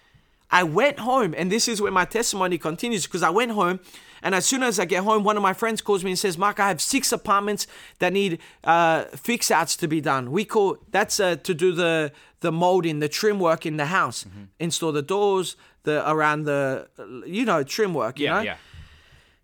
I 0.54 0.64
went 0.64 1.00
home, 1.00 1.34
and 1.38 1.50
this 1.50 1.70
is 1.70 1.82
where 1.82 1.94
my 1.94 2.04
testimony 2.04 2.58
continues 2.58 3.06
because 3.06 3.24
I 3.24 3.30
went 3.30 3.52
home, 3.52 3.80
and 4.22 4.36
as 4.36 4.46
soon 4.46 4.64
as 4.64 4.82
I 4.82 4.86
get 4.86 5.04
home, 5.04 5.24
one 5.24 5.38
of 5.38 5.42
my 5.42 5.54
friends 5.54 5.82
calls 5.82 6.04
me 6.04 6.12
and 6.12 6.20
says, 6.20 6.38
"Mark, 6.38 6.60
I 6.60 6.68
have 6.68 6.82
six 6.82 7.14
apartments 7.14 7.68
that 8.00 8.12
need 8.12 8.40
uh, 8.66 9.06
fix 9.16 9.50
outs 9.50 9.78
to 9.78 9.88
be 9.88 10.02
done. 10.02 10.30
We 10.30 10.44
call 10.44 10.78
that's 10.92 11.22
uh, 11.22 11.38
to 11.38 11.54
do 11.54 11.72
the 11.72 12.12
the 12.42 12.52
molding, 12.52 13.00
the 13.00 13.08
trim 13.08 13.40
work 13.40 13.66
in 13.66 13.78
the 13.78 13.86
house, 13.86 14.26
mm-hmm. 14.26 14.44
install 14.60 14.92
the 14.92 15.02
doors, 15.02 15.56
the 15.84 16.08
around 16.10 16.44
the 16.44 16.90
you 17.26 17.46
know 17.46 17.64
trim 17.64 17.94
work. 17.94 18.20
You 18.20 18.26
yeah, 18.26 18.34
know? 18.34 18.42
yeah 18.42 18.58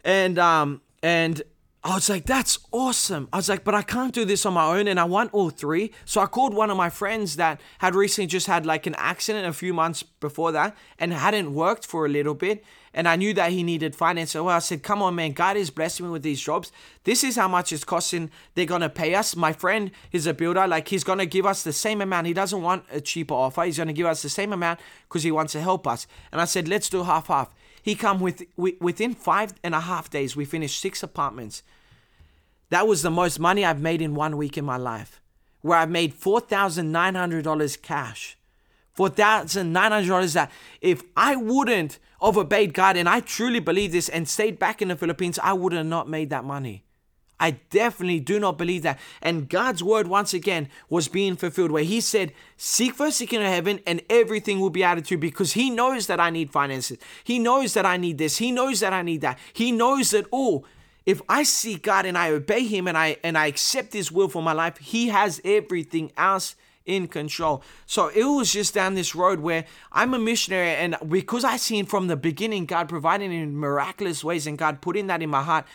and 0.03 0.37
um 0.39 0.81
and 1.01 1.41
I 1.83 1.95
was 1.95 2.09
like, 2.09 2.25
that's 2.25 2.59
awesome. 2.73 3.29
I 3.31 3.37
was 3.37 3.47
like, 3.47 3.63
but 3.63 3.73
I 3.73 3.81
can't 3.81 4.13
do 4.13 4.25
this 4.25 4.45
on 4.45 4.53
my 4.55 4.65
own 4.77 4.89
and 4.89 4.99
I 4.99 5.05
want 5.05 5.33
all 5.33 5.49
three. 5.49 5.93
So 6.03 6.19
I 6.19 6.25
called 6.25 6.53
one 6.53 6.69
of 6.69 6.75
my 6.75 6.89
friends 6.89 7.37
that 7.37 7.61
had 7.77 7.95
recently 7.95 8.27
just 8.27 8.47
had 8.47 8.65
like 8.65 8.87
an 8.87 8.95
accident 8.97 9.47
a 9.47 9.53
few 9.53 9.73
months 9.73 10.03
before 10.03 10.51
that 10.51 10.75
and 10.99 11.13
hadn't 11.13 11.53
worked 11.53 11.85
for 11.85 12.05
a 12.05 12.09
little 12.09 12.33
bit. 12.33 12.61
And 12.93 13.07
I 13.07 13.15
knew 13.15 13.33
that 13.35 13.51
he 13.51 13.63
needed 13.63 13.95
finance. 13.95 14.31
So 14.31 14.49
I 14.49 14.59
said, 14.59 14.83
come 14.83 15.01
on, 15.01 15.15
man, 15.15 15.31
God 15.31 15.55
is 15.55 15.69
blessing 15.69 16.07
me 16.07 16.11
with 16.11 16.23
these 16.23 16.41
jobs. 16.41 16.73
This 17.05 17.23
is 17.23 17.37
how 17.37 17.47
much 17.47 17.71
it's 17.71 17.85
costing. 17.85 18.31
They're 18.55 18.65
going 18.65 18.81
to 18.81 18.89
pay 18.89 19.15
us. 19.15 19.35
My 19.35 19.53
friend 19.53 19.91
is 20.11 20.27
a 20.27 20.33
builder. 20.33 20.67
Like 20.67 20.89
he's 20.89 21.05
going 21.05 21.19
to 21.19 21.25
give 21.25 21.45
us 21.45 21.63
the 21.63 21.71
same 21.71 22.01
amount. 22.01 22.27
He 22.27 22.33
doesn't 22.33 22.61
want 22.61 22.83
a 22.91 22.99
cheaper 22.99 23.35
offer. 23.35 23.63
He's 23.63 23.77
going 23.77 23.87
to 23.87 23.93
give 23.93 24.07
us 24.07 24.23
the 24.23 24.29
same 24.29 24.51
amount 24.51 24.81
because 25.07 25.23
he 25.23 25.31
wants 25.31 25.53
to 25.53 25.61
help 25.61 25.87
us. 25.87 26.05
And 26.33 26.41
I 26.41 26.45
said, 26.45 26.67
let's 26.67 26.89
do 26.89 27.03
half 27.03 27.27
half. 27.27 27.53
He 27.87 27.95
come 27.95 28.19
with 28.19 28.43
within 28.57 29.13
five 29.13 29.53
and 29.63 29.73
a 29.73 29.79
half 29.79 30.09
days. 30.09 30.35
We 30.35 30.43
finished 30.43 30.81
six 30.81 31.03
apartments. 31.03 31.63
That 32.69 32.85
was 32.85 33.01
the 33.01 33.09
most 33.09 33.39
money 33.39 33.63
I've 33.63 33.79
made 33.79 34.01
in 34.01 34.13
one 34.13 34.35
week 34.35 34.57
in 34.57 34.65
my 34.65 34.75
life, 34.75 35.21
where 35.61 35.77
I've 35.77 35.89
made 35.89 36.13
four 36.13 36.41
thousand 36.41 36.91
nine 36.91 37.15
hundred 37.15 37.45
dollars 37.45 37.77
cash. 37.77 38.37
Four 38.91 39.07
thousand 39.07 39.71
nine 39.71 39.93
hundred 39.93 40.09
dollars 40.09 40.33
that 40.33 40.51
if 40.81 41.01
I 41.15 41.37
wouldn't 41.37 41.97
have 42.21 42.35
obeyed 42.35 42.73
God 42.73 42.97
and 42.97 43.07
I 43.07 43.21
truly 43.21 43.61
believe 43.61 43.93
this 43.93 44.09
and 44.09 44.27
stayed 44.27 44.59
back 44.59 44.81
in 44.81 44.89
the 44.89 44.97
Philippines, 44.97 45.39
I 45.41 45.53
would 45.53 45.71
have 45.71 45.85
not 45.85 46.09
made 46.09 46.29
that 46.29 46.43
money. 46.43 46.83
I 47.39 47.51
definitely 47.69 48.19
do 48.19 48.39
not 48.39 48.57
believe 48.57 48.83
that. 48.83 48.99
And 49.21 49.47
God's 49.47 49.83
word, 49.83 50.07
once 50.07 50.33
again, 50.33 50.69
was 50.89 51.07
being 51.07 51.35
fulfilled 51.35 51.71
where 51.71 51.83
He 51.83 52.01
said, 52.01 52.33
Seek 52.55 52.95
first 52.95 53.19
the 53.19 53.25
kingdom 53.25 53.47
of 53.47 53.53
heaven 53.53 53.79
and 53.85 54.01
everything 54.09 54.59
will 54.59 54.69
be 54.69 54.83
added 54.83 55.05
to 55.05 55.15
you 55.15 55.19
because 55.19 55.53
He 55.53 55.69
knows 55.69 56.07
that 56.07 56.19
I 56.19 56.29
need 56.29 56.51
finances. 56.51 56.97
He 57.23 57.39
knows 57.39 57.73
that 57.75 57.85
I 57.85 57.97
need 57.97 58.17
this. 58.17 58.37
He 58.37 58.51
knows 58.51 58.79
that 58.79 58.93
I 58.93 59.01
need 59.03 59.21
that. 59.21 59.37
He 59.53 59.71
knows 59.71 60.11
that, 60.11 60.25
oh, 60.31 60.65
if 61.05 61.21
I 61.29 61.43
seek 61.43 61.83
God 61.83 62.05
and 62.05 62.17
I 62.17 62.31
obey 62.31 62.65
Him 62.65 62.87
and 62.87 62.97
I 62.97 63.17
and 63.23 63.37
I 63.37 63.45
accept 63.45 63.93
His 63.93 64.11
will 64.11 64.27
for 64.27 64.41
my 64.41 64.53
life, 64.53 64.77
He 64.77 65.07
has 65.07 65.39
everything 65.45 66.11
else 66.17 66.55
in 66.87 67.07
control. 67.07 67.61
So 67.85 68.07
it 68.07 68.23
was 68.23 68.51
just 68.51 68.73
down 68.73 68.95
this 68.95 69.13
road 69.13 69.39
where 69.39 69.65
I'm 69.91 70.13
a 70.13 70.19
missionary, 70.19 70.69
and 70.69 70.95
because 71.07 71.43
I 71.43 71.57
seen 71.57 71.85
from 71.85 72.07
the 72.07 72.15
beginning 72.15 72.65
God 72.65 72.89
providing 72.89 73.31
in 73.31 73.55
miraculous 73.55 74.23
ways 74.23 74.47
and 74.47 74.57
God 74.57 74.81
putting 74.81 75.07
that 75.07 75.21
in 75.21 75.29
my 75.29 75.43
heart, 75.43 75.65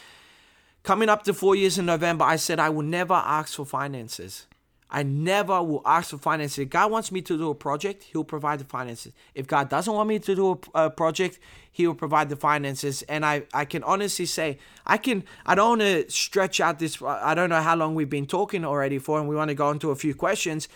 coming 0.83 1.09
up 1.09 1.23
to 1.25 1.35
four 1.35 1.55
years 1.55 1.79
in 1.79 1.87
November, 1.87 2.25
I 2.25 2.37
said 2.37 2.59
I 2.59 2.71
will 2.71 2.83
never 2.83 3.14
ask 3.14 3.55
for 3.55 3.64
finances. 3.64 4.47
I 4.95 5.03
never 5.03 5.62
will 5.62 5.81
ask 5.87 6.11
for 6.11 6.18
finances. 6.18 6.59
If 6.59 6.68
God 6.68 6.90
wants 6.90 7.11
me 7.11 7.23
to 7.23 7.38
do 7.38 7.49
a 7.49 7.55
project, 7.55 8.05
He'll 8.05 8.25
provide 8.25 8.59
the 8.59 8.66
finances. 8.66 9.14
If 9.35 9.47
God 9.47 9.71
doesn't 9.71 9.92
want 9.92 10.07
me 10.07 10.18
to 10.18 10.35
do 10.35 10.61
a, 10.75 10.85
a 10.85 10.90
project, 10.90 11.38
He 11.71 11.87
will 11.87 11.95
provide 11.95 12.29
the 12.29 12.37
finances. 12.37 13.01
And 13.03 13.25
I, 13.25 13.45
I 13.55 13.64
can 13.64 13.83
honestly 13.85 14.27
say, 14.27 14.59
I 14.87 14.99
can. 14.99 15.25
I 15.47 15.55
don't 15.55 15.79
want 15.79 15.81
to 15.81 16.11
stretch 16.11 16.61
out 16.61 16.79
this. 16.79 17.01
I 17.01 17.35
don't 17.35 17.49
know 17.49 17.62
how 17.62 17.75
long 17.75 17.95
we've 17.95 18.11
been 18.11 18.27
talking 18.27 18.66
already 18.66 18.99
for, 18.99 19.18
and 19.18 19.27
we 19.29 19.35
want 19.35 19.49
to 19.49 19.55
go 19.55 19.71
into 19.71 19.90
a 19.90 19.97
few 19.97 20.14
questions, 20.14 20.68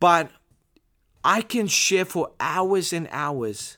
but 0.00 0.30
I 1.22 1.42
can 1.42 1.68
share 1.68 2.04
for 2.04 2.32
hours 2.40 2.92
and 2.92 3.08
hours 3.12 3.77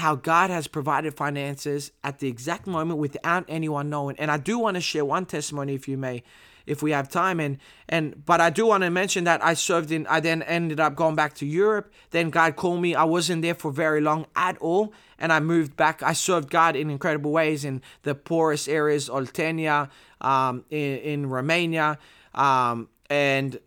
how 0.00 0.16
God 0.16 0.50
has 0.50 0.66
provided 0.66 1.14
finances 1.14 1.92
at 2.02 2.18
the 2.18 2.28
exact 2.28 2.66
moment 2.66 2.98
without 2.98 3.44
anyone 3.48 3.88
knowing. 3.88 4.16
And 4.18 4.30
I 4.30 4.38
do 4.38 4.58
want 4.58 4.74
to 4.74 4.80
share 4.80 5.04
one 5.04 5.26
testimony, 5.26 5.74
if 5.74 5.86
you 5.86 5.96
may 5.96 6.22
if 6.66 6.82
we 6.82 6.92
have 6.92 7.08
time. 7.08 7.40
And 7.40 7.58
and 7.88 8.24
but 8.24 8.40
I 8.40 8.50
do 8.50 8.66
want 8.66 8.82
to 8.84 8.90
mention 8.90 9.24
that 9.24 9.44
I 9.44 9.54
served 9.54 9.90
in 9.90 10.06
I 10.06 10.20
then 10.20 10.42
ended 10.42 10.80
up 10.80 10.94
going 10.94 11.16
back 11.16 11.34
to 11.34 11.46
Europe. 11.46 11.92
Then 12.10 12.30
God 12.30 12.56
called 12.56 12.80
me. 12.80 12.94
I 12.94 13.04
wasn't 13.04 13.42
there 13.42 13.54
for 13.54 13.70
very 13.70 14.00
long 14.00 14.26
at 14.36 14.56
all. 14.58 14.92
And 15.18 15.32
I 15.32 15.40
moved 15.40 15.76
back. 15.76 16.02
I 16.02 16.12
served 16.12 16.50
God 16.50 16.76
in 16.76 16.90
incredible 16.90 17.32
ways 17.32 17.64
in 17.64 17.82
the 18.02 18.14
poorest 18.14 18.68
areas 18.68 19.08
Oltenia 19.08 19.90
um, 20.20 20.64
in, 20.70 20.98
in 20.98 21.26
Romania. 21.28 21.98
Um, 22.34 22.88
and 23.08 23.58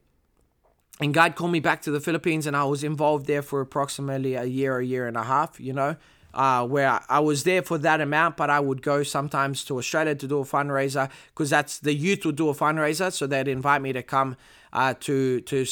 and 0.99 1.13
God 1.13 1.35
called 1.35 1.51
me 1.51 1.59
back 1.59 1.81
to 1.83 1.91
the 1.91 1.99
Philippines 1.99 2.47
and 2.47 2.55
I 2.55 2.63
was 2.63 2.83
involved 2.83 3.25
there 3.25 3.41
for 3.41 3.61
approximately 3.61 4.35
a 4.35 4.45
year 4.45 4.77
a 4.77 4.85
year 4.85 5.07
and 5.07 5.17
a 5.17 5.23
half 5.23 5.59
you 5.59 5.73
know 5.73 5.97
uh, 6.33 6.65
where 6.65 6.99
I 7.09 7.19
was 7.19 7.43
there 7.43 7.61
for 7.61 7.77
that 7.79 8.01
amount, 8.01 8.37
but 8.37 8.49
I 8.49 8.59
would 8.59 8.81
go 8.81 9.03
sometimes 9.03 9.63
to 9.65 9.77
Australia 9.77 10.15
to 10.15 10.27
do 10.27 10.39
a 10.39 10.45
fundraiser 10.45 11.09
because 11.27 11.49
that's 11.49 11.79
the 11.79 11.93
youth 11.93 12.25
would 12.25 12.35
do 12.35 12.49
a 12.49 12.53
fundraiser, 12.53 13.11
so 13.11 13.27
they'd 13.27 13.47
invite 13.47 13.81
me 13.81 13.93
to 13.93 14.03
come 14.03 14.35
uh, 14.71 14.93
to 15.01 15.41
to 15.41 15.65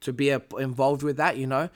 to 0.00 0.12
be 0.12 0.30
involved 0.30 1.02
with 1.02 1.16
that, 1.16 1.36
you 1.36 1.46
know, 1.46 1.68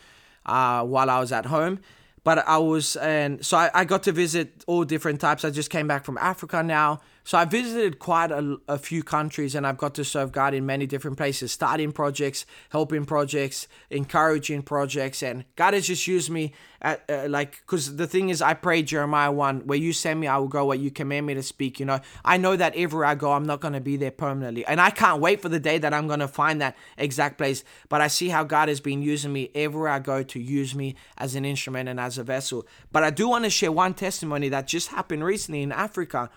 uh, 0.46 0.82
while 0.84 1.10
I 1.10 1.20
was 1.20 1.32
at 1.32 1.46
home. 1.46 1.80
But 2.24 2.46
I 2.46 2.58
was, 2.58 2.94
and 2.96 3.44
so 3.44 3.56
I, 3.56 3.70
I 3.74 3.84
got 3.84 4.04
to 4.04 4.12
visit 4.12 4.64
all 4.68 4.84
different 4.84 5.20
types. 5.20 5.44
I 5.44 5.50
just 5.50 5.70
came 5.70 5.88
back 5.88 6.04
from 6.04 6.18
Africa 6.18 6.62
now. 6.62 7.00
So 7.24 7.38
I 7.38 7.44
visited 7.44 7.98
quite 8.00 8.32
a, 8.32 8.58
a, 8.66 8.78
few 8.78 9.04
countries 9.04 9.54
and 9.54 9.64
I've 9.64 9.76
got 9.76 9.94
to 9.94 10.04
serve 10.04 10.32
God 10.32 10.54
in 10.54 10.66
many 10.66 10.86
different 10.86 11.16
places, 11.16 11.52
starting 11.52 11.92
projects, 11.92 12.44
helping 12.70 13.04
projects, 13.04 13.68
encouraging 13.90 14.62
projects. 14.62 15.22
And 15.22 15.44
God 15.54 15.74
has 15.74 15.86
just 15.86 16.06
used 16.08 16.30
me 16.30 16.52
at, 16.80 17.04
uh, 17.08 17.28
like, 17.28 17.62
because 17.64 17.94
the 17.94 18.08
thing 18.08 18.30
is, 18.30 18.42
I 18.42 18.54
pray 18.54 18.82
Jeremiah 18.82 19.30
1, 19.30 19.68
where 19.68 19.78
you 19.78 19.92
send 19.92 20.18
me, 20.18 20.26
I 20.26 20.36
will 20.38 20.48
go 20.48 20.66
where 20.66 20.76
you 20.76 20.90
command 20.90 21.26
me 21.26 21.34
to 21.34 21.44
speak. 21.44 21.78
You 21.78 21.86
know, 21.86 22.00
I 22.24 22.38
know 22.38 22.56
that 22.56 22.74
everywhere 22.74 23.06
I 23.06 23.14
go, 23.14 23.32
I'm 23.32 23.46
not 23.46 23.60
going 23.60 23.74
to 23.74 23.80
be 23.80 23.96
there 23.96 24.10
permanently. 24.10 24.66
And 24.66 24.80
I 24.80 24.90
can't 24.90 25.20
wait 25.20 25.40
for 25.40 25.48
the 25.48 25.60
day 25.60 25.78
that 25.78 25.94
I'm 25.94 26.08
going 26.08 26.20
to 26.20 26.28
find 26.28 26.60
that 26.60 26.76
exact 26.98 27.38
place. 27.38 27.62
But 27.88 28.00
I 28.00 28.08
see 28.08 28.30
how 28.30 28.42
God 28.42 28.68
has 28.68 28.80
been 28.80 29.00
using 29.00 29.32
me 29.32 29.50
everywhere 29.54 29.90
I 29.90 30.00
go 30.00 30.24
to 30.24 30.40
use 30.40 30.74
me 30.74 30.96
as 31.18 31.36
an 31.36 31.44
instrument 31.44 31.88
and 31.88 32.00
as 32.00 32.18
a 32.18 32.24
vessel. 32.24 32.66
But 32.90 33.04
I 33.04 33.10
do 33.10 33.28
want 33.28 33.44
to 33.44 33.50
share 33.50 33.70
one 33.70 33.94
testimony 33.94 34.48
that 34.48 34.66
just 34.66 34.88
happened 34.88 35.24
recently 35.24 35.62
in 35.62 35.70
Africa 35.70 36.28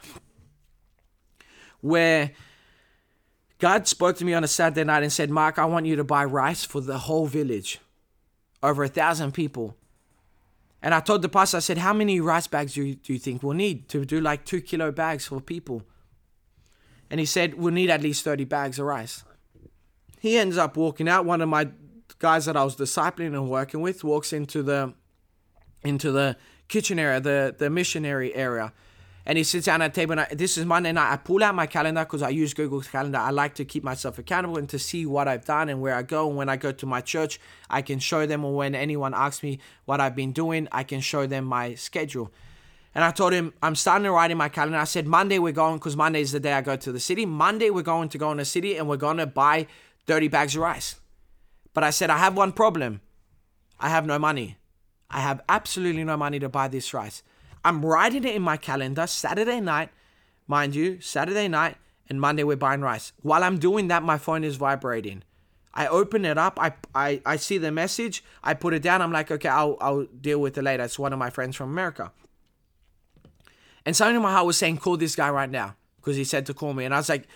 where 1.86 2.32
God 3.60 3.88
spoke 3.88 4.17
to 4.17 4.26
me 4.26 4.34
on 4.34 4.43
a 4.43 4.48
Saturday 4.48 4.84
night 4.84 5.04
and 5.04 5.13
said, 5.13 5.30
Mark, 5.30 5.60
I 5.60 5.65
want 5.65 5.86
you 5.86 5.95
to 5.95 6.04
buy 6.04 6.26
rice 6.26 6.65
for 6.65 6.82
the 6.82 6.98
whole 6.98 7.28
village, 7.28 7.80
over 8.63 8.84
a 8.84 8.88
thousand 8.88 9.34
people. 9.34 9.76
And 10.82 10.93
I 10.95 11.00
told 11.00 11.21
the 11.21 11.30
pastor, 11.30 11.58
I 11.58 11.60
said, 11.60 11.78
How 11.78 11.93
many 11.93 12.19
rice 12.19 12.48
bags 12.48 12.74
do 12.74 12.84
you, 12.84 12.95
do 12.95 13.13
you 13.13 13.19
think 13.19 13.43
we'll 13.43 13.54
need 13.54 13.88
to 13.89 14.04
do 14.04 14.19
like 14.19 14.45
two 14.45 14.62
kilo 14.62 14.91
bags 14.91 15.28
for 15.28 15.39
people? 15.39 15.84
And 17.12 17.19
he 17.19 17.26
said, 17.26 17.54
We'll 17.54 17.74
need 17.74 17.91
at 17.91 18.02
least 18.02 18.24
30 18.24 18.45
bags 18.45 18.80
of 18.80 18.86
rice. 18.86 19.24
He 20.19 20.38
ends 20.38 20.58
up 20.58 20.76
walking 20.76 21.08
out. 21.08 21.26
One 21.26 21.41
of 21.41 21.50
my 21.50 21.69
guys 22.17 22.45
that 22.45 22.58
I 22.58 22.63
was 22.63 22.76
discipling 22.76 23.28
and 23.28 23.48
working 23.48 23.82
with 23.82 24.04
walks 24.04 24.34
into 24.34 24.63
the 24.63 24.93
into 25.84 26.12
the 26.12 26.36
kitchen 26.67 26.98
area, 26.98 27.19
the, 27.19 27.56
the 27.56 27.69
missionary 27.69 28.34
area 28.34 28.74
and 29.26 29.38
he 29.38 29.44
sits 29.44 29.66
down 29.66 29.82
at 29.82 29.94
the 29.94 30.02
table. 30.02 30.14
And 30.14 30.22
I, 30.22 30.28
this 30.32 30.58
is 30.58 30.66
Monday 30.66 30.92
night. 30.92 31.12
I 31.12 31.18
pull 31.18 31.44
out 31.44 31.56
my 31.56 31.66
calendar 31.66 32.04
because 32.04 32.22
I 32.22 32.30
use 32.30 32.54
Google 32.54 32.82
Calendar. 32.82 33.18
I 33.18 33.32
like 33.32 33.56
to 33.56 33.66
keep 33.66 33.84
myself 33.84 34.20
accountable 34.20 34.58
and 34.58 34.70
to 34.70 34.78
see 34.78 35.06
what 35.06 35.28
I've 35.28 35.46
done 35.46 35.70
and 35.70 35.82
where 35.82 35.96
I 35.96 36.04
go. 36.04 36.28
And 36.28 36.38
when 36.38 36.50
I 36.50 36.58
go 36.58 36.72
to 36.72 36.86
my 36.86 37.02
church, 37.02 37.40
I 37.70 37.82
can 37.82 38.00
show 38.00 38.26
them, 38.26 38.46
or 38.46 38.56
when 38.56 38.76
anyone 38.76 39.14
asks 39.14 39.42
me 39.42 39.60
what 39.86 40.00
I've 40.00 40.16
been 40.16 40.32
doing, 40.32 40.68
I 40.72 40.84
can 40.84 41.02
show 41.02 41.26
them 41.26 41.46
my 41.46 41.74
schedule. 41.76 42.32
And 42.94 43.04
I 43.04 43.12
told 43.12 43.34
him, 43.34 43.54
I'm 43.62 43.76
starting 43.76 44.06
to 44.06 44.12
write 44.12 44.32
in 44.32 44.38
my 44.38 44.48
calendar. 44.48 44.78
I 44.78 44.86
said, 44.86 45.08
Monday 45.08 45.40
we're 45.40 45.52
going, 45.52 45.78
because 45.78 45.98
Monday 45.98 46.22
is 46.22 46.32
the 46.32 46.40
day 46.40 46.54
I 46.54 46.62
go 46.62 46.76
to 46.78 46.92
the 46.92 47.00
city. 47.00 47.26
Monday 47.26 47.70
we're 47.70 47.82
going 47.82 48.10
to 48.10 48.18
go 48.18 48.32
in 48.32 48.38
the 48.38 48.46
city 48.46 48.78
and 48.78 48.88
we're 48.88 48.96
going 48.96 49.18
to 49.18 49.26
buy 49.26 49.68
30 50.06 50.28
bags 50.30 50.56
of 50.56 50.62
rice. 50.62 50.96
But 51.74 51.84
I 51.84 51.90
said, 51.90 52.10
I 52.10 52.20
have 52.20 52.38
one 52.38 52.54
problem. 52.54 53.02
I 53.80 53.90
have 53.90 54.06
no 54.06 54.18
money. 54.18 54.58
I 55.10 55.20
have 55.20 55.42
absolutely 55.50 56.04
no 56.06 56.16
money 56.16 56.40
to 56.40 56.48
buy 56.48 56.70
this 56.70 56.94
rice. 56.94 57.22
I'm 57.65 57.84
writing 57.84 58.23
it 58.23 58.36
in 58.36 58.43
my 58.43 58.58
calendar 58.58 59.08
Saturday 59.08 59.60
night, 59.60 59.89
mind 60.47 60.75
you, 60.75 61.01
Saturday 61.01 61.47
night 61.47 61.78
and 62.08 62.21
Monday 62.21 62.43
we're 62.43 62.56
buying 62.56 62.82
rice. 62.82 63.12
While 63.23 63.43
I'm 63.43 63.58
doing 63.58 63.88
that, 63.88 64.04
my 64.04 64.19
phone 64.19 64.43
is 64.43 64.56
vibrating. 64.56 65.23
I 65.73 65.88
open 65.88 66.25
it 66.25 66.38
up, 66.38 66.60
I, 66.62 66.73
I, 66.93 67.21
I 67.25 67.36
see 67.38 67.58
the 67.58 67.71
message, 67.71 68.23
I 68.43 68.54
put 68.54 68.75
it 68.75 68.84
down, 68.84 69.01
I'm 69.01 69.12
like, 69.12 69.32
okay, 69.32 69.49
I'll, 69.49 69.78
I'll 69.82 70.06
deal 70.06 70.39
with 70.39 70.58
it 70.60 70.62
later. 70.62 70.84
It's 70.84 70.99
one 70.99 71.12
of 71.12 71.17
my 71.17 71.32
friends 71.32 71.56
from 71.56 71.71
America. 71.71 72.13
And 73.84 73.95
something 73.95 74.15
in 74.15 74.21
my 74.21 74.32
heart 74.32 74.45
was 74.45 74.58
saying, 74.58 74.78
call 74.78 74.95
this 74.95 75.15
guy 75.15 75.32
right 75.32 75.49
now, 75.49 75.75
because 75.97 76.15
he 76.15 76.23
said 76.23 76.45
to 76.45 76.54
call 76.54 76.73
me. 76.75 76.86
And 76.86 76.93
I 76.93 76.97
was 76.97 77.10
like, 77.10 77.28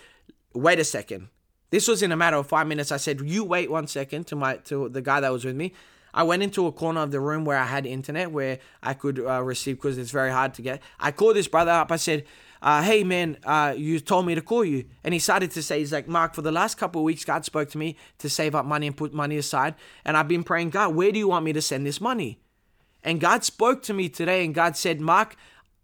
wait 0.54 0.78
a 0.78 0.84
second. 0.84 1.28
This 1.70 1.88
was 1.88 2.02
in 2.02 2.12
a 2.12 2.16
matter 2.16 2.36
of 2.36 2.46
five 2.46 2.68
minutes. 2.68 2.92
I 2.92 2.96
said, 2.98 3.20
you 3.20 3.44
wait 3.44 3.70
one 3.70 3.88
second 3.88 4.28
to 4.28 4.36
my 4.36 4.56
to 4.56 4.88
the 4.88 5.02
guy 5.02 5.20
that 5.20 5.32
was 5.32 5.44
with 5.44 5.56
me. 5.56 5.72
I 6.12 6.22
went 6.22 6.42
into 6.42 6.66
a 6.66 6.72
corner 6.72 7.00
of 7.00 7.10
the 7.10 7.20
room 7.20 7.44
where 7.44 7.58
I 7.58 7.64
had 7.64 7.86
internet 7.86 8.32
where 8.32 8.58
I 8.82 8.94
could 8.94 9.18
uh, 9.18 9.42
receive 9.42 9.76
because 9.76 9.98
it's 9.98 10.10
very 10.10 10.30
hard 10.30 10.54
to 10.54 10.62
get. 10.62 10.82
I 10.98 11.12
called 11.12 11.36
this 11.36 11.48
brother 11.48 11.70
up. 11.70 11.92
I 11.92 11.96
said, 11.96 12.24
uh, 12.62 12.82
"Hey 12.82 13.04
man, 13.04 13.38
uh, 13.44 13.74
you 13.76 14.00
told 14.00 14.26
me 14.26 14.34
to 14.34 14.42
call 14.42 14.64
you," 14.64 14.84
and 15.04 15.14
he 15.14 15.20
started 15.20 15.50
to 15.52 15.62
say, 15.62 15.78
"He's 15.78 15.92
like 15.92 16.08
Mark, 16.08 16.34
for 16.34 16.42
the 16.42 16.52
last 16.52 16.78
couple 16.78 17.00
of 17.00 17.04
weeks, 17.04 17.24
God 17.24 17.44
spoke 17.44 17.70
to 17.70 17.78
me 17.78 17.96
to 18.18 18.28
save 18.28 18.54
up 18.54 18.66
money 18.66 18.86
and 18.86 18.96
put 18.96 19.14
money 19.14 19.36
aside, 19.36 19.74
and 20.04 20.16
I've 20.16 20.28
been 20.28 20.44
praying, 20.44 20.70
God, 20.70 20.94
where 20.94 21.12
do 21.12 21.18
you 21.18 21.28
want 21.28 21.44
me 21.44 21.52
to 21.52 21.62
send 21.62 21.86
this 21.86 22.00
money?" 22.00 22.40
And 23.02 23.20
God 23.20 23.44
spoke 23.44 23.82
to 23.84 23.94
me 23.94 24.08
today, 24.08 24.44
and 24.44 24.54
God 24.54 24.76
said, 24.76 25.00
"Mark," 25.00 25.36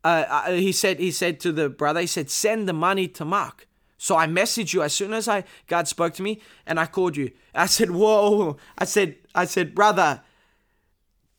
uh, 0.05 0.25
uh, 0.29 0.53
he 0.53 0.73
said, 0.73 0.99
he 0.99 1.11
said 1.11 1.41
to 1.41 1.53
the 1.53 1.69
brother, 1.69 2.01
he 2.01 2.07
said, 2.07 2.31
"Send 2.31 2.69
the 2.69 2.73
money 2.73 3.09
to 3.09 3.25
Mark." 3.25 3.67
So 3.99 4.17
I 4.17 4.27
messaged 4.27 4.75
you 4.75 4.83
as 4.83 4.93
soon 4.93 5.13
as 5.13 5.27
I 5.27 5.45
God 5.67 5.89
spoke 5.89 6.15
to 6.15 6.23
me 6.23 6.41
and 6.67 6.79
I 6.79 6.87
called 6.87 7.17
you. 7.17 7.31
I 7.55 7.67
said, 7.67 7.91
"Whoa!" 7.91 8.59
I 8.77 8.85
said, 8.85 9.17
"I 9.37 9.45
said, 9.45 9.75
brother, 9.75 10.23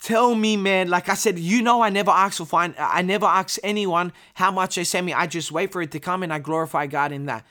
tell 0.01 0.35
me, 0.35 0.55
man. 0.55 0.89
Like 0.89 1.09
I 1.09 1.15
said, 1.15 1.37
you 1.39 1.61
know, 1.61 1.81
I 1.81 1.89
never 1.89 2.11
ask 2.11 2.37
for 2.37 2.45
fine. 2.45 2.75
I 2.77 3.01
never 3.01 3.25
ask 3.25 3.59
anyone 3.63 4.13
how 4.35 4.51
much 4.51 4.75
they 4.75 4.83
send 4.83 5.05
me. 5.05 5.13
I 5.13 5.27
just 5.27 5.51
wait 5.51 5.71
for 5.71 5.81
it 5.81 5.91
to 5.91 5.99
come 5.99 6.23
and 6.23 6.31
I 6.31 6.39
glorify 6.39 6.87
God 6.87 7.11
in 7.11 7.25
that." 7.25 7.45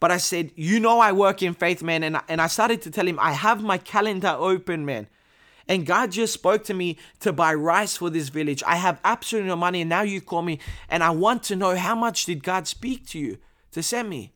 But 0.00 0.10
I 0.10 0.16
said, 0.16 0.50
you 0.56 0.80
know, 0.80 0.98
I 0.98 1.12
work 1.12 1.42
in 1.42 1.54
faith, 1.54 1.80
man, 1.82 2.02
and 2.02 2.20
and 2.28 2.40
I 2.40 2.48
started 2.48 2.82
to 2.82 2.90
tell 2.90 3.06
him 3.06 3.18
I 3.20 3.32
have 3.32 3.62
my 3.62 3.78
calendar 3.78 4.34
open, 4.36 4.84
man. 4.84 5.06
And 5.68 5.86
God 5.86 6.10
just 6.10 6.34
spoke 6.34 6.64
to 6.64 6.74
me 6.74 6.98
to 7.20 7.32
buy 7.32 7.54
rice 7.54 7.96
for 7.96 8.10
this 8.10 8.28
village. 8.28 8.62
I 8.66 8.76
have 8.76 9.00
absolutely 9.04 9.48
no 9.48 9.56
money, 9.56 9.82
and 9.82 9.88
now 9.88 10.02
you 10.02 10.20
call 10.20 10.42
me, 10.42 10.58
and 10.88 11.04
I 11.04 11.10
want 11.10 11.44
to 11.44 11.56
know 11.56 11.76
how 11.76 11.94
much 11.94 12.24
did 12.24 12.42
God 12.42 12.66
speak 12.66 13.06
to 13.10 13.18
you 13.18 13.38
to 13.70 13.82
send 13.82 14.10
me? 14.10 14.32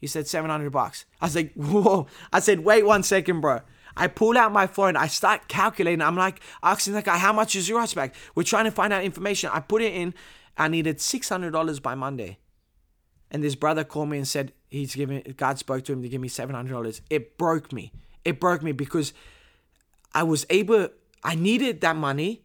He 0.00 0.08
said 0.08 0.26
700 0.26 0.70
bucks. 0.70 1.06
I 1.20 1.26
was 1.26 1.36
like, 1.36 1.54
whoa. 1.54 2.08
I 2.32 2.40
said, 2.40 2.60
wait 2.60 2.84
one 2.84 3.02
second, 3.02 3.40
bro. 3.40 3.60
I 3.96 4.08
pull 4.08 4.36
out 4.36 4.52
my 4.52 4.66
phone. 4.66 4.96
I 4.96 5.06
start 5.06 5.48
calculating. 5.48 6.02
I'm 6.02 6.16
like 6.16 6.40
asking 6.62 6.94
the 6.94 7.02
guy, 7.02 7.18
how 7.18 7.32
much 7.32 7.54
is 7.56 7.68
your 7.68 7.78
rice 7.78 7.94
bag? 7.94 8.14
We're 8.34 8.42
trying 8.42 8.64
to 8.64 8.70
find 8.70 8.92
out 8.92 9.04
information. 9.04 9.50
I 9.52 9.60
put 9.60 9.82
it 9.82 9.94
in. 9.94 10.14
I 10.56 10.68
needed 10.68 10.98
$600 10.98 11.82
by 11.82 11.94
Monday. 11.94 12.38
And 13.30 13.42
this 13.42 13.54
brother 13.54 13.82
called 13.82 14.10
me 14.10 14.18
and 14.18 14.28
said 14.28 14.52
he's 14.68 14.94
giving, 14.94 15.34
God 15.36 15.58
spoke 15.58 15.84
to 15.84 15.92
him 15.92 16.02
to 16.02 16.08
give 16.08 16.20
me 16.20 16.28
$700. 16.28 17.00
It 17.10 17.36
broke 17.36 17.72
me. 17.72 17.92
It 18.24 18.40
broke 18.40 18.62
me 18.62 18.72
because 18.72 19.12
I 20.14 20.22
was 20.22 20.46
able, 20.50 20.88
I 21.22 21.34
needed 21.34 21.80
that 21.80 21.96
money 21.96 22.43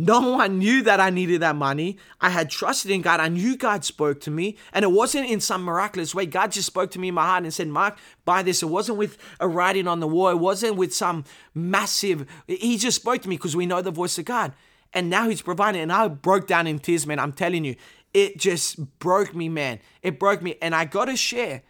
no 0.00 0.20
one 0.20 0.58
knew 0.58 0.82
that 0.82 1.00
I 1.00 1.10
needed 1.10 1.42
that 1.42 1.56
money. 1.56 1.98
I 2.20 2.30
had 2.30 2.50
trusted 2.50 2.92
in 2.92 3.02
God. 3.02 3.18
I 3.18 3.26
knew 3.28 3.56
God 3.56 3.84
spoke 3.84 4.20
to 4.22 4.30
me. 4.30 4.56
And 4.72 4.84
it 4.84 4.92
wasn't 4.92 5.28
in 5.28 5.40
some 5.40 5.64
miraculous 5.64 6.14
way. 6.14 6.24
God 6.24 6.52
just 6.52 6.68
spoke 6.68 6.92
to 6.92 7.00
me 7.00 7.08
in 7.08 7.14
my 7.14 7.26
heart 7.26 7.42
and 7.42 7.52
said, 7.52 7.66
Mark, 7.66 7.98
buy 8.24 8.44
this. 8.44 8.62
It 8.62 8.66
wasn't 8.66 8.98
with 8.98 9.18
a 9.40 9.48
writing 9.48 9.88
on 9.88 9.98
the 9.98 10.06
wall. 10.06 10.28
It 10.28 10.38
wasn't 10.38 10.76
with 10.76 10.94
some 10.94 11.24
massive. 11.52 12.26
He 12.46 12.78
just 12.78 13.00
spoke 13.00 13.22
to 13.22 13.28
me 13.28 13.36
because 13.36 13.56
we 13.56 13.66
know 13.66 13.82
the 13.82 13.90
voice 13.90 14.16
of 14.18 14.24
God. 14.24 14.52
And 14.94 15.10
now 15.10 15.28
He's 15.28 15.42
providing. 15.42 15.80
And 15.80 15.92
I 15.92 16.06
broke 16.06 16.46
down 16.46 16.68
in 16.68 16.78
tears, 16.78 17.04
man. 17.04 17.18
I'm 17.18 17.32
telling 17.32 17.64
you, 17.64 17.74
it 18.14 18.38
just 18.38 18.98
broke 19.00 19.34
me, 19.34 19.48
man. 19.48 19.80
It 20.02 20.20
broke 20.20 20.42
me. 20.42 20.54
And 20.62 20.76
I 20.76 20.84
got 20.84 21.06
to 21.06 21.16
share 21.16 21.62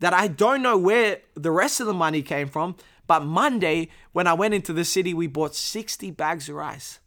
that 0.00 0.12
I 0.12 0.28
don't 0.28 0.60
know 0.60 0.76
where 0.76 1.20
the 1.34 1.50
rest 1.50 1.80
of 1.80 1.86
the 1.86 1.94
money 1.94 2.20
came 2.20 2.48
from, 2.48 2.76
But 3.06 3.24
Monday, 3.24 3.88
when 4.12 4.26
I 4.26 4.34
went 4.34 4.54
into 4.54 4.72
the 4.72 4.84
city, 4.84 5.14
we 5.14 5.26
bought 5.26 5.54
60 5.54 6.10
bags 6.12 6.48
of 6.48 6.56
rice. 6.56 7.00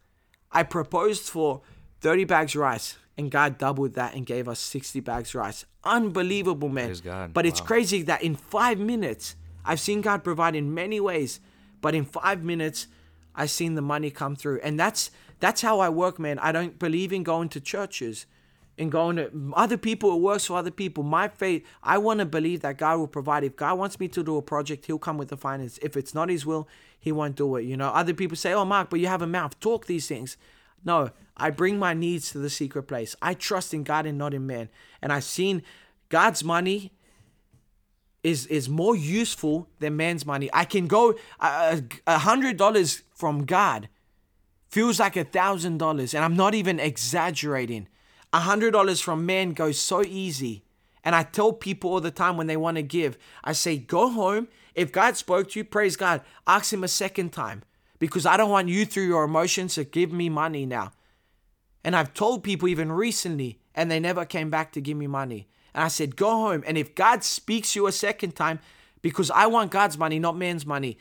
I 0.53 0.63
proposed 0.63 1.23
for 1.23 1.61
30 2.01 2.25
bags 2.25 2.55
of 2.55 2.61
rice, 2.61 2.97
and 3.17 3.31
God 3.31 3.57
doubled 3.57 3.93
that 3.95 4.13
and 4.13 4.25
gave 4.25 4.47
us 4.47 4.59
60 4.59 4.99
bags 5.01 5.29
of 5.29 5.35
rice. 5.35 5.65
Unbelievable, 5.83 6.69
man. 6.69 6.87
Praise 6.87 7.01
God. 7.01 7.33
But 7.33 7.45
it's 7.45 7.59
Wow. 7.59 7.65
crazy 7.67 8.01
that 8.03 8.21
in 8.21 8.35
five 8.35 8.79
minutes, 8.79 9.35
I've 9.65 9.79
seen 9.79 10.01
God 10.01 10.23
provide 10.23 10.55
in 10.55 10.73
many 10.73 10.99
ways, 10.99 11.39
but 11.81 11.95
in 11.95 12.05
five 12.05 12.43
minutes, 12.43 12.87
I've 13.35 13.49
seen 13.49 13.75
the 13.75 13.81
money 13.81 14.11
come 14.11 14.35
through. 14.35 14.59
And 14.63 14.79
that's 14.79 15.11
that's 15.39 15.61
how 15.61 15.79
I 15.81 15.89
work, 15.89 16.19
man. 16.19 16.39
I 16.39 16.51
don't 16.53 16.79
believe 16.79 17.11
in 17.11 17.23
going 17.23 17.49
to 17.49 17.59
churches 17.59 18.25
and 18.77 18.91
going 18.91 19.17
to 19.17 19.31
other 19.55 19.77
people. 19.77 20.13
It 20.15 20.21
works 20.21 20.45
for 20.45 20.57
other 20.57 20.71
people. 20.71 21.03
My 21.03 21.27
faith, 21.27 21.65
I 21.83 21.97
want 21.97 22.19
to 22.19 22.25
believe 22.25 22.61
that 22.61 22.77
God 22.77 22.97
will 22.97 23.07
provide. 23.07 23.43
If 23.43 23.55
God 23.55 23.77
wants 23.77 23.99
me 23.99 24.07
to 24.09 24.23
do 24.23 24.37
a 24.37 24.41
project, 24.41 24.85
He'll 24.85 24.99
come 24.99 25.17
with 25.17 25.29
the 25.29 25.37
finance. 25.37 25.77
If 25.81 25.95
it's 25.95 26.13
not 26.13 26.29
His 26.29 26.45
will, 26.45 26.67
He 26.99 27.11
won't 27.11 27.35
do 27.35 27.55
it. 27.55 27.63
You 27.63 27.77
know, 27.77 27.89
other 27.89 28.13
people 28.13 28.37
say, 28.37 28.53
"Oh, 28.53 28.65
Mark, 28.65 28.89
but 28.89 28.99
you 28.99 29.07
have 29.07 29.21
a 29.21 29.27
mouth. 29.27 29.59
Talk 29.59 29.85
these 29.85 30.07
things." 30.07 30.37
No, 30.85 31.11
I 31.37 31.49
bring 31.49 31.79
my 31.79 31.93
needs 31.93 32.31
to 32.31 32.39
the 32.39 32.49
secret 32.49 32.83
place. 32.83 33.15
I 33.21 33.33
trust 33.33 33.73
in 33.73 33.83
God 33.83 34.05
and 34.05 34.17
not 34.17 34.33
in 34.33 34.45
man. 34.45 34.69
And 35.01 35.13
I've 35.13 35.23
seen 35.23 35.63
God's 36.09 36.43
money 36.43 36.91
is 38.23 38.45
is 38.47 38.69
more 38.69 38.95
useful 38.95 39.67
than 39.79 39.95
man's 39.97 40.25
money. 40.25 40.49
I 40.53 40.65
can 40.65 40.87
go 40.87 41.15
a 41.39 41.81
hundred 42.07 42.57
dollars 42.57 43.03
from 43.13 43.45
God 43.45 43.89
feels 44.69 44.99
like 44.99 45.15
a 45.15 45.23
thousand 45.23 45.77
dollars, 45.77 46.13
and 46.13 46.23
I'm 46.23 46.35
not 46.35 46.55
even 46.55 46.79
exaggerating. 46.79 47.87
A 48.33 48.39
hundred 48.39 48.71
dollars 48.71 48.99
from 48.99 49.25
man 49.25 49.51
goes 49.51 49.79
so 49.79 50.03
easy. 50.03 50.63
And 51.03 51.15
I 51.15 51.23
tell 51.23 51.53
people 51.53 51.91
all 51.91 52.01
the 52.01 52.11
time 52.11 52.35
when 52.35 52.47
they 52.47 52.57
want 52.57 52.77
to 52.77 52.83
give, 52.83 53.17
I 53.43 53.53
say, 53.53 53.77
go 53.77 54.09
home. 54.09 54.47
If 54.73 54.91
God 54.91 55.15
spoke 55.15 55.51
to 55.51 55.59
you, 55.59 55.63
praise 55.63 55.95
God. 55.95 56.21
Ask 56.47 56.73
Him 56.73 56.83
a 56.83 56.87
second 56.87 57.31
time 57.31 57.61
because 57.99 58.25
I 58.25 58.37
don't 58.37 58.49
want 58.49 58.69
you 58.69 58.85
through 58.85 59.07
your 59.07 59.23
emotions 59.23 59.75
to 59.75 59.83
give 59.83 60.11
me 60.11 60.29
money 60.29 60.65
now. 60.65 60.91
And 61.83 61.95
I've 61.95 62.13
told 62.13 62.43
people 62.43 62.67
even 62.69 62.91
recently, 62.91 63.59
and 63.75 63.91
they 63.91 63.99
never 63.99 64.25
came 64.25 64.49
back 64.49 64.71
to 64.73 64.81
give 64.81 64.97
me 64.97 65.07
money. 65.07 65.47
And 65.75 65.83
I 65.83 65.89
said, 65.89 66.15
go 66.15 66.29
home. 66.31 66.63
And 66.65 66.77
if 66.77 66.95
God 66.95 67.23
speaks 67.23 67.75
you 67.75 67.85
a 67.87 67.91
second 67.91 68.35
time, 68.35 68.59
because 69.01 69.29
I 69.29 69.47
want 69.47 69.71
God's 69.71 69.97
money, 69.97 70.17
not 70.17 70.37
man's 70.37 70.65
money. 70.65 70.97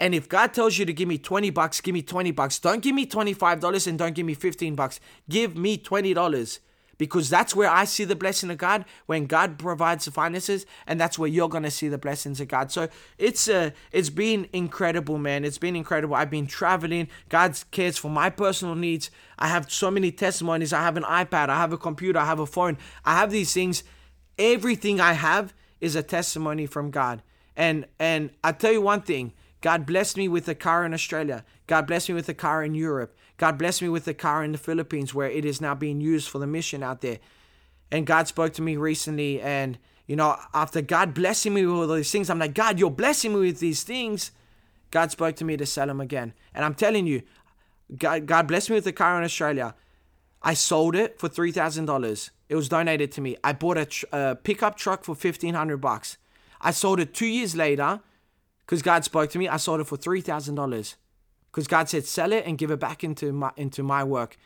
And 0.00 0.14
if 0.14 0.28
God 0.28 0.52
tells 0.52 0.76
you 0.76 0.84
to 0.84 0.92
give 0.92 1.08
me 1.08 1.18
20 1.18 1.50
bucks, 1.50 1.80
give 1.80 1.94
me 1.94 2.02
20 2.02 2.32
bucks. 2.32 2.58
Don't 2.58 2.82
give 2.82 2.94
me 2.94 3.06
$25 3.06 3.86
and 3.86 3.98
don't 3.98 4.14
give 4.14 4.26
me 4.26 4.34
15 4.34 4.74
bucks. 4.74 4.98
Give 5.28 5.56
me 5.56 5.78
$20 5.78 6.58
because 6.98 7.30
that's 7.30 7.54
where 7.54 7.70
I 7.70 7.84
see 7.84 8.04
the 8.04 8.16
blessing 8.16 8.50
of 8.50 8.58
God 8.58 8.84
when 9.06 9.26
God 9.26 9.58
provides 9.58 10.04
the 10.04 10.10
finances, 10.10 10.66
and 10.86 11.00
that's 11.00 11.18
where 11.18 11.28
you're 11.28 11.48
gonna 11.48 11.70
see 11.70 11.88
the 11.88 11.98
blessings 11.98 12.40
of 12.40 12.48
God. 12.48 12.70
So 12.70 12.88
it's 13.18 13.48
uh, 13.48 13.70
it's 13.92 14.10
been 14.10 14.48
incredible, 14.52 15.18
man. 15.18 15.44
It's 15.44 15.58
been 15.58 15.76
incredible. 15.76 16.14
I've 16.14 16.30
been 16.30 16.46
traveling. 16.46 17.08
God 17.28 17.58
cares 17.70 17.98
for 17.98 18.10
my 18.10 18.30
personal 18.30 18.74
needs. 18.74 19.10
I 19.38 19.48
have 19.48 19.70
so 19.70 19.90
many 19.90 20.12
testimonies. 20.12 20.72
I 20.72 20.82
have 20.82 20.96
an 20.96 21.04
iPad. 21.04 21.48
I 21.48 21.56
have 21.56 21.72
a 21.72 21.78
computer. 21.78 22.18
I 22.18 22.26
have 22.26 22.40
a 22.40 22.46
phone. 22.46 22.78
I 23.04 23.16
have 23.16 23.30
these 23.30 23.52
things. 23.52 23.84
Everything 24.38 25.00
I 25.00 25.12
have 25.12 25.54
is 25.80 25.96
a 25.96 26.02
testimony 26.02 26.66
from 26.66 26.90
God. 26.90 27.22
And 27.56 27.86
and 27.98 28.30
I 28.42 28.52
tell 28.52 28.72
you 28.72 28.80
one 28.80 29.02
thing. 29.02 29.32
God 29.60 29.86
blessed 29.86 30.18
me 30.18 30.28
with 30.28 30.46
a 30.46 30.54
car 30.54 30.84
in 30.84 30.92
Australia. 30.92 31.42
God 31.66 31.86
blessed 31.86 32.10
me 32.10 32.14
with 32.14 32.28
a 32.28 32.34
car 32.34 32.62
in 32.62 32.74
Europe. 32.74 33.16
God 33.36 33.58
blessed 33.58 33.82
me 33.82 33.88
with 33.88 34.06
a 34.06 34.14
car 34.14 34.44
in 34.44 34.52
the 34.52 34.58
Philippines 34.58 35.14
where 35.14 35.28
it 35.28 35.44
is 35.44 35.60
now 35.60 35.74
being 35.74 36.00
used 36.00 36.28
for 36.28 36.38
the 36.38 36.46
mission 36.46 36.82
out 36.82 37.00
there. 37.00 37.18
And 37.90 38.06
God 38.06 38.28
spoke 38.28 38.52
to 38.54 38.62
me 38.62 38.76
recently. 38.76 39.40
And, 39.40 39.78
you 40.06 40.16
know, 40.16 40.36
after 40.52 40.80
God 40.80 41.14
blessing 41.14 41.54
me 41.54 41.66
with 41.66 41.90
all 41.90 41.96
these 41.96 42.10
things, 42.10 42.30
I'm 42.30 42.38
like, 42.38 42.54
God, 42.54 42.78
you're 42.78 42.90
blessing 42.90 43.32
me 43.32 43.40
with 43.40 43.60
these 43.60 43.82
things. 43.82 44.30
God 44.90 45.10
spoke 45.10 45.36
to 45.36 45.44
me 45.44 45.56
to 45.56 45.66
sell 45.66 45.88
them 45.88 46.00
again. 46.00 46.32
And 46.54 46.64
I'm 46.64 46.74
telling 46.74 47.06
you, 47.06 47.22
God, 47.98 48.26
God 48.26 48.46
blessed 48.46 48.70
me 48.70 48.76
with 48.76 48.86
a 48.86 48.92
car 48.92 49.18
in 49.18 49.24
Australia. 49.24 49.74
I 50.40 50.54
sold 50.54 50.94
it 50.94 51.18
for 51.18 51.28
three 51.28 51.52
thousand 51.52 51.86
dollars. 51.86 52.30
It 52.48 52.54
was 52.54 52.68
donated 52.68 53.10
to 53.12 53.20
me. 53.20 53.36
I 53.42 53.52
bought 53.52 53.78
a, 53.78 53.86
tr- 53.86 54.06
a 54.12 54.36
pickup 54.36 54.76
truck 54.76 55.02
for 55.02 55.14
fifteen 55.14 55.54
hundred 55.54 55.78
bucks. 55.78 56.18
I 56.60 56.70
sold 56.70 57.00
it 57.00 57.14
two 57.14 57.26
years 57.26 57.56
later 57.56 58.00
because 58.60 58.82
God 58.82 59.04
spoke 59.04 59.30
to 59.30 59.38
me. 59.38 59.48
I 59.48 59.56
sold 59.56 59.80
it 59.80 59.84
for 59.84 59.96
three 59.96 60.20
thousand 60.20 60.54
dollars 60.54 60.96
because 61.54 61.68
God 61.68 61.88
said 61.88 62.04
sell 62.04 62.32
it 62.32 62.44
and 62.46 62.58
give 62.58 62.72
it 62.72 62.80
back 62.80 63.04
into 63.04 63.32
my 63.32 63.52
into 63.56 63.84
my 63.84 64.02
work. 64.02 64.36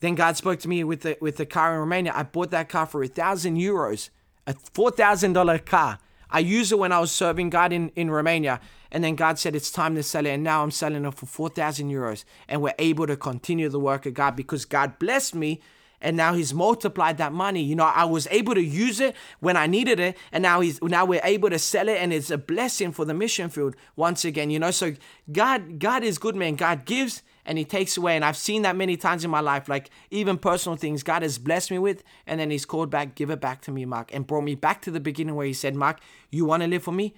Then 0.00 0.16
God 0.16 0.36
spoke 0.36 0.58
to 0.60 0.68
me 0.68 0.82
with 0.82 1.02
the 1.02 1.16
with 1.20 1.36
the 1.36 1.46
car 1.46 1.74
in 1.74 1.80
Romania. 1.80 2.12
I 2.14 2.24
bought 2.24 2.50
that 2.50 2.68
car 2.68 2.86
for 2.86 3.02
a 3.04 3.06
thousand 3.06 3.58
euros, 3.58 4.10
a 4.48 4.54
four 4.74 4.90
thousand 4.90 5.34
dollar 5.34 5.58
car. 5.58 6.00
I 6.32 6.40
used 6.40 6.72
it 6.72 6.78
when 6.78 6.92
I 6.92 6.98
was 6.98 7.12
serving 7.12 7.50
God 7.50 7.72
in, 7.72 7.90
in 7.94 8.10
Romania. 8.10 8.58
And 8.90 9.04
then 9.04 9.16
God 9.16 9.38
said 9.38 9.54
it's 9.54 9.70
time 9.70 9.94
to 9.96 10.02
sell 10.02 10.24
it. 10.24 10.30
And 10.30 10.42
now 10.42 10.62
I'm 10.62 10.70
selling 10.70 11.04
it 11.04 11.14
for 11.14 11.26
4,000 11.26 11.90
euros. 11.90 12.24
And 12.48 12.62
we're 12.62 12.74
able 12.78 13.06
to 13.06 13.18
continue 13.18 13.68
the 13.68 13.78
work 13.78 14.06
of 14.06 14.14
God 14.14 14.34
because 14.34 14.64
God 14.64 14.98
blessed 14.98 15.34
me. 15.34 15.60
And 16.02 16.16
now 16.16 16.34
He's 16.34 16.52
multiplied 16.52 17.16
that 17.16 17.32
money. 17.32 17.62
You 17.62 17.74
know, 17.74 17.84
I 17.84 18.04
was 18.04 18.28
able 18.30 18.54
to 18.54 18.62
use 18.62 19.00
it 19.00 19.16
when 19.40 19.56
I 19.56 19.66
needed 19.66 19.98
it. 19.98 20.18
And 20.30 20.42
now 20.42 20.60
He's 20.60 20.82
now 20.82 21.06
we're 21.06 21.24
able 21.24 21.48
to 21.48 21.58
sell 21.58 21.88
it. 21.88 21.96
And 21.96 22.12
it's 22.12 22.30
a 22.30 22.36
blessing 22.36 22.92
for 22.92 23.06
the 23.06 23.14
mission 23.14 23.48
field 23.48 23.76
once 23.96 24.24
again. 24.26 24.50
You 24.50 24.58
know, 24.58 24.70
so 24.70 24.92
God, 25.30 25.78
God 25.78 26.04
is 26.04 26.18
good, 26.18 26.36
man. 26.36 26.56
God 26.56 26.84
gives 26.84 27.22
and 27.44 27.58
he 27.58 27.64
takes 27.64 27.96
away. 27.96 28.16
And 28.16 28.24
I've 28.24 28.36
seen 28.36 28.62
that 28.62 28.76
many 28.76 28.96
times 28.96 29.24
in 29.24 29.30
my 29.30 29.40
life, 29.40 29.68
like 29.68 29.90
even 30.10 30.38
personal 30.38 30.76
things 30.76 31.02
God 31.02 31.22
has 31.22 31.38
blessed 31.38 31.70
me 31.70 31.78
with, 31.78 32.02
and 32.26 32.38
then 32.38 32.50
he's 32.50 32.64
called 32.64 32.90
back, 32.90 33.14
give 33.14 33.30
it 33.30 33.40
back 33.40 33.62
to 33.62 33.70
me, 33.70 33.84
Mark, 33.84 34.14
and 34.14 34.26
brought 34.26 34.44
me 34.44 34.54
back 34.54 34.82
to 34.82 34.90
the 34.90 35.00
beginning 35.00 35.34
where 35.34 35.46
he 35.46 35.52
said, 35.52 35.74
Mark, 35.74 36.00
you 36.30 36.44
want 36.44 36.62
to 36.62 36.68
live 36.68 36.82
for 36.82 36.92
me? 36.92 37.14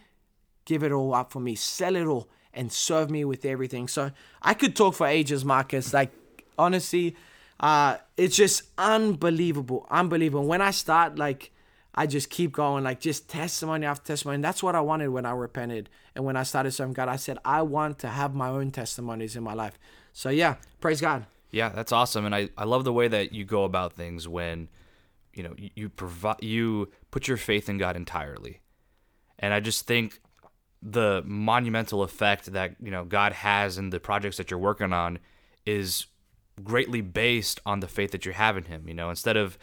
Give 0.65 0.83
it 0.83 0.93
all 0.93 1.15
up 1.15 1.33
for 1.33 1.41
me, 1.41 1.55
sell 1.55 1.95
it 1.95 2.07
all, 2.07 2.29
and 2.55 2.73
serve 2.73 3.11
me 3.11 3.25
with 3.25 3.45
everything. 3.45 3.87
So 3.87 4.13
I 4.41 4.55
could 4.55 4.75
talk 4.75 4.95
for 4.95 5.07
ages, 5.07 5.45
Marcus. 5.45 5.93
Like, 5.93 6.11
honestly, 6.59 7.17
uh, 7.61 7.99
it's 8.17 8.37
just 8.37 8.63
unbelievable, 8.79 9.87
unbelievable. 9.91 10.47
When 10.47 10.61
I 10.61 10.71
start, 10.71 11.19
like, 11.19 11.51
I 11.95 12.07
just 12.07 12.29
keep 12.29 12.53
going, 12.53 12.83
like 12.83 13.01
just 13.01 13.29
testimony 13.29 13.87
after 13.87 14.05
testimony. 14.05 14.37
And 14.37 14.45
that's 14.45 14.63
what 14.63 14.75
I 14.75 14.81
wanted 14.81 15.09
when 15.09 15.25
I 15.25 15.31
repented. 15.31 15.89
And 16.15 16.25
when 16.25 16.37
I 16.37 16.43
started 16.43 16.73
serving 16.73 16.95
God, 16.95 17.09
I 17.09 17.17
said, 17.17 17.39
I 17.45 17.63
want 17.63 18.01
to 18.01 18.09
have 18.09 18.35
my 18.35 18.49
own 18.49 18.73
testimonies 18.73 19.37
in 19.37 19.45
my 19.45 19.55
life. 19.55 19.79
So 20.13 20.31
yeah, 20.31 20.57
praise 20.81 21.01
God. 21.01 21.27
Yeah, 21.55 21.69
that's 21.69 21.93
awesome, 21.93 22.27
and 22.27 22.35
I, 22.35 22.49
I 22.59 22.65
love 22.65 22.83
the 22.83 22.93
way 22.93 23.07
that 23.07 23.33
you 23.33 23.45
go 23.45 23.63
about 23.63 23.93
things 23.93 24.27
when, 24.27 24.69
you 25.35 25.45
know, 25.45 25.55
you, 25.57 25.71
you 25.77 25.89
provide 25.89 26.43
you 26.43 26.91
put 27.13 27.29
your 27.29 27.37
faith 27.37 27.69
in 27.69 27.79
God 27.79 27.95
entirely, 27.95 28.61
and 29.39 29.55
I 29.55 29.61
just 29.61 29.87
think 29.87 30.19
the 30.83 31.23
monumental 31.25 32.03
effect 32.03 32.55
that 32.55 32.75
you 32.83 32.91
know 32.91 33.05
God 33.05 33.33
has 33.35 33.79
in 33.79 33.91
the 33.91 34.01
projects 34.01 34.37
that 34.39 34.51
you're 34.51 34.59
working 34.59 34.93
on 34.93 35.21
is 35.65 36.07
greatly 36.63 37.01
based 37.01 37.61
on 37.67 37.81
the 37.81 37.89
faith 37.89 38.11
that 38.13 38.25
you 38.25 38.33
have 38.33 38.57
in 38.57 38.65
Him. 38.65 38.89
You 38.89 38.95
know, 38.95 39.11
instead 39.11 39.37
of 39.37 39.59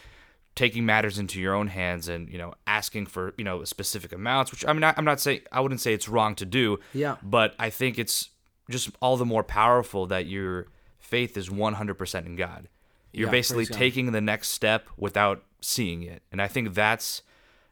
taking 0.55 0.85
matters 0.85 1.17
into 1.17 1.39
your 1.39 1.53
own 1.55 1.67
hands 1.67 2.09
and 2.09 2.29
you 2.29 2.37
know 2.37 2.53
asking 2.67 3.05
for 3.05 3.33
you 3.37 3.43
know 3.43 3.63
specific 3.63 4.11
amounts, 4.11 4.51
which 4.51 4.65
I 4.67 4.73
mean 4.73 4.83
I'm 4.83 5.05
not 5.05 5.19
saying 5.19 5.41
I 5.51 5.61
wouldn't 5.61 5.81
say 5.81 5.93
it's 5.93 6.09
wrong 6.09 6.35
to 6.35 6.45
do. 6.45 6.79
Yeah. 6.93 7.17
But 7.23 7.55
I 7.57 7.69
think 7.69 7.97
it's 7.97 8.29
just 8.69 8.89
all 9.01 9.17
the 9.17 9.25
more 9.25 9.43
powerful 9.43 10.07
that 10.07 10.25
your 10.25 10.67
faith 10.99 11.35
is 11.37 11.49
100% 11.49 12.25
in 12.25 12.35
God. 12.35 12.69
You're 13.11 13.27
Yeah, 13.27 13.31
basically 13.31 13.65
taking 13.65 14.11
the 14.11 14.21
next 14.21 14.49
step 14.49 14.87
without 14.97 15.43
seeing 15.59 16.03
it. 16.03 16.23
And 16.31 16.41
I 16.41 16.47
think 16.47 16.73
that's 16.73 17.21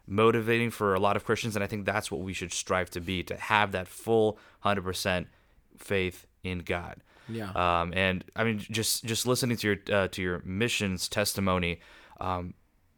motivating 0.05 0.71
for 0.71 0.93
a 0.93 0.99
lot 0.99 1.15
of 1.15 1.23
Christians. 1.23 1.55
And 1.55 1.63
I 1.63 1.67
think 1.67 1.85
that's 1.85 2.11
what 2.11 2.21
we 2.21 2.33
should 2.33 2.51
strive 2.51 2.89
to 2.91 2.99
be 2.99 3.23
to 3.23 3.37
have 3.37 3.71
that 3.71 3.87
full 3.87 4.37
100% 4.65 5.27
faith 5.77 6.25
in 6.43 6.59
God. 6.59 7.03
Yeah. 7.27 7.51
Um, 7.51 7.93
and 7.95 8.23
I 8.35 8.43
mean, 8.43 8.59
just 8.59 9.05
just 9.05 9.27
listening 9.27 9.57
to 9.57 9.67
your 9.67 9.77
uh, 9.97 10.07
to 10.09 10.21
your 10.21 10.41
missions 10.43 11.07
testimony, 11.07 11.79
um, 12.19 12.53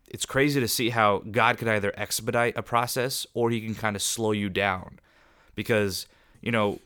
it's 0.07 0.25
crazy 0.25 0.59
to 0.59 0.67
see 0.67 0.89
how 0.89 1.19
God 1.19 1.57
could 1.57 1.67
either 1.67 1.93
expedite 1.97 2.57
a 2.57 2.63
process 2.63 3.27
or 3.33 3.49
He 3.49 3.61
can 3.61 3.75
kind 3.75 3.95
of 3.95 4.01
slow 4.01 4.31
you 4.31 4.49
down, 4.49 4.99
because 5.55 6.07
you 6.41 6.51
know 6.51 6.79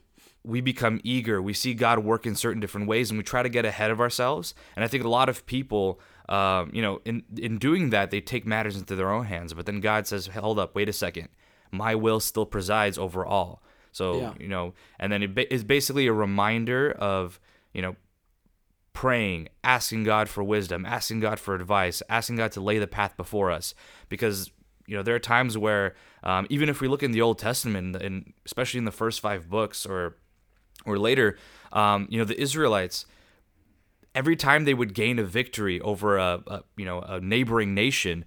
we 0.44 0.62
become 0.62 1.02
eager. 1.04 1.42
We 1.42 1.54
see 1.54 1.74
God 1.74 2.00
work 2.00 2.26
in 2.26 2.36
certain 2.36 2.60
different 2.60 2.88
ways, 2.88 3.10
and 3.10 3.18
we 3.18 3.24
try 3.24 3.44
to 3.44 3.50
get 3.50 3.66
ahead 3.66 3.92
of 3.92 4.00
ourselves. 4.00 4.54
And 4.76 4.84
I 4.84 4.88
think 4.88 5.04
a 5.04 5.10
lot 5.10 5.30
of 5.30 5.46
people, 5.46 6.00
um, 6.30 6.72
you 6.74 6.82
know, 6.82 7.02
in 7.06 7.24
in 7.38 7.58
doing 7.58 7.92
that, 7.92 8.10
they 8.10 8.22
take 8.22 8.46
matters 8.46 8.76
into 8.76 8.96
their 8.96 9.12
own 9.12 9.26
hands. 9.26 9.54
But 9.54 9.66
then 9.66 9.82
God 9.82 10.08
says, 10.08 10.28
"Hold 10.28 10.58
up, 10.58 10.76
wait 10.76 10.90
a 10.90 10.94
second. 10.94 11.30
My 11.72 11.94
will 11.94 12.20
still 12.20 12.46
presides 12.46 12.98
over 12.98 13.24
all." 13.26 13.62
So 13.96 14.20
Yeah. 14.20 14.34
you 14.42 14.50
know, 14.50 14.74
and 15.00 15.10
then 15.10 15.24
it 15.24 15.34
ba- 15.34 15.54
is 15.54 15.64
basically 15.64 16.06
a 16.08 16.12
reminder 16.14 16.92
of 16.92 17.40
you 17.74 17.82
know 17.82 17.96
praying, 18.92 19.48
asking 19.64 20.04
God 20.04 20.28
for 20.28 20.44
wisdom, 20.44 20.86
asking 20.86 21.22
God 21.22 21.40
for 21.40 21.56
advice, 21.56 22.02
asking 22.10 22.36
God 22.38 22.52
to 22.54 22.62
lay 22.62 22.78
the 22.78 22.88
path 22.88 23.16
before 23.16 23.52
us. 23.52 23.74
Because 24.10 24.52
you 24.86 24.98
know 24.98 25.04
there 25.04 25.16
are 25.16 25.20
times 25.38 25.58
where 25.58 25.96
um, 26.24 26.46
even 26.50 26.68
if 26.68 26.82
we 26.82 26.90
look 26.90 27.04
in 27.04 27.12
the 27.12 27.22
Old 27.22 27.40
Testament, 27.40 27.96
and 27.96 28.34
especially 28.46 28.80
in 28.80 28.86
the 28.86 28.92
first 28.92 29.22
five 29.22 29.50
books 29.50 29.86
or 29.86 30.18
or 30.86 31.00
later, 31.00 31.38
um, 31.72 32.08
you 32.10 32.18
know 32.20 32.26
the 32.26 32.40
Israelites. 32.40 33.06
Every 34.14 34.36
time 34.38 34.64
they 34.64 34.74
would 34.74 34.94
gain 34.94 35.20
a 35.20 35.24
victory 35.26 35.80
over 35.82 36.18
a, 36.18 36.42
a 36.48 36.64
you 36.76 36.86
know 36.86 37.00
a 37.00 37.22
neighboring 37.22 37.74
nation, 37.74 38.26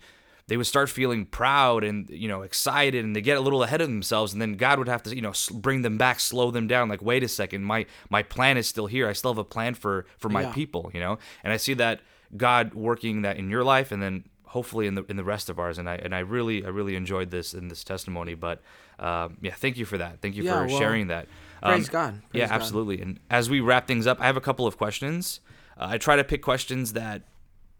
they 0.48 0.56
would 0.56 0.66
start 0.66 0.90
feeling 0.90 1.24
proud 1.26 1.84
and 1.84 2.10
you 2.10 2.26
know 2.28 2.42
excited 2.42 3.04
and 3.04 3.14
they 3.14 3.20
get 3.20 3.36
a 3.36 3.40
little 3.40 3.62
ahead 3.62 3.80
of 3.80 3.88
themselves 3.88 4.32
and 4.32 4.42
then 4.42 4.54
god 4.54 4.78
would 4.78 4.88
have 4.88 5.02
to 5.02 5.14
you 5.14 5.22
know 5.22 5.32
bring 5.52 5.82
them 5.82 5.96
back 5.96 6.18
slow 6.20 6.50
them 6.50 6.66
down 6.66 6.88
like 6.88 7.00
wait 7.02 7.22
a 7.22 7.28
second 7.28 7.62
my 7.64 7.86
my 8.10 8.22
plan 8.22 8.56
is 8.56 8.66
still 8.66 8.86
here 8.86 9.08
i 9.08 9.12
still 9.12 9.30
have 9.32 9.38
a 9.38 9.44
plan 9.44 9.74
for 9.74 10.04
for 10.18 10.28
my 10.28 10.42
Yeah. 10.42 10.52
people 10.52 10.90
you 10.92 11.00
know 11.00 11.18
and 11.44 11.52
i 11.52 11.56
see 11.56 11.74
that 11.74 12.00
god 12.36 12.74
working 12.74 13.22
that 13.22 13.36
in 13.36 13.48
your 13.50 13.62
life 13.64 13.92
and 13.92 14.02
then 14.02 14.24
hopefully 14.46 14.86
in 14.86 14.94
the 14.94 15.04
in 15.08 15.16
the 15.16 15.24
rest 15.24 15.48
of 15.50 15.58
ours 15.58 15.78
and 15.78 15.88
i 15.88 15.96
and 15.96 16.14
i 16.14 16.20
really 16.20 16.64
i 16.64 16.68
really 16.68 16.96
enjoyed 16.96 17.30
this 17.30 17.52
in 17.54 17.68
this 17.68 17.84
testimony 17.84 18.34
but 18.34 18.60
um, 18.98 19.36
yeah 19.42 19.54
thank 19.54 19.76
you 19.76 19.84
for 19.84 19.98
that 19.98 20.20
thank 20.22 20.34
you 20.34 20.42
Yeah, 20.42 20.54
for 20.62 20.66
well, 20.66 20.78
sharing 20.78 21.08
that 21.08 21.26
praise 21.62 21.86
Um, 21.88 21.92
God. 21.92 22.12
Praise 22.30 22.40
yeah 22.40 22.48
God. 22.48 22.54
absolutely 22.54 23.00
and 23.02 23.20
as 23.30 23.48
we 23.50 23.60
wrap 23.60 23.86
things 23.86 24.06
up 24.06 24.18
i 24.20 24.26
have 24.26 24.36
a 24.36 24.40
couple 24.40 24.66
of 24.66 24.76
questions 24.78 25.40
uh, 25.78 25.86
i 25.90 25.98
try 25.98 26.16
to 26.16 26.24
pick 26.24 26.42
questions 26.42 26.94
that 26.94 27.22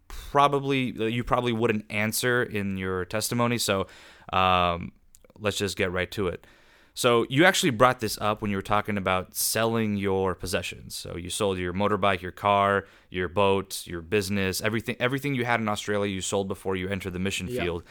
probably 0.09 0.93
you 1.13 1.23
probably 1.25 1.53
wouldn't 1.53 1.85
answer 1.91 2.43
in 2.43 2.77
your 2.77 3.05
testimony. 3.05 3.59
So 3.59 3.87
um, 4.33 4.93
let's 5.39 5.57
just 5.59 5.77
get 5.77 5.93
right 5.93 6.11
to 6.13 6.29
it. 6.29 6.47
So 6.95 7.27
you 7.31 7.45
actually 7.45 7.71
brought 7.71 8.01
this 8.01 8.19
up 8.21 8.43
when 8.43 8.51
you 8.51 8.57
were 8.57 8.63
talking 8.63 8.99
about 8.99 9.37
selling 9.37 9.97
your 9.97 10.35
possessions. 10.35 10.97
So 10.97 11.17
you 11.17 11.31
sold 11.31 11.57
your 11.59 11.73
motorbike, 11.73 12.23
your 12.23 12.33
car, 12.33 12.87
your 13.09 13.29
boat, 13.29 13.87
your 13.87 14.01
business, 14.03 14.61
everything 14.61 14.97
everything 14.99 15.35
you 15.37 15.45
had 15.45 15.61
in 15.61 15.69
Australia 15.69 16.11
you 16.13 16.21
sold 16.21 16.49
before 16.49 16.75
you 16.75 16.89
entered 16.89 17.13
the 17.13 17.21
mission 17.21 17.47
Yeah. 17.49 17.63
field. 17.63 17.85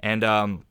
And 0.00 0.24
um, 0.24 0.64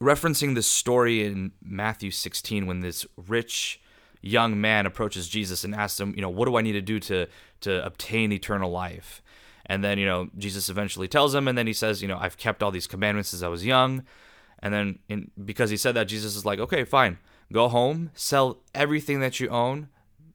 referencing 0.00 0.54
this 0.54 0.66
story 0.66 1.24
in 1.24 1.52
Matthew 1.62 2.10
16 2.10 2.66
when 2.66 2.80
this 2.80 3.06
rich 3.16 3.80
young 4.20 4.60
man 4.60 4.84
approaches 4.84 5.28
Jesus 5.28 5.64
and 5.64 5.74
asks 5.74 5.98
him, 5.98 6.12
you 6.14 6.20
know, 6.22 6.30
what 6.30 6.46
do 6.46 6.56
I 6.56 6.62
need 6.62 6.72
to 6.72 6.82
do 6.82 7.00
to 7.00 7.26
to 7.60 7.84
obtain 7.86 8.32
eternal 8.32 8.70
life? 8.70 9.22
And 9.68 9.84
then, 9.84 9.98
you 9.98 10.06
know, 10.06 10.30
Jesus 10.38 10.68
eventually 10.68 11.08
tells 11.08 11.34
him 11.34 11.46
and 11.46 11.58
then 11.58 11.66
he 11.66 11.72
says, 11.72 12.00
you 12.00 12.08
know, 12.08 12.18
I've 12.18 12.38
kept 12.38 12.62
all 12.62 12.70
these 12.70 12.86
commandments 12.86 13.30
since 13.30 13.42
I 13.42 13.48
was 13.48 13.64
young. 13.64 14.04
And 14.60 14.74
then 14.74 14.98
in 15.08 15.30
because 15.44 15.70
he 15.70 15.76
said 15.76 15.94
that 15.94 16.08
Jesus 16.08 16.34
is 16.34 16.44
like, 16.44 16.58
"Okay, 16.58 16.84
fine. 16.84 17.18
Go 17.52 17.68
home, 17.68 18.10
sell 18.14 18.58
everything 18.74 19.20
that 19.20 19.38
you 19.38 19.48
own, 19.48 19.88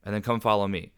and 0.03 0.15
then 0.15 0.21
come 0.21 0.39
follow 0.39 0.67
me." 0.67 0.93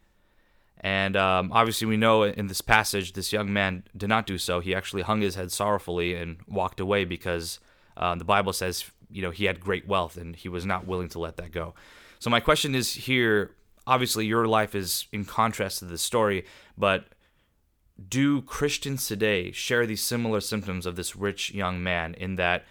And 0.80 1.16
um, 1.16 1.50
obviously, 1.52 1.86
we 1.86 1.96
know 1.96 2.22
in 2.22 2.46
this 2.46 2.60
passage, 2.60 3.14
this 3.14 3.32
young 3.32 3.52
man 3.52 3.84
did 3.96 4.08
not 4.08 4.26
do 4.26 4.38
so. 4.38 4.60
He 4.60 4.74
actually 4.74 5.02
hung 5.02 5.20
his 5.20 5.34
head 5.34 5.50
sorrowfully 5.50 6.14
and 6.14 6.36
walked 6.46 6.78
away 6.78 7.04
because 7.04 7.58
uh, 7.96 8.14
the 8.14 8.24
Bible 8.24 8.52
says, 8.52 8.84
you 9.10 9.22
know, 9.22 9.30
he 9.30 9.46
had 9.46 9.58
great 9.58 9.88
wealth 9.88 10.16
and 10.16 10.36
he 10.36 10.48
was 10.48 10.66
not 10.66 10.86
willing 10.86 11.08
to 11.08 11.18
let 11.18 11.38
that 11.38 11.50
go. 11.50 11.74
So, 12.18 12.30
my 12.30 12.40
question 12.40 12.74
is 12.74 12.92
here 12.92 13.56
obviously, 13.86 14.26
your 14.26 14.46
life 14.46 14.74
is 14.74 15.06
in 15.12 15.24
contrast 15.24 15.78
to 15.78 15.84
this 15.84 16.02
story, 16.02 16.44
but 16.76 17.06
do 18.08 18.42
Christians 18.42 19.06
today 19.06 19.52
share 19.52 19.86
these 19.86 20.02
similar 20.02 20.40
symptoms 20.40 20.86
of 20.86 20.96
this 20.96 21.16
rich 21.16 21.52
young 21.52 21.82
man 21.82 22.14
in 22.14 22.36
that 22.36 22.64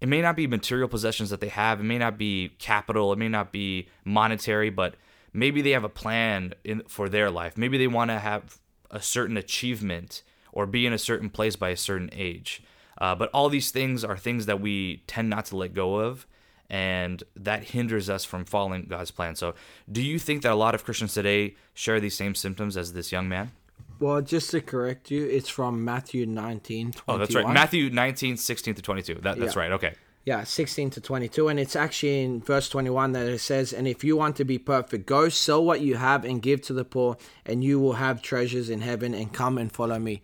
it 0.00 0.08
may 0.08 0.22
not 0.22 0.36
be 0.36 0.46
material 0.46 0.88
possessions 0.88 1.30
that 1.30 1.40
they 1.40 1.48
have, 1.48 1.80
it 1.80 1.84
may 1.84 1.98
not 1.98 2.18
be 2.18 2.50
capital, 2.58 3.12
it 3.12 3.18
may 3.18 3.28
not 3.28 3.50
be 3.50 3.88
monetary, 4.04 4.70
but 4.70 4.94
maybe 5.32 5.62
they 5.62 5.70
have 5.70 5.84
a 5.84 5.88
plan 5.88 6.54
in, 6.64 6.82
for 6.86 7.08
their 7.08 7.30
life. 7.30 7.56
Maybe 7.56 7.78
they 7.78 7.88
want 7.88 8.10
to 8.10 8.18
have 8.18 8.58
a 8.90 9.00
certain 9.00 9.36
achievement 9.36 10.22
or 10.52 10.66
be 10.66 10.86
in 10.86 10.92
a 10.92 10.98
certain 10.98 11.30
place 11.30 11.56
by 11.56 11.70
a 11.70 11.76
certain 11.76 12.10
age. 12.12 12.62
Uh, 12.98 13.14
but 13.14 13.30
all 13.30 13.48
these 13.48 13.70
things 13.70 14.04
are 14.04 14.16
things 14.16 14.46
that 14.46 14.60
we 14.60 15.02
tend 15.06 15.30
not 15.30 15.46
to 15.46 15.56
let 15.56 15.74
go 15.74 15.96
of, 15.96 16.26
and 16.70 17.22
that 17.34 17.64
hinders 17.64 18.10
us 18.10 18.24
from 18.24 18.44
following 18.44 18.86
God's 18.88 19.10
plan. 19.10 19.34
So, 19.36 19.54
do 19.90 20.02
you 20.02 20.18
think 20.18 20.42
that 20.42 20.52
a 20.52 20.56
lot 20.56 20.74
of 20.74 20.84
Christians 20.84 21.14
today 21.14 21.54
share 21.74 22.00
these 22.00 22.16
same 22.16 22.34
symptoms 22.34 22.76
as 22.76 22.92
this 22.92 23.10
young 23.12 23.28
man? 23.28 23.52
Well, 24.00 24.20
just 24.22 24.50
to 24.52 24.60
correct 24.60 25.10
you, 25.10 25.24
it's 25.26 25.48
from 25.48 25.84
Matthew 25.84 26.24
19, 26.26 26.92
21. 26.92 27.02
Oh, 27.08 27.18
that's 27.18 27.34
right. 27.34 27.52
Matthew 27.52 27.90
19, 27.90 28.36
16 28.36 28.74
to 28.74 28.82
22. 28.82 29.14
That, 29.14 29.38
that's 29.38 29.54
Yeah. 29.56 29.60
right. 29.60 29.72
Okay. 29.72 29.94
Yeah, 30.24 30.44
16 30.44 30.90
to 30.90 31.00
22. 31.00 31.48
And 31.48 31.58
it's 31.58 31.74
actually 31.74 32.22
in 32.22 32.40
verse 32.42 32.68
21 32.68 33.12
that 33.12 33.26
it 33.26 33.38
says, 33.38 33.72
And 33.72 33.88
if 33.88 34.04
you 34.04 34.16
want 34.16 34.36
to 34.36 34.44
be 34.44 34.58
perfect, 34.58 35.06
go 35.06 35.28
sell 35.30 35.64
what 35.64 35.80
you 35.80 35.96
have 35.96 36.24
and 36.24 36.42
give 36.42 36.60
to 36.62 36.72
the 36.74 36.84
poor, 36.84 37.16
and 37.46 37.64
you 37.64 37.80
will 37.80 37.94
have 37.94 38.20
treasures 38.20 38.68
in 38.68 38.82
heaven, 38.82 39.14
and 39.14 39.32
come 39.32 39.56
and 39.56 39.72
follow 39.72 39.98
me. 39.98 40.22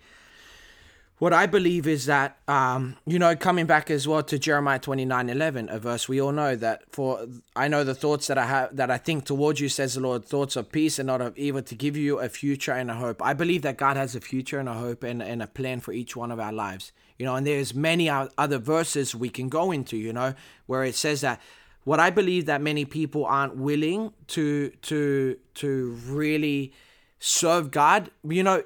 What 1.18 1.32
I 1.32 1.46
believe 1.46 1.86
is 1.86 2.06
that, 2.06 2.38
um, 2.48 2.96
you 3.06 3.20
know, 3.20 3.36
coming 3.36 3.66
back 3.66 3.88
as 3.88 4.06
well 4.08 4.22
to 4.24 4.36
Jeremiah 4.36 4.80
29 4.80 5.30
11, 5.30 5.68
a 5.70 5.78
verse 5.78 6.08
we 6.08 6.20
all 6.20 6.32
know 6.32 6.56
that 6.56 6.82
for 6.90 7.26
I 7.54 7.68
know 7.68 7.84
the 7.84 7.94
thoughts 7.94 8.26
that 8.26 8.36
I 8.36 8.46
have, 8.46 8.76
that 8.76 8.90
I 8.90 8.98
think 8.98 9.24
towards 9.24 9.60
you, 9.60 9.68
says 9.68 9.94
the 9.94 10.00
Lord, 10.00 10.24
thoughts 10.24 10.56
of 10.56 10.72
peace 10.72 10.98
and 10.98 11.06
not 11.06 11.20
of 11.20 11.38
evil, 11.38 11.62
to 11.62 11.74
give 11.76 11.96
you 11.96 12.18
a 12.18 12.28
future 12.28 12.72
and 12.72 12.90
a 12.90 12.94
hope. 12.94 13.22
I 13.22 13.32
believe 13.32 13.62
that 13.62 13.76
God 13.76 13.96
has 13.96 14.16
a 14.16 14.20
future 14.20 14.58
and 14.58 14.68
a 14.68 14.74
hope 14.74 15.04
and, 15.04 15.22
and 15.22 15.40
a 15.40 15.46
plan 15.46 15.78
for 15.78 15.92
each 15.92 16.16
one 16.16 16.32
of 16.32 16.40
our 16.40 16.52
lives, 16.52 16.90
you 17.16 17.24
know, 17.24 17.36
and 17.36 17.46
there's 17.46 17.74
many 17.74 18.10
other 18.10 18.58
verses 18.58 19.14
we 19.14 19.28
can 19.28 19.48
go 19.48 19.70
into, 19.70 19.96
you 19.96 20.12
know, 20.12 20.34
where 20.66 20.82
it 20.82 20.96
says 20.96 21.20
that 21.20 21.40
what 21.84 22.00
I 22.00 22.10
believe 22.10 22.46
that 22.46 22.60
many 22.60 22.84
people 22.84 23.24
aren't 23.24 23.56
willing 23.56 24.12
to 24.28 24.70
to 24.82 25.36
to 25.54 25.98
really 26.06 26.72
serve 27.20 27.70
God, 27.70 28.10
you 28.28 28.42
know, 28.42 28.64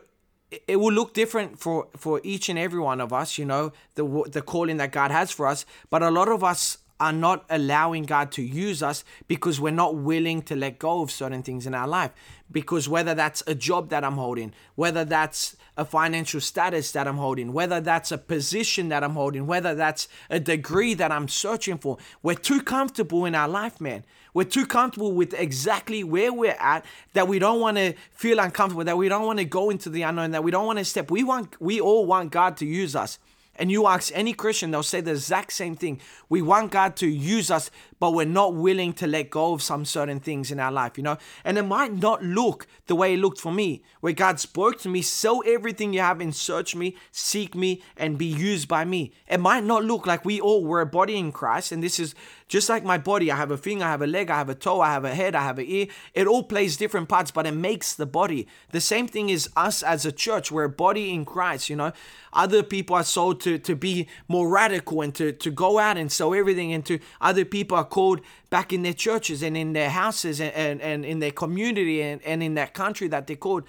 it- 0.51 0.76
will 0.76 0.92
look 0.92 1.14
different 1.14 1.59
for 1.59 1.88
for 1.96 2.20
each 2.24 2.49
and 2.49 2.59
every 2.59 2.80
one 2.80 3.01
of 3.01 3.12
us 3.12 3.38
you 3.38 3.44
know 3.44 3.72
the 3.94 4.05
the 4.30 4.42
calling 4.42 4.76
that 4.78 4.92
god 4.92 5.11
has 5.11 5.30
for 5.30 5.46
us. 5.46 5.64
But 5.90 6.03
a 6.03 6.11
lot 6.11 6.28
of 6.28 6.42
us 6.42 6.78
are 7.01 7.12
not 7.12 7.44
allowing 7.49 8.03
god 8.05 8.32
to 8.32 8.42
use 8.42 8.82
us 8.82 9.05
because 9.28 9.61
we're 9.61 9.70
not 9.70 9.94
willing 9.94 10.42
to 10.42 10.57
let 10.57 10.78
go 10.78 11.01
of 11.03 11.11
certain 11.12 11.42
things 11.42 11.64
in 11.66 11.74
our 11.74 11.86
life. 11.86 12.11
Because 12.51 12.88
whether 12.88 13.14
that's 13.14 13.42
a 13.46 13.55
job 13.55 13.90
that 13.90 14.03
i'm 14.05 14.14
holding 14.14 14.53
whether 14.74 15.05
that's 15.05 15.55
a 15.76 15.84
financial 15.84 16.40
status 16.40 16.90
that 16.92 17.07
i'm 17.07 17.18
holding 17.18 17.53
whether 17.53 17.80
that's 17.80 18.11
a 18.11 18.18
position 18.18 18.88
that 18.88 19.05
i'm 19.05 19.12
holding 19.14 19.46
whether 19.46 19.74
that's 19.74 20.09
a 20.30 20.40
degree 20.40 20.94
that 20.94 21.12
i'm 21.12 21.28
searching 21.28 21.76
for 21.78 21.99
we're 22.22 22.34
too 22.34 22.62
comfortable 22.62 23.26
in 23.26 23.34
our 23.34 23.49
life 23.49 23.80
man 23.80 24.03
we're 24.35 24.45
too 24.45 24.66
comfortable 24.66 25.12
with 25.12 25.35
exactly 25.35 26.05
where 26.05 26.33
we're 26.33 26.57
at 26.59 26.85
that 27.14 27.29
we 27.29 27.39
don't 27.39 27.61
want 27.61 27.76
to 27.76 27.95
feel 28.12 28.39
uncomfortable, 28.39 28.85
that 28.85 28.99
we 28.99 29.09
don't 29.09 29.24
want 29.24 29.39
to 29.39 29.45
go 29.45 29.70
into 29.70 29.91
the 29.91 30.03
unknown, 30.03 30.33
that 30.33 30.45
we 30.45 30.51
don't 30.51 30.66
want 30.66 30.79
to 30.79 30.85
step. 30.85 31.11
We 31.11 31.24
want 31.24 31.61
we 31.61 31.81
all 31.81 32.07
want 32.07 32.31
God 32.31 32.57
to 32.59 32.66
use 32.66 32.95
us. 32.95 33.18
And 33.59 33.72
you 33.72 33.89
ask 33.89 34.12
any 34.14 34.33
Christian, 34.33 34.70
they'll 34.70 34.85
say 34.85 35.01
the 35.01 35.11
exact 35.11 35.53
same 35.53 35.74
thing. 35.74 36.01
We 36.29 36.43
want 36.43 36.70
God 36.70 36.95
to 36.97 37.09
use 37.09 37.51
us, 37.51 37.72
but 37.99 38.12
we're 38.12 38.24
not 38.26 38.55
willing 38.55 38.92
to 38.94 39.07
let 39.07 39.30
go 39.30 39.53
of 39.53 39.62
some 39.62 39.84
certain 39.84 40.20
things 40.20 40.51
in 40.51 40.61
our 40.61 40.72
life, 40.72 40.96
you 40.96 41.03
know? 41.03 41.18
And 41.44 41.59
it 41.59 41.62
might 41.62 41.92
not 41.92 42.22
look 42.22 42.66
the 42.86 42.94
way 42.94 43.14
it 43.14 43.18
looked 43.18 43.40
for 43.40 43.53
me, 43.53 43.82
where 44.01 44.12
God 44.12 44.40
spoke 44.40 44.78
to 44.80 44.88
me, 44.88 45.03
sell 45.03 45.42
everything 45.46 45.92
you 45.92 46.01
have 46.01 46.20
and 46.20 46.34
search 46.34 46.74
me, 46.74 46.96
seek 47.12 47.55
me, 47.55 47.82
and 47.96 48.18
be 48.18 48.26
used 48.26 48.68
by 48.68 48.84
me. 48.84 49.12
It 49.26 49.40
might 49.40 49.64
not 49.64 49.84
look 49.84 50.07
like 50.07 50.24
we 50.24 50.40
all 50.40 50.64
were 50.64 50.80
a 50.80 50.86
body 50.86 51.16
in 51.16 51.32
Christ, 51.32 51.72
and 51.72 51.82
this 51.82 51.99
is 51.99 52.14
just 52.49 52.68
like 52.68 52.84
my 52.84 52.99
body. 52.99 53.30
I 53.30 53.36
have 53.36 53.51
a 53.51 53.59
finger, 53.59 53.84
I 53.84 53.90
have 53.90 54.03
a 54.03 54.07
leg, 54.07 54.30
I 54.30 54.38
have 54.38 54.49
a 54.49 54.55
toe, 54.55 54.80
I 54.80 54.92
have 54.92 55.05
a 55.05 55.14
head, 55.14 55.34
I 55.34 55.42
have 55.42 55.59
an 55.59 55.66
ear. 55.66 55.86
It 56.14 56.26
all 56.26 56.42
plays 56.42 56.76
different 56.76 57.09
parts, 57.09 57.30
but 57.30 57.46
it 57.46 57.53
makes 57.53 57.94
the 57.94 58.07
body. 58.07 58.49
The 58.72 58.80
same 58.80 59.07
thing 59.07 59.28
is 59.28 59.51
us 59.55 59.82
as 59.82 60.07
a 60.07 60.12
church. 60.12 60.51
We're 60.51 60.64
a 60.64 60.70
body 60.70 61.12
in 61.12 61.24
Christ, 61.24 61.68
you 61.68 61.76
know? 61.76 61.92
Other 62.32 62.62
people 62.62 62.96
are 62.96 63.05
sold 63.05 63.40
to, 63.42 63.59
to 63.59 63.74
be 63.74 64.07
more 64.28 64.49
radical 64.49 65.03
and 65.03 65.14
to, 65.16 65.32
to 65.32 65.51
go 65.51 65.78
out 65.78 65.96
and 65.96 66.11
sell 66.11 66.34
everything. 66.34 66.72
And 66.72 66.84
to 66.86 66.99
other 67.20 67.44
people 67.44 67.76
are 67.76 67.84
called 67.89 68.20
back 68.51 68.72
in 68.72 68.82
their 68.82 68.93
churches 68.93 69.43
and 69.43 69.57
in 69.57 69.72
their 69.72 69.91
houses 69.91 70.41
and, 70.41 70.53
and, 70.55 70.80
and 70.80 71.05
in 71.05 71.18
their 71.18 71.30
community 71.32 72.03
and, 72.03 72.22
and 72.22 72.43
in 72.43 72.55
that 72.55 72.74
country 72.74 73.09
that 73.09 73.26
they're 73.26 73.36
called. 73.36 73.64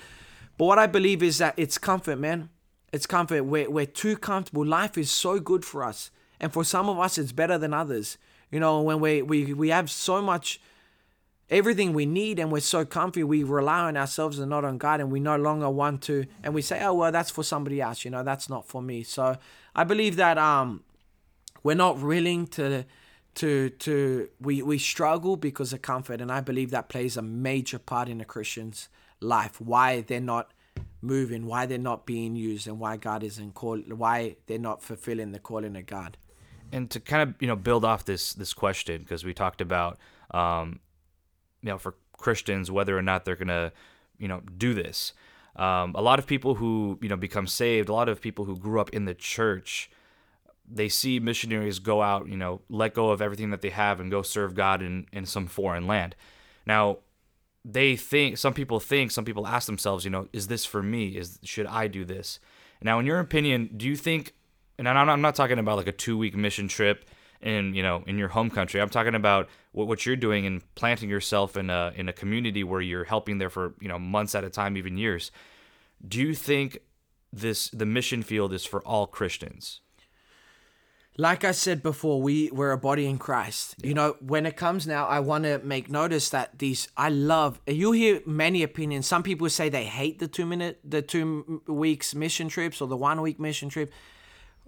But 0.58 0.66
what 0.66 0.80
I 0.80 0.88
believe 0.88 1.24
is 1.24 1.38
that 1.38 1.54
it's 1.58 1.78
comfort, 1.78 2.18
man. 2.18 2.50
It's 2.92 3.06
comfort. 3.06 3.44
We're, 3.44 3.70
we're 3.70 3.86
too 3.86 4.18
comfortable. 4.18 4.66
Life 4.66 4.98
is 4.98 5.10
so 5.10 5.40
good 5.40 5.64
for 5.64 5.84
us. 5.84 6.12
And 6.40 6.52
for 6.52 6.64
some 6.64 6.90
of 6.90 7.00
us, 7.00 7.18
it's 7.18 7.32
better 7.32 7.58
than 7.58 7.74
others. 7.74 8.18
You 8.52 8.60
know, 8.60 8.82
when 8.82 9.00
we, 9.00 9.22
we, 9.22 9.54
we 9.54 9.70
have 9.70 9.92
so 9.92 10.22
much, 10.22 10.60
everything 11.50 11.94
we 11.94 12.06
need 12.06 12.40
and 12.40 12.52
we're 12.52 12.62
so 12.62 12.84
comfy, 12.86 13.24
we 13.24 13.44
rely 13.44 13.82
on 13.82 13.96
ourselves 13.96 14.40
and 14.40 14.50
not 14.50 14.66
on 14.66 14.78
God. 14.78 15.00
And 15.00 15.12
we 15.12 15.20
no 15.20 15.38
longer 15.38 15.70
want 15.70 16.02
to, 16.04 16.26
and 16.44 16.54
we 16.54 16.62
say, 16.62 16.84
oh, 16.84 16.94
well, 16.94 17.12
that's 17.12 17.30
for 17.30 17.44
somebody 17.44 17.80
else. 17.80 18.04
You 18.04 18.12
know, 18.12 18.24
that's 18.24 18.50
not 18.50 18.68
for 18.68 18.82
me. 18.82 19.04
So 19.04 19.38
I 19.76 19.84
believe 19.84 20.16
that 20.16 20.38
um, 20.38 20.84
we're 21.64 21.76
not 21.76 22.00
willing 22.00 22.48
to 22.48 22.86
to 23.40 23.70
to 23.72 24.30
we 24.40 24.62
we 24.62 24.78
struggle 24.78 25.36
because 25.38 25.72
of 25.74 25.82
comfort 25.82 26.22
and 26.22 26.32
i 26.32 26.42
believe 26.42 26.72
that 26.72 26.90
plays 26.90 27.16
a 27.18 27.22
major 27.22 27.80
part 27.80 28.10
in 28.10 28.20
a 28.22 28.26
christian's 28.26 28.90
life 29.22 29.62
why 29.62 30.02
they're 30.02 30.20
not 30.20 30.52
moving 31.02 31.46
why 31.46 31.66
they're 31.66 31.78
not 31.78 32.06
being 32.06 32.36
used 32.36 32.68
and 32.68 32.80
why 32.80 32.98
god 32.98 33.24
isn't 33.24 33.54
call 33.54 33.78
why 34.04 34.36
they're 34.48 34.60
not 34.60 34.82
fulfilling 34.82 35.32
the 35.32 35.40
calling 35.40 35.76
of 35.76 35.86
god 35.86 36.18
and 36.72 36.90
to 36.90 37.00
kind 37.00 37.30
of 37.30 37.36
you 37.40 37.48
know 37.48 37.56
build 37.56 37.86
off 37.86 38.06
this 38.06 38.34
this 38.34 38.54
question 38.54 39.02
because 39.02 39.24
we 39.24 39.34
talked 39.34 39.62
about 39.62 39.98
um, 40.32 40.80
you 41.62 41.70
know 41.70 41.78
for 41.78 41.96
Christians 42.14 42.70
whether 42.70 42.98
or 42.98 43.02
not 43.02 43.26
they're 43.26 43.36
gonna 43.36 43.72
you 44.18 44.28
know 44.28 44.42
do 44.58 44.74
this. 44.74 45.14
Um, 45.56 45.94
a 45.96 46.02
lot 46.02 46.20
of 46.20 46.28
people 46.28 46.56
who 46.56 46.98
you 47.02 47.10
know 47.10 47.18
become 47.18 47.48
saved, 47.48 47.90
a 47.90 47.94
lot 47.94 48.10
of 48.10 48.22
people 48.22 48.46
who 48.46 48.58
grew 48.58 48.80
up 48.80 48.90
in 48.92 49.06
the 49.06 49.14
church, 49.16 49.90
they 50.72 50.90
see 50.90 51.20
missionaries 51.20 51.80
go 51.80 52.02
out, 52.02 52.28
you 52.28 52.38
know, 52.38 52.62
let 52.70 52.94
go 52.94 53.10
of 53.10 53.22
everything 53.22 53.50
that 53.50 53.62
they 53.62 53.70
have 53.70 54.00
and 54.00 54.12
go 54.12 54.22
serve 54.22 54.54
God 54.54 54.82
in 54.82 55.08
in 55.12 55.26
some 55.26 55.48
foreign 55.48 55.88
land. 55.88 56.16
Now, 56.66 57.00
they 57.66 57.96
think 57.96 58.38
some 58.38 58.54
people 58.54 58.80
think 58.80 59.12
some 59.12 59.26
people 59.26 59.48
ask 59.48 59.66
themselves, 59.66 60.06
you 60.06 60.12
know, 60.12 60.28
is 60.34 60.48
this 60.48 60.66
for 60.66 60.84
me? 60.84 61.18
Is 61.18 61.40
should 61.44 61.66
I 61.66 61.88
do 61.88 62.06
this? 62.06 62.40
Now, 62.82 63.00
in 63.00 63.06
your 63.06 63.20
opinion, 63.20 63.72
do 63.76 63.88
you 63.88 63.96
think 63.96 64.34
and 64.80 64.88
I'm 64.88 64.96
not, 64.96 65.10
I'm 65.10 65.22
not 65.22 65.36
talking 65.36 65.60
about 65.60 65.78
like 65.78 65.88
a 65.88 65.92
two 65.92 66.18
week 66.18 66.36
mission 66.36 66.68
trip 66.68 67.06
in 67.42 67.74
you 67.74 67.84
know 67.84 68.04
in 68.08 68.18
your 68.18 68.30
home 68.30 68.50
country. 68.50 68.82
I'm 68.82 68.90
talking 68.90 69.16
about 69.16 69.50
what, 69.74 69.88
what 69.88 70.06
you're 70.06 70.16
doing 70.16 70.46
and 70.46 70.64
planting 70.76 71.10
yourself 71.10 71.58
in 71.58 71.70
a 71.70 71.92
in 71.96 72.10
a 72.10 72.14
community 72.14 72.64
where 72.64 72.82
you're 72.82 73.04
helping 73.04 73.38
there 73.38 73.50
for 73.50 73.76
you 73.80 73.90
know 73.90 74.00
months 74.00 74.34
at 74.36 74.44
a 74.44 74.50
time, 74.50 74.78
even 74.78 74.98
years. 74.98 75.32
Do 76.06 76.20
you 76.20 76.34
think 76.34 76.80
this 77.32 77.70
the 77.70 77.86
mission 77.86 78.24
field 78.24 78.54
is 78.54 78.66
for 78.66 78.82
all 78.82 79.06
Christians? 79.06 79.82
Like 81.18 81.44
I 81.44 81.52
said 81.52 81.84
before, 81.84 82.22
we 82.22 82.50
we're 82.52 82.72
a 82.72 82.78
body 82.78 83.06
in 83.06 83.18
Christ. 83.18 83.76
You 83.84 83.94
know, 83.94 84.16
when 84.22 84.46
it 84.46 84.56
comes 84.56 84.88
now, 84.88 85.06
I 85.06 85.20
want 85.20 85.44
to 85.44 85.60
make 85.60 85.90
notice 85.90 86.30
that 86.30 86.60
these 86.60 86.88
I 86.96 87.10
love. 87.10 87.60
You 87.68 87.92
hear 87.92 88.22
many 88.26 88.64
opinions. 88.64 89.06
Some 89.06 89.24
people 89.24 89.50
say 89.50 89.68
they 89.68 89.84
hate 89.84 90.20
the 90.20 90.30
two 90.30 90.46
minute, 90.46 90.80
the 90.84 91.02
two 91.02 91.62
weeks 91.68 92.16
mission 92.16 92.48
trips 92.48 92.80
or 92.80 92.88
the 92.88 92.96
one 92.96 93.22
week 93.22 93.38
mission 93.38 93.68
trip. 93.68 93.92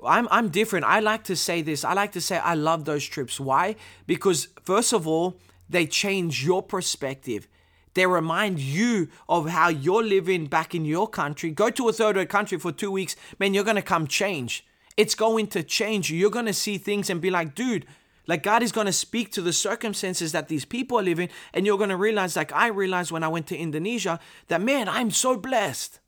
I'm 0.03 0.27
I'm 0.29 0.49
different. 0.49 0.85
I 0.85 0.99
like 0.99 1.23
to 1.25 1.37
say 1.37 1.61
this. 1.61 1.85
I 1.85 1.93
like 1.93 2.11
to 2.13 2.21
say 2.21 2.37
I 2.37 2.55
love 2.55 2.83
those 2.83 3.05
trips. 3.05 3.39
Why? 3.39 3.77
Because 4.05 4.49
first 4.63 4.91
of 4.91 5.07
all, 5.07 5.37
they 5.69 5.85
change 5.85 6.45
your 6.45 6.61
perspective. 6.61 7.47
They 7.93 8.05
remind 8.05 8.59
you 8.59 9.09
of 9.29 9.49
how 9.49 9.69
you're 9.69 10.03
living 10.03 10.47
back 10.47 10.75
in 10.75 10.83
your 10.83 11.07
country. 11.07 11.51
Go 11.51 11.69
to 11.69 11.87
a 11.89 11.93
third 11.93 12.17
world 12.17 12.29
country 12.29 12.57
for 12.57 12.73
two 12.73 12.91
weeks, 12.91 13.15
man. 13.39 13.53
You're 13.53 13.63
gonna 13.63 13.81
come 13.81 14.05
change 14.05 14.65
it's 14.97 15.15
going 15.15 15.47
to 15.47 15.63
change 15.63 16.09
you. 16.09 16.17
You're 16.17 16.29
going 16.29 16.45
to 16.45 16.53
see 16.53 16.77
things 16.77 17.09
and 17.09 17.21
be 17.21 17.29
like, 17.29 17.55
dude, 17.55 17.85
like 18.27 18.43
God 18.43 18.63
is 18.63 18.71
going 18.71 18.87
to 18.87 18.93
speak 18.93 19.31
to 19.33 19.41
the 19.41 19.53
circumstances 19.53 20.31
that 20.31 20.47
these 20.47 20.65
people 20.65 20.99
are 20.99 21.03
living. 21.03 21.29
And 21.53 21.65
you're 21.65 21.77
going 21.77 21.89
to 21.89 21.97
realize, 21.97 22.35
like 22.35 22.53
I 22.53 22.67
realized 22.67 23.11
when 23.11 23.23
I 23.23 23.27
went 23.27 23.47
to 23.47 23.57
Indonesia, 23.57 24.19
that 24.47 24.61
man, 24.61 24.87
I'm 24.87 25.11
so 25.11 25.37
blessed. 25.37 25.99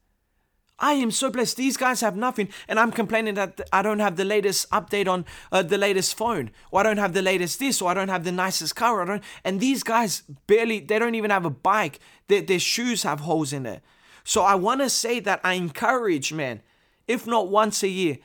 I 0.79 0.93
am 0.93 1.11
so 1.11 1.29
blessed. 1.29 1.55
These 1.55 1.77
guys 1.77 2.01
have 2.01 2.15
nothing, 2.15 2.49
and 2.67 2.79
I'm 2.79 2.91
complaining 2.91 3.35
that 3.35 3.61
I 3.71 3.81
don't 3.81 3.99
have 3.99 4.15
the 4.15 4.25
latest 4.25 4.69
update 4.71 5.07
on 5.07 5.23
uh, 5.51 5.61
the 5.61 5.77
latest 5.77 6.17
phone, 6.17 6.49
or 6.71 6.81
I 6.81 6.83
don't 6.83 6.97
have 6.97 7.13
the 7.13 7.21
latest 7.21 7.59
this, 7.59 7.81
or 7.81 7.91
I 7.91 7.93
don't 7.93 8.09
have 8.09 8.23
the 8.23 8.31
nicest 8.31 8.75
car. 8.75 9.01
I 9.01 9.05
don't, 9.05 9.23
and 9.43 9.59
these 9.59 9.83
guys 9.83 10.23
barely, 10.47 10.79
they 10.79 10.97
don't 10.99 11.15
even 11.15 11.29
have 11.31 11.45
a 11.45 11.51
bike. 11.51 11.99
Their, 12.27 12.41
their 12.41 12.59
shoes 12.59 13.03
have 13.03 13.21
holes 13.21 13.53
in 13.53 13.65
it. 13.65 13.81
So 14.23 14.41
I 14.41 14.55
want 14.55 14.81
to 14.81 14.89
say 14.89 15.19
that 15.21 15.41
I 15.43 15.53
encourage, 15.53 16.33
man, 16.33 16.61
if 17.07 17.27
not 17.27 17.49
once 17.49 17.83
a 17.83 17.87
year, 17.87 18.17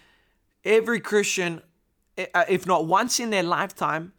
every 0.64 1.00
Christian, 1.00 1.62
eh, 2.16 2.26
uh, 2.34 2.44
if 2.48 2.66
not 2.66 2.86
once 2.86 3.20
in 3.20 3.30
their 3.30 3.42
lifetime, 3.42 4.12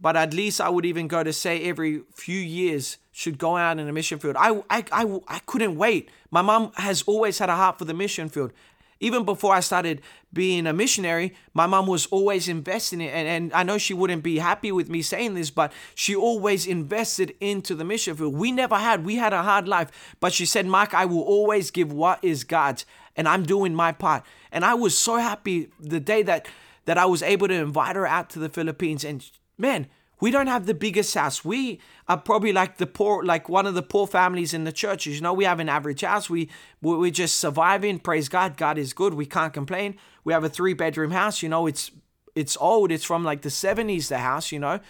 but 0.00 0.16
at 0.16 0.34
least 0.34 0.60
I 0.60 0.68
would 0.68 0.84
even 0.84 1.06
go 1.06 1.22
to 1.22 1.32
say 1.32 1.62
every 1.62 2.02
few 2.12 2.38
years 2.38 2.98
should 3.12 3.38
go 3.38 3.56
out 3.56 3.78
in 3.78 3.88
a 3.88 3.92
mission 3.92 4.18
field. 4.18 4.36
I, 4.36 4.50
I, 4.68 4.84
I, 4.90 5.20
I 5.28 5.38
couldn't 5.46 5.76
wait. 5.76 6.10
My 6.30 6.42
mom 6.42 6.72
has 6.74 7.02
always 7.02 7.38
had 7.38 7.48
a 7.48 7.56
heart 7.56 7.78
for 7.78 7.84
the 7.84 7.94
mission 7.94 8.28
field. 8.28 8.52
Even 8.98 9.24
before 9.24 9.54
I 9.54 9.60
started 9.60 10.00
being 10.32 10.66
a 10.66 10.72
missionary, 10.72 11.34
my 11.54 11.66
mom 11.66 11.86
was 11.86 12.06
always 12.06 12.48
investing 12.48 13.00
in 13.00 13.08
it. 13.08 13.10
And, 13.10 13.28
and 13.28 13.52
I 13.52 13.64
know 13.64 13.76
she 13.76 13.94
wouldn't 13.94 14.22
be 14.22 14.38
happy 14.38 14.72
with 14.72 14.88
me 14.88 15.02
saying 15.02 15.34
this, 15.34 15.50
but 15.50 15.72
she 15.94 16.14
always 16.14 16.66
invested 16.66 17.34
into 17.40 17.74
the 17.74 17.84
mission 17.84 18.16
field. 18.16 18.34
We 18.34 18.52
never 18.52 18.76
had, 18.76 19.04
we 19.04 19.16
had 19.16 19.32
a 19.32 19.42
hard 19.42 19.68
life. 19.68 20.16
But 20.20 20.32
she 20.32 20.46
said, 20.46 20.66
Mark, 20.66 20.94
I 20.94 21.04
will 21.04 21.22
always 21.22 21.70
give 21.70 21.92
what 21.92 22.20
is 22.22 22.44
God's 22.44 22.86
and 23.16 23.28
I'm 23.28 23.44
doing 23.44 23.74
my 23.74 23.92
part. 23.92 24.24
And 24.50 24.64
I 24.64 24.74
was 24.74 24.96
so 24.96 25.16
happy 25.16 25.70
the 25.80 26.00
day 26.00 26.22
that 26.22 26.46
that 26.84 26.98
I 26.98 27.06
was 27.06 27.22
able 27.22 27.48
to 27.48 27.54
invite 27.54 27.96
her 27.96 28.06
out 28.06 28.30
to 28.30 28.38
the 28.38 28.48
Philippines. 28.48 29.04
And 29.04 29.24
man, 29.56 29.86
we 30.20 30.30
don't 30.30 30.46
have 30.46 30.66
the 30.66 30.74
biggest 30.74 31.14
house. 31.14 31.44
We 31.44 31.80
are 32.08 32.16
probably 32.16 32.52
like 32.52 32.78
the 32.78 32.86
poor, 32.86 33.24
like 33.24 33.48
one 33.48 33.66
of 33.66 33.74
the 33.74 33.82
poor 33.82 34.06
families 34.06 34.54
in 34.54 34.64
the 34.64 34.72
churches. 34.72 35.16
You 35.16 35.20
know, 35.20 35.32
we 35.32 35.44
have 35.44 35.60
an 35.60 35.68
average 35.68 36.02
house. 36.02 36.30
We 36.30 36.48
we're 36.80 37.10
just 37.10 37.40
surviving. 37.40 37.98
Praise 37.98 38.28
God. 38.28 38.56
God 38.56 38.78
is 38.78 38.92
good. 38.92 39.14
We 39.14 39.26
can't 39.26 39.52
complain. 39.52 39.96
We 40.24 40.32
have 40.32 40.44
a 40.44 40.48
three 40.48 40.74
bedroom 40.74 41.10
house. 41.10 41.42
You 41.42 41.48
know, 41.48 41.66
it's 41.66 41.90
it's 42.34 42.56
old. 42.60 42.92
It's 42.92 43.04
from 43.04 43.24
like 43.24 43.42
the 43.42 43.48
70s. 43.48 44.08
The 44.08 44.18
house. 44.18 44.52
You 44.52 44.60
know, 44.60 44.80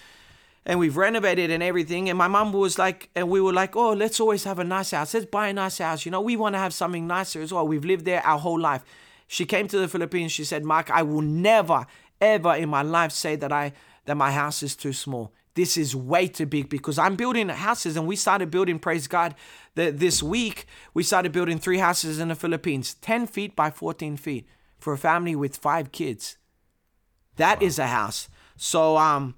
and 0.65 0.79
we've 0.79 0.97
renovated 0.97 1.51
and 1.51 1.63
everything. 1.63 2.09
And 2.09 2.17
my 2.17 2.29
mom 2.29 2.53
was 2.53 2.79
like, 2.79 3.11
and 3.15 3.29
we 3.29 3.41
were 3.41 3.53
like, 3.53 3.75
oh, 3.75 3.93
let's 3.93 4.21
always 4.21 4.45
have 4.45 4.59
a 4.59 4.65
nice 4.65 4.93
house. 4.93 5.15
Let's 5.15 5.27
buy 5.27 5.49
a 5.49 5.53
nice 5.53 5.79
house. 5.79 6.05
You 6.05 6.13
know, 6.13 6.21
we 6.21 6.37
want 6.37 6.55
to 6.55 6.59
have 6.59 6.73
something 6.73 7.07
nicer 7.07 7.43
as 7.43 7.53
well. 7.53 7.67
We've 7.67 7.85
lived 7.85 8.05
there 8.05 8.25
our 8.25 8.39
whole 8.39 8.61
life. 8.61 8.83
She 9.27 9.45
came 9.45 9.67
to 9.69 9.79
the 9.79 9.89
Philippines. 9.89 10.33
She 10.33 10.45
said, 10.45 10.65
Mark, 10.65 10.91
I 10.91 11.03
will 11.03 11.23
never, 11.23 11.87
ever 12.21 12.55
in 12.55 12.69
my 12.69 12.83
life 12.83 13.13
say 13.13 13.37
that 13.37 13.53
I 13.53 13.73
that 14.05 14.17
my 14.17 14.33
house 14.33 14.63
is 14.63 14.75
too 14.75 14.93
small. 14.93 15.33
This 15.55 15.77
is 15.77 15.95
way 15.95 16.29
too 16.29 16.47
big 16.47 16.69
because 16.69 16.99
I'm 16.99 17.15
building 17.15 17.49
houses 17.49 17.97
and 17.97 18.07
we 18.07 18.17
started 18.17 18.51
building, 18.51 18.79
praise 18.79 19.07
God, 19.07 19.35
that 19.75 19.99
this 19.99 20.23
week 20.23 20.67
we 20.95 21.03
started 21.03 21.31
building 21.31 21.59
three 21.59 21.79
houses 21.79 22.19
in 22.19 22.29
the 22.29 22.35
Philippines, 22.35 22.95
10 22.95 23.27
feet 23.27 23.55
by 23.55 23.71
14 23.71 24.17
feet 24.17 24.49
for 24.79 24.93
a 24.93 24.99
family 24.99 25.37
with 25.37 25.57
five 25.57 25.93
kids. 25.93 26.39
That 27.37 27.61
wow. 27.61 27.67
is 27.67 27.79
a 27.79 27.87
house. 27.87 28.29
So 28.57 28.97
um 28.97 29.35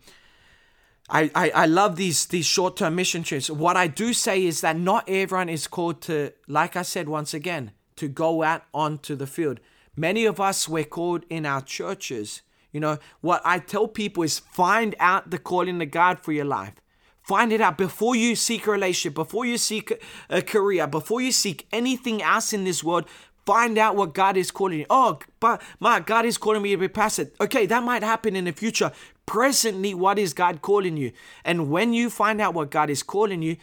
I, 1.09 1.31
I, 1.35 1.51
I 1.51 1.67
love 1.67 1.97
these 1.97 2.27
these 2.27 2.47
short 2.47 2.77
term 2.77 2.95
mission 2.95 3.23
trips. 3.23 3.51
What 3.51 3.77
I 3.77 3.87
do 3.87 4.13
say 4.13 4.45
is 4.45 4.63
that 4.63 4.79
not 4.79 5.09
everyone 5.09 5.49
is 5.51 5.67
called 5.67 6.01
to, 6.03 6.33
like 6.49 6.77
I 6.77 6.83
said 6.83 7.09
once 7.09 7.35
again, 7.35 7.73
to 7.97 8.09
go 8.09 8.43
out 8.43 8.63
onto 8.73 9.15
the 9.15 9.27
field. 9.27 9.61
Many 9.97 10.25
of 10.25 10.41
us 10.41 10.69
were 10.69 10.85
called 10.85 11.25
in 11.29 11.47
our 11.47 11.61
churches. 11.61 12.43
You 12.73 12.81
know, 12.81 12.99
what 13.21 13.43
I 13.45 13.61
tell 13.61 13.87
people 13.87 14.25
is 14.25 14.39
find 14.39 14.97
out 14.99 15.31
the 15.31 15.39
calling 15.39 15.81
of 15.81 15.91
God 15.91 16.21
for 16.21 16.33
your 16.33 16.45
life. 16.47 16.75
Find 17.23 17.53
it 17.53 17.61
out 17.61 17.79
before 17.79 18.17
you 18.17 18.35
seek 18.35 18.67
a 18.67 18.73
relationship, 18.73 19.15
before 19.15 19.47
you 19.47 19.57
seek 19.57 19.93
a 20.29 20.43
career, 20.43 20.87
before 20.87 21.21
you 21.21 21.33
seek 21.33 21.67
anything 21.73 22.23
else 22.23 22.53
in 22.53 22.65
this 22.65 22.83
world. 22.83 23.07
Find 23.47 23.77
out 23.79 23.95
what 23.95 24.15
God 24.15 24.37
is 24.37 24.51
calling 24.51 24.81
you. 24.81 24.87
Oh, 24.89 25.19
but 25.39 25.63
my 25.79 26.01
God 26.01 26.25
is 26.25 26.39
calling 26.39 26.63
me 26.63 26.71
to 26.71 26.79
be 26.79 26.89
pastor. 26.89 27.31
Okay, 27.41 27.67
that 27.67 27.83
might 27.83 28.03
happen 28.03 28.37
in 28.37 28.47
the 28.47 28.53
future. 28.53 28.91
Presently, 29.27 29.95
what 29.95 30.19
is 30.19 30.35
God 30.35 30.63
calling 30.63 30.97
you? 30.97 31.13
And 31.45 31.71
when 31.71 31.93
you 31.93 32.11
find 32.11 32.41
out 32.41 32.55
what 32.55 32.71
God 32.71 32.91
is 32.91 33.03
calling 33.03 33.43
you, 33.43 33.57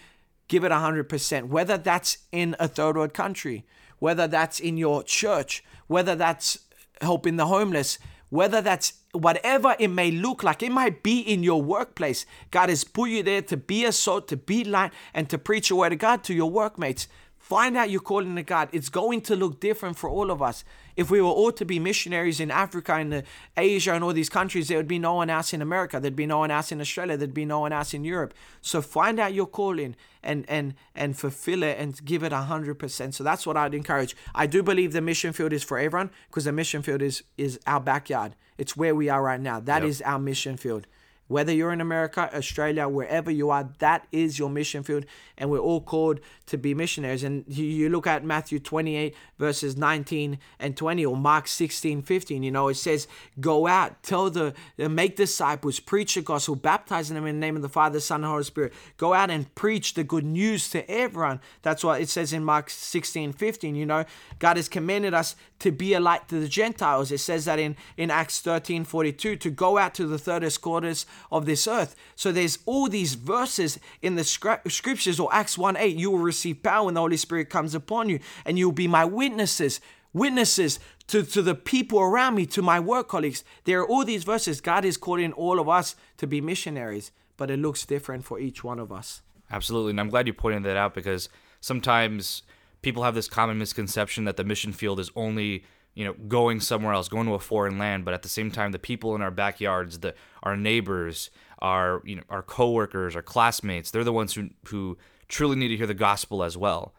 give 0.48 0.64
it 0.64 0.72
100%. 0.72 1.48
Whether 1.48 1.78
that's 1.78 2.18
in 2.32 2.56
a 2.60 2.68
third 2.68 2.98
world 2.98 3.14
country, 3.14 3.66
whether 4.00 4.28
that's 4.28 4.60
in 4.60 4.78
your 4.78 5.04
church, 5.04 5.64
whether 5.88 6.16
that's 6.16 6.60
helping 7.02 7.38
the 7.38 7.46
homeless, 7.46 8.00
whether 8.30 8.62
that's 8.62 8.94
whatever 9.12 9.76
it 9.78 9.90
may 9.90 10.10
look 10.10 10.42
like, 10.42 10.64
it 10.64 10.72
might 10.72 11.04
be 11.04 11.20
in 11.20 11.44
your 11.44 11.62
workplace. 11.62 12.26
God 12.50 12.70
has 12.70 12.84
put 12.84 13.10
you 13.10 13.24
there 13.24 13.42
to 13.44 13.58
be 13.58 13.86
a 13.86 13.92
salt, 13.92 14.28
to 14.30 14.38
be 14.38 14.64
light, 14.64 14.92
and 15.14 15.30
to 15.30 15.38
preach 15.38 15.70
a 15.70 15.76
word 15.76 15.94
of 15.94 16.00
God 16.00 16.24
to 16.24 16.34
your 16.34 16.50
workmates. 16.50 17.08
Find 17.42 17.76
out 17.76 17.90
your 17.90 18.02
calling 18.02 18.36
to 18.36 18.44
God. 18.44 18.70
It's 18.72 18.88
going 18.88 19.22
to 19.22 19.36
look 19.36 19.60
different 19.60 19.98
for 19.98 20.10
all 20.10 20.30
of 20.30 20.42
us. 20.42 20.64
If 20.96 21.10
we 21.10 21.20
were 21.22 21.28
all 21.28 21.52
to 21.54 21.66
be 21.66 21.80
missionaries 21.80 22.40
in 22.40 22.52
Africa 22.52 22.94
and 22.94 23.14
uh, 23.14 23.22
Asia 23.58 23.94
and 23.94 24.04
all 24.04 24.14
these 24.14 24.30
countries, 24.30 24.68
there 24.68 24.78
would 24.78 24.88
be 24.88 25.00
no 25.00 25.16
one 25.16 25.30
else 25.30 25.52
in 25.52 25.62
America. 25.62 26.00
There'd 26.00 26.16
be 26.16 26.28
no 26.28 26.38
one 26.38 26.52
else 26.52 26.72
in 26.72 26.80
Australia. 26.80 27.18
There'd 27.18 27.34
be 27.34 27.44
no 27.44 27.60
one 27.60 27.74
else 27.74 27.96
in 27.96 28.06
Europe. 28.06 28.36
So 28.62 28.82
find 28.82 29.20
out 29.20 29.34
your 29.34 29.48
calling 29.48 29.96
and 30.24 30.46
and 30.48 30.76
and 30.96 31.18
fulfill 31.18 31.64
it 31.64 31.78
and 31.80 32.00
give 32.06 32.24
it 32.24 32.32
a 32.32 32.44
hundred 32.44 32.76
percent. 32.76 33.16
So 33.16 33.24
that's 33.24 33.46
what 33.46 33.58
I'd 33.58 33.74
encourage. 33.74 34.16
I 34.36 34.46
do 34.46 34.62
believe 34.62 34.94
the 34.94 35.02
mission 35.02 35.34
field 35.34 35.52
is 35.52 35.64
for 35.64 35.80
everyone 35.80 36.12
because 36.28 36.46
the 36.46 36.52
mission 36.52 36.84
field 36.84 37.02
is 37.02 37.24
is 37.38 37.60
our 37.66 37.82
backyard. 37.82 38.36
It's 38.58 38.78
where 38.78 38.94
we 38.94 39.10
are 39.10 39.24
right 39.24 39.42
now. 39.42 39.60
That 39.60 39.82
yep. 39.82 39.90
is 39.90 40.02
our 40.04 40.20
mission 40.20 40.58
field. 40.58 40.86
Whether 41.28 41.54
you're 41.54 41.72
in 41.72 41.80
America, 41.80 42.30
Australia, 42.36 42.90
wherever 42.90 43.32
you 43.32 43.52
are, 43.52 43.70
that 43.80 44.06
is 44.12 44.38
your 44.38 44.50
mission 44.50 44.84
field. 44.84 45.06
And 45.38 45.50
we're 45.50 45.60
all 45.60 45.80
called 45.80 46.20
to 46.48 46.58
be 46.58 46.74
missionaries. 46.74 47.24
And 47.24 47.46
you, 47.48 47.88
look 47.90 48.06
at 48.06 48.26
Matthew 48.26 48.60
28, 48.60 49.16
verses 49.40 49.78
19 49.78 50.38
and 50.60 50.76
20, 50.76 51.06
or 51.06 51.16
Mark 51.16 51.48
16, 51.48 52.02
15, 52.02 52.44
you 52.44 52.52
know, 52.52 52.68
it 52.68 52.76
says, 52.76 53.08
Go 53.40 53.66
out, 53.66 54.04
tell 54.04 54.30
the, 54.30 54.54
make 54.78 55.16
disciples, 55.16 55.80
preach 55.80 56.16
the 56.16 56.22
gospel, 56.22 56.56
baptizing 56.56 57.16
them 57.16 57.26
in 57.26 57.36
the 57.36 57.40
name 57.40 57.56
of 57.56 57.62
the 57.62 57.70
Father, 57.70 58.02
Son, 58.02 58.24
and 58.24 58.32
Holy 58.32 58.44
Spirit. 58.44 58.74
Go 58.98 59.14
out 59.14 59.30
and 59.32 59.54
preach 59.56 59.94
the 59.94 60.04
good 60.04 60.26
news 60.26 60.70
to 60.72 60.90
everyone. 60.92 61.40
That's 61.62 61.84
what 61.84 62.02
it 62.02 62.10
says 62.10 62.34
in 62.34 62.44
Mark 62.44 62.70
16, 62.70 63.32
15. 63.32 63.76
You 63.76 63.86
know, 63.86 64.04
God 64.40 64.58
has 64.58 64.68
commanded 64.68 65.14
us 65.14 65.38
to 65.60 65.72
be 65.72 65.94
a 65.94 66.00
light 66.00 66.28
to 66.28 66.40
the 66.40 66.48
Gentiles. 66.48 67.12
It 67.12 67.20
says 67.20 67.46
that 67.46 67.60
in, 67.60 67.78
in 67.96 68.12
Acts 68.12 68.42
13, 68.42 68.84
42, 68.84 69.38
to 69.38 69.50
go 69.50 69.78
out 69.78 69.94
to 69.96 70.06
the 70.06 70.18
thirdest 70.18 70.62
quarters 70.62 71.06
of 71.32 71.46
this 71.46 71.68
earth. 71.68 71.96
So 72.16 72.32
there's 72.32 72.60
all 72.66 72.88
these 72.88 73.16
verses 73.16 73.80
in 74.02 74.16
the 74.16 74.24
scriptures 74.24 75.20
or 75.20 75.34
Acts 75.34 75.58
1 75.58 75.78
8, 75.78 75.96
you 75.96 76.12
will 76.12 76.20
receive 76.20 76.64
power 76.64 76.86
when 76.86 76.94
the 76.94 77.02
Holy 77.02 77.18
Spirit 77.18 77.50
comes 77.50 77.76
upon 77.76 78.10
you, 78.10 78.20
and 78.46 78.58
you'll 78.58 78.72
be 78.72 78.88
my 78.88 79.06
witnesses. 79.06 79.82
Witnesses 80.14 80.78
to, 81.08 81.24
to 81.24 81.42
the 81.42 81.56
people 81.56 82.00
around 82.00 82.36
me, 82.36 82.46
to 82.48 82.62
my 82.62 82.80
work 82.80 83.08
colleagues. 83.08 83.44
There 83.64 83.80
are 83.80 83.88
all 83.88 84.04
these 84.04 84.24
verses. 84.24 84.60
God 84.60 84.84
is 84.84 84.98
calling 84.98 85.32
all 85.34 85.60
of 85.60 85.70
us 85.70 85.96
to 86.18 86.28
be 86.28 86.42
missionaries, 86.42 87.12
but 87.38 87.50
it 87.50 87.60
looks 87.60 87.86
different 87.86 88.26
for 88.26 88.40
each 88.40 88.64
one 88.64 88.80
of 88.80 88.92
us. 88.92 89.22
Absolutely. 89.52 89.92
And 89.92 90.00
I'm 90.00 90.10
glad 90.10 90.28
you 90.28 90.34
pointed 90.34 90.64
that 90.64 90.78
out 90.78 90.94
because 90.94 91.30
sometimes 91.60 92.44
people 92.82 93.04
have 93.04 93.16
this 93.16 93.28
common 93.28 93.58
misconception 93.58 94.24
that 94.26 94.38
the 94.38 94.44
mission 94.44 94.72
field 94.72 95.00
is 95.00 95.12
only 95.16 95.66
you 95.94 96.06
know, 96.06 96.14
going 96.14 96.60
somewhere 96.60 96.94
else, 96.94 97.10
going 97.10 97.28
to 97.28 97.34
a 97.34 97.40
foreign 97.40 97.78
land, 97.78 98.06
but 98.06 98.14
at 98.14 98.22
the 98.22 98.30
same 98.30 98.52
time, 98.52 98.72
the 98.72 98.80
people 98.80 99.16
in 99.16 99.22
our 99.22 99.32
backyards, 99.32 100.00
the 100.00 100.14
our 100.44 100.56
neighbors, 100.56 101.30
our 101.60 102.02
you 102.06 102.16
know, 102.16 102.24
our 102.30 102.42
coworkers, 102.42 103.16
our 103.16 103.22
classmates, 103.22 103.92
they're 103.92 104.04
the 104.04 104.14
ones 104.14 104.34
who 104.34 104.50
who 104.68 104.98
truly 105.28 105.56
need 105.56 105.70
to 105.70 105.78
hear 105.78 105.88
the 105.88 105.94
gospel 105.94 106.44
as 106.44 106.58
well. 106.58 106.94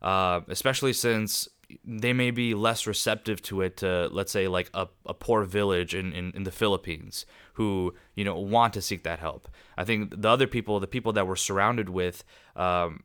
Uh, 0.00 0.40
especially 0.48 0.92
since 0.92 1.48
they 1.84 2.12
may 2.12 2.30
be 2.30 2.54
less 2.54 2.86
receptive 2.86 3.40
to 3.42 3.60
it 3.60 3.76
to 3.78 4.08
let's 4.12 4.32
say 4.32 4.48
like 4.48 4.70
a, 4.74 4.88
a 5.06 5.14
poor 5.14 5.44
village 5.44 5.94
in, 5.94 6.12
in, 6.12 6.32
in 6.34 6.42
the 6.42 6.50
philippines 6.50 7.24
who 7.54 7.94
you 8.14 8.24
know 8.24 8.38
want 8.38 8.74
to 8.74 8.82
seek 8.82 9.04
that 9.04 9.18
help 9.18 9.48
i 9.78 9.84
think 9.84 10.20
the 10.20 10.28
other 10.28 10.46
people 10.46 10.80
the 10.80 10.86
people 10.86 11.12
that 11.12 11.26
we're 11.26 11.36
surrounded 11.36 11.88
with 11.88 12.24
um, 12.56 13.02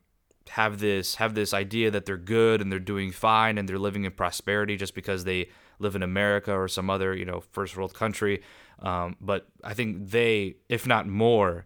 have 0.49 0.79
this 0.79 1.15
have 1.15 1.33
this 1.35 1.53
idea 1.53 1.91
that 1.91 2.05
they're 2.05 2.17
good 2.17 2.61
and 2.61 2.71
they're 2.71 2.79
doing 2.79 3.11
fine 3.11 3.57
and 3.57 3.67
they're 3.67 3.79
living 3.79 4.03
in 4.05 4.11
prosperity 4.11 4.75
just 4.77 4.93
because 4.95 5.23
they 5.23 5.49
live 5.79 5.95
in 5.95 6.01
america 6.03 6.51
or 6.53 6.67
some 6.67 6.89
other 6.89 7.13
you 7.15 7.25
know 7.25 7.41
first 7.51 7.75
world 7.77 7.93
country. 7.93 8.41
Um, 8.79 9.15
but 9.21 9.47
i 9.63 9.73
think 9.73 10.09
they 10.11 10.55
if 10.69 10.85
not 10.87 11.07
more 11.07 11.65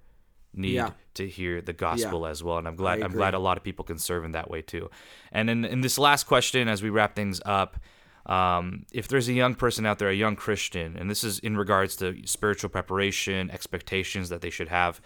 need 0.53 0.73
Yeah. 0.75 0.91
to 1.15 1.27
hear 1.27 1.61
the 1.61 1.73
gospel 1.73 2.25
as 2.25 2.43
well. 2.43 2.57
And 2.57 2.67
i'm 2.67 2.75
glad 2.75 3.01
i'm 3.01 3.11
glad 3.13 3.33
a 3.33 3.39
lot 3.39 3.57
of 3.57 3.63
people 3.63 3.85
can 3.85 3.97
serve 3.97 4.23
in 4.25 4.31
that 4.33 4.49
way 4.49 4.61
too. 4.61 4.89
And 5.31 5.49
in, 5.49 5.63
in 5.65 5.81
this 5.81 5.97
last 5.97 6.25
question 6.25 6.67
as 6.67 6.81
we 6.83 6.89
wrap 6.89 7.15
things 7.15 7.41
up 7.45 7.77
um, 8.25 8.85
if 8.91 9.07
there's 9.07 9.27
a 9.27 9.33
young 9.33 9.55
person 9.55 9.85
out 9.85 9.97
there 9.97 10.09
a 10.09 10.13
young 10.13 10.35
christian 10.35 10.95
and 10.95 11.09
this 11.09 11.23
is 11.23 11.39
in 11.39 11.57
regards 11.57 11.95
to 11.97 12.15
spiritual 12.25 12.69
preparation 12.69 13.49
expectations 13.49 14.29
that 14.29 14.41
they 14.41 14.51
should 14.51 14.69
have 14.69 15.01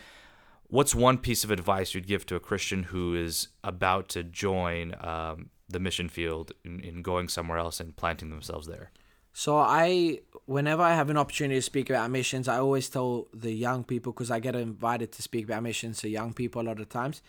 what's 0.68 0.96
one 0.96 1.18
piece 1.18 1.44
of 1.44 1.52
advice 1.52 1.94
you'd 1.94 2.08
give 2.08 2.26
to 2.26 2.36
a 2.36 2.40
christian 2.40 2.84
who 2.84 3.16
is 3.16 3.50
about 3.64 4.10
to 4.10 4.24
join 4.24 4.96
um, 5.02 5.50
the 5.70 5.80
mission 5.80 6.10
field 6.10 6.52
in, 6.64 6.80
in 6.80 7.02
going 7.02 7.28
somewhere 7.28 7.58
else 7.58 7.80
and 7.80 7.96
planting 7.96 8.30
themselves 8.30 8.68
there 8.68 8.92
So 9.38 9.58
I, 9.58 10.22
whenever 10.46 10.82
I 10.82 10.94
have 10.96 11.10
an 11.10 11.18
opportunity 11.18 11.58
to 11.58 11.62
speak 11.62 11.90
about 11.90 12.10
missions, 12.10 12.48
I 12.48 12.60
always 12.60 12.88
tell 12.88 13.28
the 13.34 13.52
young 13.52 13.84
people 13.84 14.14
because 14.14 14.32
I 14.32 14.40
get 14.40 14.56
invited 14.56 15.12
to 15.12 15.22
speak 15.22 15.44
about 15.44 15.62
missions 15.62 16.00
to 16.00 16.08
young 16.08 16.32
people 16.34 16.62
a 16.62 16.64
lot 16.64 16.80
of 16.80 16.88
times, 16.88 17.22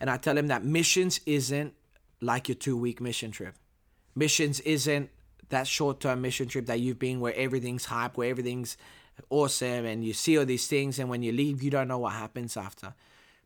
and 0.00 0.10
I 0.10 0.16
tell 0.16 0.34
them 0.34 0.48
that 0.48 0.64
missions 0.64 1.20
isn't 1.24 1.72
like 2.20 2.48
your 2.48 2.56
two 2.56 2.76
week 2.76 3.00
mission 3.00 3.30
trip. 3.30 3.54
Missions 4.16 4.58
isn't 4.60 5.10
that 5.50 5.68
short 5.68 6.00
term 6.00 6.20
mission 6.20 6.48
trip 6.48 6.66
that 6.66 6.80
you've 6.80 6.98
been 6.98 7.20
where 7.20 7.34
everything's 7.36 7.84
hype, 7.84 8.16
where 8.16 8.28
everything's 8.28 8.76
awesome, 9.30 9.86
and 9.86 10.04
you 10.04 10.12
see 10.12 10.38
all 10.38 10.44
these 10.44 10.66
things, 10.66 10.98
and 10.98 11.08
when 11.08 11.22
you 11.22 11.32
leave, 11.32 11.62
you 11.62 11.70
don't 11.70 11.88
know 11.88 11.98
what 11.98 12.12
happens 12.12 12.56
after. 12.56 12.94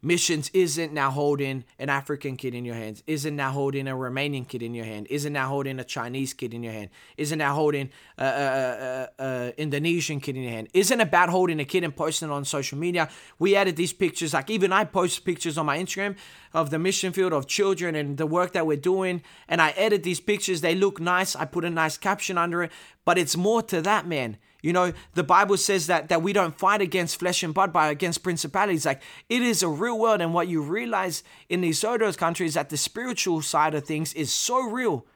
Missions 0.03 0.51
isn't 0.53 0.93
now 0.93 1.11
holding 1.11 1.65
an 1.79 1.89
African 1.89 2.37
kid 2.37 2.55
in 2.55 2.65
your 2.65 2.75
hands, 2.75 3.03
isn't 3.07 3.35
now 3.35 3.51
holding 3.51 3.89
a 3.89 3.93
Romanian 3.93 4.47
kid 4.47 4.63
in 4.63 4.75
your 4.75 4.85
hand, 4.85 5.07
isn't 5.09 5.33
now 5.33 5.49
holding 5.49 5.81
a 5.81 5.85
Chinese 5.85 6.35
kid 6.35 6.53
in 6.53 6.63
your 6.63 6.73
hand, 6.75 6.91
isn't 7.17 7.39
now 7.39 7.55
holding 7.55 7.91
a, 8.19 8.25
a, 8.25 8.29
a, 8.29 9.09
a 9.25 9.55
Indonesian 9.61 10.21
kid 10.21 10.37
in 10.37 10.43
your 10.43 10.53
hand, 10.53 10.69
isn't 10.75 11.01
about 11.01 11.31
holding 11.31 11.59
a 11.61 11.65
kid 11.65 11.83
and 11.83 11.97
posting 11.97 12.29
it 12.29 12.33
on 12.33 12.45
social 12.45 12.79
media. 12.79 13.09
We 13.39 13.57
added 13.57 13.77
these 13.77 13.95
pictures, 13.95 14.35
like 14.35 14.51
even 14.51 14.71
I 14.71 14.85
post 14.85 15.25
pictures 15.25 15.57
on 15.57 15.67
my 15.67 15.79
Instagram 15.79 16.17
of 16.53 16.71
the 16.71 16.79
mission 16.79 17.13
field 17.13 17.33
of 17.33 17.47
children 17.47 17.95
and 17.95 18.19
the 18.19 18.27
work 18.27 18.53
that 18.53 18.67
we're 18.67 18.77
doing, 18.77 19.23
and 19.49 19.63
I 19.63 19.71
edit 19.71 20.03
these 20.03 20.21
pictures. 20.21 20.61
They 20.61 20.75
look 20.75 21.01
nice. 21.01 21.35
I 21.35 21.47
put 21.47 21.65
a 21.65 21.71
nice 21.71 21.97
caption 21.97 22.37
under 22.37 22.63
it, 22.63 22.71
but 23.07 23.17
it's 23.19 23.37
more 23.37 23.63
to 23.63 23.81
that, 23.81 24.07
man. 24.07 24.37
You 24.63 24.73
know, 24.73 24.93
the 25.15 25.23
Bible 25.23 25.57
says 25.57 25.87
that 25.87 26.09
that 26.09 26.23
we 26.23 26.33
don't 26.33 26.59
fight 26.59 26.81
against 26.81 27.19
flesh 27.19 27.43
and 27.43 27.55
blood, 27.55 27.73
but 27.73 27.91
against 27.91 28.23
principalities. 28.23 28.87
Like 28.87 29.03
it 29.29 29.43
is 29.43 29.63
a 29.63 29.69
real 29.69 29.99
world, 29.99 30.21
and 30.21 30.35
what 30.35 30.49
you 30.49 30.63
realize 30.63 31.23
in 31.49 31.61
these 31.61 31.81
third 31.81 32.01
world 32.01 32.19
countries 32.19 32.55
that 32.55 32.71
the 32.71 32.77
spiritual 32.77 33.43
side 33.43 33.75
of 33.75 33.85
things 33.85 34.15
is 34.15 34.33
so 34.33 34.63
real, 34.63 35.07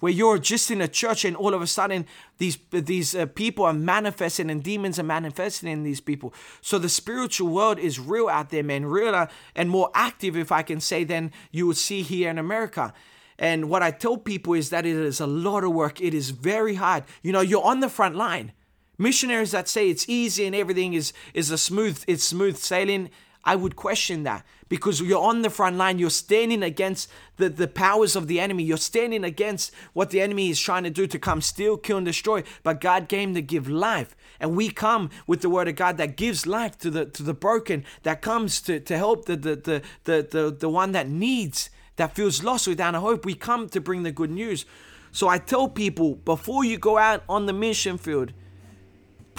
where 0.00 0.12
you're 0.12 0.38
just 0.38 0.70
in 0.70 0.80
a 0.80 0.88
church 0.88 1.24
and 1.24 1.36
all 1.36 1.54
of 1.54 1.62
a 1.62 1.66
sudden 1.66 2.06
these 2.38 2.58
these 2.70 3.14
uh, 3.14 3.26
people 3.26 3.64
are 3.64 3.72
manifesting 3.72 4.50
and 4.50 4.62
demons 4.62 4.98
are 4.98 5.04
manifesting 5.04 5.68
in 5.68 5.82
these 5.82 6.00
people. 6.00 6.32
So 6.60 6.78
the 6.78 6.88
spiritual 6.88 7.48
world 7.48 7.78
is 7.78 7.98
real 7.98 8.28
out 8.28 8.50
there, 8.50 8.62
man, 8.62 8.86
realer 8.86 9.28
and 9.54 9.70
more 9.70 9.90
active, 9.94 10.36
if 10.36 10.52
I 10.52 10.62
can 10.62 10.80
say, 10.80 11.04
than 11.04 11.32
you 11.50 11.66
would 11.66 11.76
see 11.76 12.02
here 12.02 12.30
in 12.30 12.38
America. 12.38 12.92
And 13.38 13.70
what 13.70 13.82
I 13.82 13.90
tell 13.90 14.18
people 14.18 14.52
is 14.52 14.68
that 14.68 14.84
it 14.84 14.94
is 14.94 15.18
a 15.18 15.26
lot 15.26 15.64
of 15.64 15.72
work. 15.72 16.00
It 16.00 16.12
is 16.12 16.28
very 16.28 16.74
hard. 16.74 17.04
You 17.22 17.32
know, 17.32 17.40
you're 17.40 17.64
on 17.64 17.80
the 17.80 17.88
front 17.88 18.14
line 18.14 18.52
missionaries 19.00 19.50
that 19.52 19.68
say 19.68 19.88
it's 19.88 20.08
easy 20.08 20.46
and 20.46 20.54
everything 20.54 20.92
is 20.92 21.12
is 21.34 21.50
a 21.50 21.58
smooth 21.58 22.04
it's 22.06 22.24
smooth 22.24 22.56
sailing 22.56 23.10
i 23.44 23.56
would 23.56 23.74
question 23.74 24.22
that. 24.24 24.44
Because 24.68 25.00
you're 25.00 25.20
on 25.20 25.42
the 25.42 25.50
front 25.50 25.76
line 25.76 25.98
you're 25.98 26.10
standing 26.10 26.62
against 26.62 27.10
the, 27.38 27.48
the 27.48 27.66
powers 27.66 28.14
of 28.14 28.28
the 28.28 28.38
enemy. 28.38 28.62
You're 28.62 28.76
standing 28.76 29.24
against 29.24 29.72
what 29.94 30.10
the 30.10 30.20
enemy 30.20 30.50
is 30.50 30.60
trying 30.60 30.84
to 30.84 30.90
do 30.90 31.06
to 31.08 31.18
come 31.18 31.40
steal 31.40 31.76
kill 31.76 31.96
and 31.96 32.06
destroy. 32.06 32.44
But 32.62 32.80
god 32.80 33.08
came 33.08 33.34
to 33.34 33.42
give 33.42 33.68
life. 33.68 34.14
And 34.38 34.54
we 34.54 34.70
come 34.70 35.10
with 35.26 35.40
the 35.40 35.50
word 35.50 35.68
of 35.68 35.76
god 35.76 35.96
that 35.96 36.16
gives 36.16 36.46
life 36.46 36.78
to 36.78 36.90
the 36.90 37.06
to 37.06 37.22
the 37.22 37.34
broken 37.34 37.84
that 38.02 38.20
comes 38.20 38.60
to 38.62 38.78
to 38.78 38.96
help 38.96 39.24
the 39.24 39.36
the 39.36 39.56
the 39.56 39.82
the, 40.04 40.28
the, 40.30 40.56
the 40.56 40.68
one 40.68 40.92
that 40.92 41.08
needs 41.08 41.70
that 41.96 42.14
feels 42.14 42.44
lost 42.44 42.68
without 42.68 42.94
a 42.94 43.00
hope. 43.00 43.24
We 43.24 43.34
come 43.34 43.68
to 43.70 43.80
bring 43.80 44.02
the 44.02 44.12
good 44.12 44.30
news. 44.30 44.66
So 45.12 45.26
i 45.26 45.38
tell 45.38 45.68
people 45.68 46.16
before 46.16 46.64
you 46.64 46.78
go 46.78 46.98
out 46.98 47.24
on 47.28 47.46
the 47.46 47.52
mission 47.52 47.98
field 47.98 48.32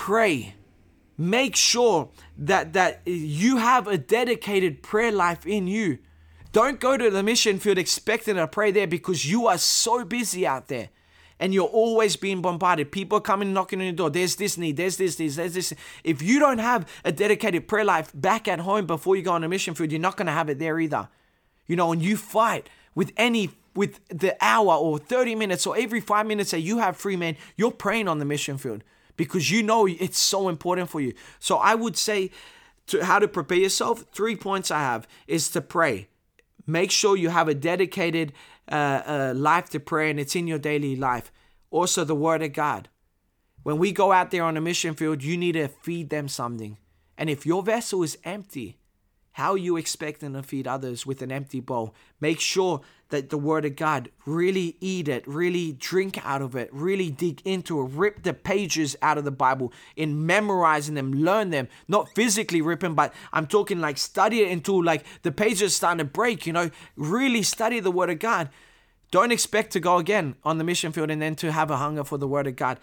pray. 0.02 0.56
Make 1.16 1.56
sure 1.56 2.10
that 2.36 2.74
that 2.74 3.02
you 3.06 3.58
have 3.58 3.88
a 3.88 4.00
dedicated 4.00 4.82
prayer 4.82 5.12
life 5.12 5.46
in 5.46 5.68
you. 5.68 6.00
Don't 6.52 6.80
go 6.80 6.98
to 6.98 7.12
the 7.12 7.22
mission 7.22 7.60
field 7.60 7.78
expecting 7.78 8.36
to 8.36 8.48
pray 8.48 8.72
there 8.72 8.88
because 8.88 9.30
you 9.30 9.46
are 9.46 9.60
so 9.60 10.04
busy 10.04 10.48
out 10.48 10.70
there 10.70 10.90
and 11.40 11.54
you're 11.54 11.68
always 11.68 12.16
being 12.16 12.42
bombarded. 12.42 12.92
People 12.92 13.22
coming 13.22 13.54
knocking 13.54 13.80
on 13.80 13.86
your 13.86 13.94
door. 13.94 14.10
There's 14.10 14.38
this 14.38 14.58
need. 14.58 14.78
There's 14.78 14.98
this 14.98 15.20
need. 15.20 15.34
There's 15.34 15.54
this 15.54 15.72
if 16.04 16.24
you 16.24 16.40
don't 16.40 16.58
have 16.58 16.90
a 17.06 17.12
dedicated 17.12 17.68
prayer 17.68 17.86
life 17.86 18.12
back 18.16 18.48
at 18.48 18.62
home 18.62 18.88
before 18.88 19.16
you 19.16 19.22
go 19.22 19.34
on 19.34 19.44
a 19.44 19.50
mission 19.50 19.76
field 19.76 19.92
you're 19.92 20.02
not 20.02 20.18
going 20.18 20.26
to 20.26 20.32
have 20.32 20.50
it 20.50 20.58
there 20.58 20.80
either. 20.80 21.10
You 21.68 21.76
know 21.76 21.92
and 21.92 22.02
you 22.02 22.18
fight 22.18 22.72
with 22.96 23.12
any 23.18 23.52
with 23.76 24.00
the 24.10 24.36
hour 24.42 24.74
or 24.74 24.98
30 24.98 25.36
minutes 25.36 25.68
or 25.68 25.78
every 25.78 26.02
five 26.02 26.26
minutes 26.26 26.50
that 26.50 26.62
you 26.62 26.80
have 26.80 26.98
free 26.98 27.16
man 27.16 27.38
you're 27.56 27.70
praying 27.70 28.08
on 28.08 28.18
the 28.18 28.26
mission 28.26 28.58
field 28.58 28.84
because 29.18 29.52
you 29.52 29.64
know 29.64 29.88
it's 29.88 30.18
so 30.18 30.50
important 30.50 30.90
for 30.90 31.02
you. 31.02 31.14
So 31.40 31.58
I 31.58 31.76
would 31.76 31.98
say 31.98 32.32
to 32.88 33.06
how 33.06 33.20
to 33.20 33.28
prepare 33.28 33.58
yourself, 33.58 34.06
three 34.12 34.36
points 34.36 34.72
I 34.72 34.80
have 34.80 35.08
is 35.28 35.50
to 35.52 35.62
pray. 35.62 36.08
Make 36.68 36.92
sure 36.92 37.18
you 37.18 37.30
have 37.30 37.48
a 37.48 37.54
dedicated 37.54 38.34
uh, 38.72 39.02
uh, 39.06 39.34
life 39.36 39.70
to 39.70 39.80
pray 39.80 40.10
and 40.10 40.20
it's 40.20 40.36
in 40.36 40.48
your 40.48 40.60
daily 40.60 40.96
life. 40.96 41.32
Also, 41.70 42.04
the 42.04 42.16
Word 42.16 42.42
of 42.42 42.54
God. 42.54 42.90
When 43.64 43.78
we 43.78 43.92
go 43.92 44.12
out 44.12 44.32
there 44.32 44.44
on 44.44 44.58
a 44.58 44.62
mission 44.62 44.96
field, 44.96 45.24
you 45.24 45.38
need 45.38 45.54
to 45.54 45.68
feed 45.68 46.10
them 46.10 46.28
something. 46.28 46.78
And 47.18 47.30
if 47.30 47.46
your 47.46 47.62
vessel 47.62 48.04
is 48.04 48.18
empty, 48.24 48.80
how 49.34 49.52
are 49.52 49.58
you 49.58 49.78
expecting 49.78 50.34
to 50.34 50.44
feed 50.44 50.68
others 50.68 51.06
with 51.06 51.22
an 51.22 51.32
empty 51.32 51.60
bowl? 51.60 51.96
Make 52.20 52.40
sure 52.40 52.82
that 53.12 53.30
the 53.30 53.38
Word 53.38 53.64
of 53.64 53.76
God 53.76 54.10
really 54.26 54.76
eat 54.82 55.08
it, 55.08 55.26
really 55.28 55.74
drink 55.74 56.20
out 56.26 56.42
of 56.42 56.56
it, 56.56 56.70
really 56.74 57.10
dig 57.10 57.42
into 57.46 57.80
it, 57.80 57.92
rip 57.92 58.24
the 58.24 58.34
pages 58.34 58.96
out 59.02 59.18
of 59.18 59.24
the 59.24 59.32
Bible 59.32 59.72
in 59.96 60.26
memorizing 60.26 60.96
them, 60.96 61.14
learn 61.14 61.52
them, 61.52 61.68
not 61.88 62.10
physically 62.16 62.62
ripping, 62.62 62.96
but 62.96 63.14
I'm 63.32 63.48
talking 63.48 63.80
like 63.80 63.98
study 63.98 64.42
it 64.42 64.52
until 64.52 64.84
like 64.84 65.06
the 65.22 65.32
pages 65.32 65.76
starting 65.76 66.00
to 66.00 66.06
break, 66.06 66.46
you 66.46 66.54
know, 66.54 66.72
really 66.96 67.44
study 67.44 67.80
the 67.80 67.92
Word 67.92 68.10
of 68.10 68.20
God. 68.20 68.50
Don't 69.12 69.32
expect 69.32 69.72
to 69.74 69.80
go 69.80 69.98
again 69.98 70.36
on 70.44 70.58
the 70.58 70.64
mission 70.64 70.92
field 70.92 71.12
and 71.12 71.22
then 71.22 71.36
to 71.36 71.52
have 71.52 71.70
a 71.70 71.78
hunger 71.78 72.04
for 72.04 72.18
the 72.18 72.28
Word 72.28 72.48
of 72.48 72.56
God. 72.56 72.80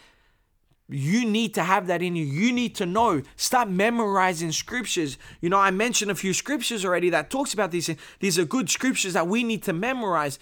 You 0.90 1.26
need 1.26 1.52
to 1.54 1.62
have 1.62 1.86
that 1.88 2.00
in 2.00 2.16
you. 2.16 2.24
You 2.24 2.50
need 2.50 2.74
to 2.76 2.86
know. 2.86 3.22
Start 3.36 3.68
memorizing 3.68 4.52
scriptures. 4.52 5.18
You 5.42 5.50
know, 5.50 5.58
I 5.58 5.70
mentioned 5.70 6.10
a 6.10 6.14
few 6.14 6.32
scriptures 6.32 6.84
already 6.84 7.10
that 7.10 7.28
talks 7.28 7.52
about 7.52 7.70
these. 7.70 7.90
These 8.20 8.38
are 8.38 8.46
good 8.46 8.70
scriptures 8.70 9.12
that 9.12 9.28
we 9.28 9.44
need 9.44 9.62
to 9.64 9.74
memorize 9.74 10.38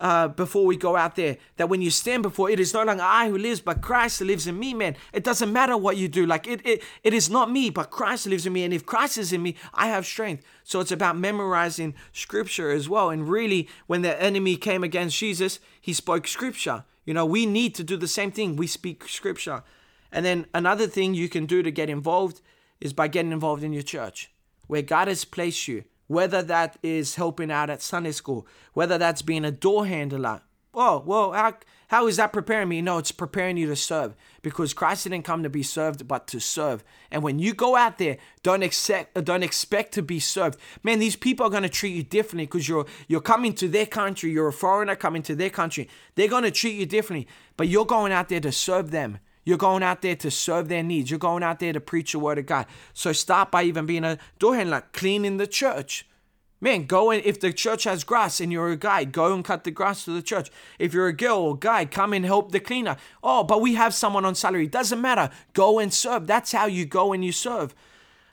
uh, 0.00 0.28
before 0.28 0.64
we 0.64 0.78
go 0.78 0.96
out 0.96 1.14
there. 1.16 1.36
That 1.58 1.68
when 1.68 1.82
you 1.82 1.90
stand 1.90 2.22
before 2.22 2.48
it 2.48 2.58
is 2.58 2.72
no 2.72 2.84
longer 2.84 3.02
I 3.02 3.28
who 3.28 3.36
lives, 3.36 3.60
but 3.60 3.82
Christ 3.82 4.22
lives 4.22 4.46
in 4.46 4.58
me, 4.58 4.72
man. 4.72 4.96
It 5.12 5.24
doesn't 5.24 5.52
matter 5.52 5.76
what 5.76 5.98
you 5.98 6.08
do. 6.08 6.24
Like 6.24 6.46
it, 6.46 6.64
it, 6.66 6.82
it 7.04 7.12
is 7.12 7.28
not 7.28 7.50
me, 7.50 7.68
but 7.68 7.90
Christ 7.90 8.26
lives 8.26 8.46
in 8.46 8.54
me. 8.54 8.64
And 8.64 8.72
if 8.72 8.86
Christ 8.86 9.18
is 9.18 9.30
in 9.30 9.42
me, 9.42 9.56
I 9.74 9.88
have 9.88 10.06
strength. 10.06 10.42
So 10.64 10.80
it's 10.80 10.90
about 10.90 11.18
memorizing 11.18 11.94
scripture 12.14 12.70
as 12.70 12.88
well. 12.88 13.10
And 13.10 13.28
really, 13.28 13.68
when 13.86 14.00
the 14.00 14.20
enemy 14.20 14.56
came 14.56 14.82
against 14.82 15.18
Jesus, 15.18 15.60
he 15.80 15.92
spoke 15.92 16.26
scripture. 16.26 16.84
You 17.04 17.12
know, 17.12 17.26
we 17.26 17.44
need 17.44 17.74
to 17.74 17.84
do 17.84 17.98
the 17.98 18.08
same 18.08 18.32
thing. 18.32 18.56
We 18.56 18.66
speak 18.66 19.06
scripture. 19.06 19.62
And 20.12 20.24
then 20.24 20.46
another 20.54 20.86
thing 20.86 21.14
you 21.14 21.28
can 21.28 21.46
do 21.46 21.62
to 21.62 21.70
get 21.70 21.88
involved 21.88 22.40
is 22.80 22.92
by 22.92 23.08
getting 23.08 23.32
involved 23.32 23.64
in 23.64 23.72
your 23.72 23.82
church, 23.82 24.30
where 24.66 24.82
God 24.82 25.08
has 25.08 25.24
placed 25.24 25.66
you, 25.68 25.84
whether 26.06 26.42
that 26.42 26.76
is 26.82 27.14
helping 27.14 27.50
out 27.50 27.70
at 27.70 27.80
Sunday 27.80 28.12
school, 28.12 28.46
whether 28.74 28.98
that's 28.98 29.22
being 29.22 29.44
a 29.44 29.50
door 29.50 29.86
handler. 29.86 30.42
Oh, 30.74 31.02
well, 31.04 31.32
how, 31.32 31.54
how 31.88 32.06
is 32.06 32.16
that 32.16 32.32
preparing 32.32 32.68
me? 32.68 32.80
No, 32.80 32.96
it's 32.96 33.12
preparing 33.12 33.58
you 33.58 33.66
to 33.66 33.76
serve 33.76 34.14
because 34.40 34.72
Christ 34.72 35.04
didn't 35.04 35.22
come 35.22 35.42
to 35.42 35.50
be 35.50 35.62
served, 35.62 36.08
but 36.08 36.26
to 36.28 36.40
serve. 36.40 36.82
And 37.10 37.22
when 37.22 37.38
you 37.38 37.52
go 37.52 37.76
out 37.76 37.98
there, 37.98 38.16
don't 38.42 38.62
expect, 38.62 39.16
uh, 39.16 39.20
don't 39.20 39.42
expect 39.42 39.92
to 39.94 40.02
be 40.02 40.18
served. 40.18 40.58
Man, 40.82 40.98
these 40.98 41.16
people 41.16 41.46
are 41.46 41.50
going 41.50 41.62
to 41.62 41.68
treat 41.68 41.94
you 41.94 42.02
differently 42.02 42.46
because 42.46 42.68
you're, 42.68 42.86
you're 43.06 43.20
coming 43.20 43.52
to 43.54 43.68
their 43.68 43.84
country. 43.84 44.30
You're 44.30 44.48
a 44.48 44.52
foreigner 44.52 44.96
coming 44.96 45.22
to 45.24 45.34
their 45.34 45.50
country. 45.50 45.88
They're 46.14 46.28
going 46.28 46.44
to 46.44 46.50
treat 46.50 46.76
you 46.76 46.86
differently, 46.86 47.28
but 47.58 47.68
you're 47.68 47.84
going 47.84 48.12
out 48.12 48.30
there 48.30 48.40
to 48.40 48.52
serve 48.52 48.90
them. 48.90 49.18
You're 49.44 49.58
going 49.58 49.82
out 49.82 50.02
there 50.02 50.16
to 50.16 50.30
serve 50.30 50.68
their 50.68 50.82
needs. 50.82 51.10
You're 51.10 51.18
going 51.18 51.42
out 51.42 51.58
there 51.58 51.72
to 51.72 51.80
preach 51.80 52.12
the 52.12 52.18
word 52.18 52.38
of 52.38 52.46
God. 52.46 52.66
So 52.92 53.12
start 53.12 53.50
by 53.50 53.64
even 53.64 53.86
being 53.86 54.04
a 54.04 54.18
door 54.38 54.54
handler, 54.54 54.84
cleaning 54.92 55.36
the 55.36 55.46
church. 55.46 56.06
Man, 56.60 56.86
go 56.86 57.10
and 57.10 57.24
if 57.24 57.40
the 57.40 57.52
church 57.52 57.84
has 57.84 58.04
grass 58.04 58.40
and 58.40 58.52
you're 58.52 58.70
a 58.70 58.76
guy, 58.76 59.02
go 59.02 59.34
and 59.34 59.44
cut 59.44 59.64
the 59.64 59.72
grass 59.72 60.04
to 60.04 60.12
the 60.12 60.22
church. 60.22 60.48
If 60.78 60.94
you're 60.94 61.08
a 61.08 61.12
girl 61.12 61.38
or 61.38 61.58
guy, 61.58 61.84
come 61.86 62.12
and 62.12 62.24
help 62.24 62.52
the 62.52 62.60
cleaner. 62.60 62.96
Oh, 63.20 63.42
but 63.42 63.60
we 63.60 63.74
have 63.74 63.92
someone 63.92 64.24
on 64.24 64.36
salary. 64.36 64.68
Doesn't 64.68 65.00
matter. 65.00 65.30
Go 65.54 65.80
and 65.80 65.92
serve. 65.92 66.28
That's 66.28 66.52
how 66.52 66.66
you 66.66 66.86
go 66.86 67.12
and 67.12 67.24
you 67.24 67.32
serve. 67.32 67.74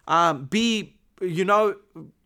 Um, 0.07 0.45
be 0.45 0.98
you 1.21 1.43
know, 1.43 1.75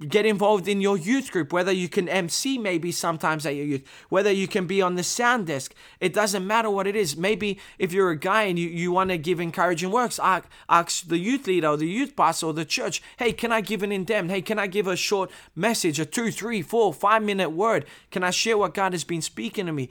get 0.08 0.26
involved 0.26 0.68
in 0.68 0.82
your 0.82 0.98
youth 0.98 1.32
group, 1.32 1.52
whether 1.52 1.72
you 1.72 1.90
can 1.90 2.08
MC 2.08 2.58
maybe 2.58 2.92
sometimes 2.92 3.46
at 3.46 3.56
your 3.56 3.66
youth, 3.66 3.84
whether 4.10 4.32
you 4.32 4.48
can 4.48 4.68
be 4.68 4.82
on 4.82 4.96
the 4.96 5.04
sound 5.04 5.48
desk. 5.48 5.74
It 6.00 6.14
doesn't 6.14 6.46
matter 6.46 6.70
what 6.70 6.86
it 6.86 6.96
is. 6.96 7.18
Maybe 7.18 7.60
if 7.80 7.92
you're 7.92 8.12
a 8.12 8.18
guy 8.18 8.44
and 8.44 8.60
you, 8.60 8.70
you 8.70 8.92
want 8.92 9.10
to 9.10 9.18
give 9.18 9.40
encouraging 9.40 9.92
works, 9.92 10.20
ask, 10.20 10.48
ask 10.70 11.08
the 11.08 11.18
youth 11.18 11.48
leader 11.48 11.70
or 11.70 11.78
the 11.78 11.88
youth 11.88 12.16
pastor 12.16 12.48
or 12.48 12.54
the 12.54 12.66
church, 12.66 13.02
hey, 13.18 13.34
can 13.34 13.52
I 13.52 13.62
give 13.62 13.82
an 13.84 13.90
indemn? 13.90 14.30
Hey, 14.30 14.42
can 14.42 14.60
I 14.60 14.68
give 14.68 14.88
a 14.88 14.96
short 14.96 15.32
message, 15.56 16.00
a 16.00 16.06
two, 16.06 16.32
three, 16.32 16.62
four, 16.62 16.94
five 16.94 17.24
minute 17.24 17.50
word? 17.50 17.86
Can 18.12 18.24
I 18.24 18.30
share 18.30 18.58
what 18.58 18.74
God 18.74 18.94
has 18.94 19.04
been 19.04 19.22
speaking 19.22 19.66
to 19.66 19.72
me? 19.72 19.90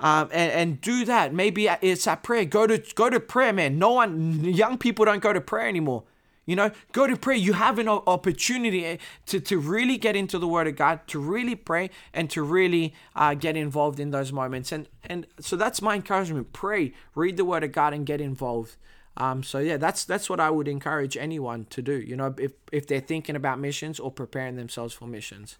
Um, 0.00 0.28
and, 0.32 0.50
and 0.52 0.80
do 0.80 1.04
that. 1.04 1.32
Maybe 1.32 1.68
it's 1.68 2.06
at 2.08 2.24
prayer. 2.24 2.44
Go 2.44 2.66
to 2.66 2.82
go 2.96 3.08
to 3.08 3.20
prayer, 3.20 3.52
man. 3.52 3.78
No 3.78 3.92
one, 3.92 4.44
young 4.44 4.76
people 4.76 5.04
don't 5.04 5.22
go 5.22 5.32
to 5.32 5.40
prayer 5.40 5.68
anymore. 5.68 6.02
You 6.46 6.56
know, 6.56 6.70
go 6.92 7.06
to 7.06 7.16
pray. 7.16 7.36
You 7.36 7.54
have 7.54 7.78
an 7.78 7.88
opportunity 7.88 8.84
eh, 8.84 8.96
to, 9.26 9.40
to 9.40 9.58
really 9.58 9.96
get 9.96 10.14
into 10.14 10.38
the 10.38 10.48
Word 10.48 10.66
of 10.66 10.76
God, 10.76 11.00
to 11.08 11.18
really 11.18 11.54
pray, 11.54 11.90
and 12.12 12.28
to 12.30 12.42
really 12.42 12.92
uh, 13.16 13.34
get 13.34 13.56
involved 13.56 13.98
in 13.98 14.10
those 14.10 14.32
moments. 14.32 14.70
And 14.70 14.88
and 15.04 15.26
so 15.40 15.56
that's 15.56 15.80
my 15.80 15.94
encouragement. 15.94 16.52
Pray, 16.52 16.92
read 17.14 17.36
the 17.36 17.44
Word 17.44 17.64
of 17.64 17.72
God, 17.72 17.94
and 17.94 18.04
get 18.04 18.20
involved. 18.20 18.76
Um, 19.16 19.42
so 19.42 19.58
yeah, 19.58 19.76
that's 19.76 20.04
that's 20.04 20.28
what 20.28 20.40
I 20.40 20.50
would 20.50 20.68
encourage 20.68 21.16
anyone 21.16 21.66
to 21.70 21.80
do. 21.80 21.94
You 21.94 22.16
know, 22.16 22.34
if 22.38 22.52
if 22.72 22.86
they're 22.86 23.00
thinking 23.00 23.36
about 23.36 23.58
missions 23.58 24.00
or 24.00 24.10
preparing 24.10 24.56
themselves 24.56 24.92
for 24.92 25.06
missions. 25.06 25.56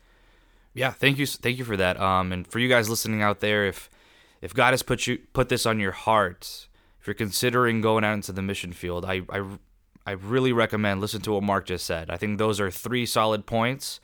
Yeah, 0.74 0.90
thank 0.90 1.18
you, 1.18 1.26
thank 1.26 1.56
you 1.56 1.64
for 1.64 1.76
that. 1.76 2.00
Um, 2.00 2.32
and 2.32 2.46
for 2.46 2.58
you 2.58 2.68
guys 2.68 2.90
listening 2.90 3.22
out 3.22 3.40
there, 3.40 3.64
if 3.64 3.88
if 4.42 4.52
God 4.52 4.72
has 4.72 4.82
put 4.82 5.06
you 5.06 5.18
put 5.32 5.48
this 5.48 5.66
on 5.66 5.78
your 5.78 5.92
heart, 5.92 6.68
if 7.00 7.06
you're 7.06 7.14
considering 7.14 7.80
going 7.80 8.04
out 8.04 8.14
into 8.14 8.32
the 8.32 8.42
mission 8.42 8.72
field, 8.72 9.04
I 9.04 9.22
I 9.30 9.44
I 10.06 10.12
really 10.12 10.52
recommend 10.52 11.00
listen 11.00 11.20
to 11.22 11.32
what 11.32 11.42
Mark 11.42 11.66
just 11.66 11.86
said. 11.86 12.10
I 12.10 12.16
think 12.16 12.38
those 12.38 12.60
are 12.60 12.70
three 12.70 13.06
solid 13.06 13.46
points. 13.46 14.00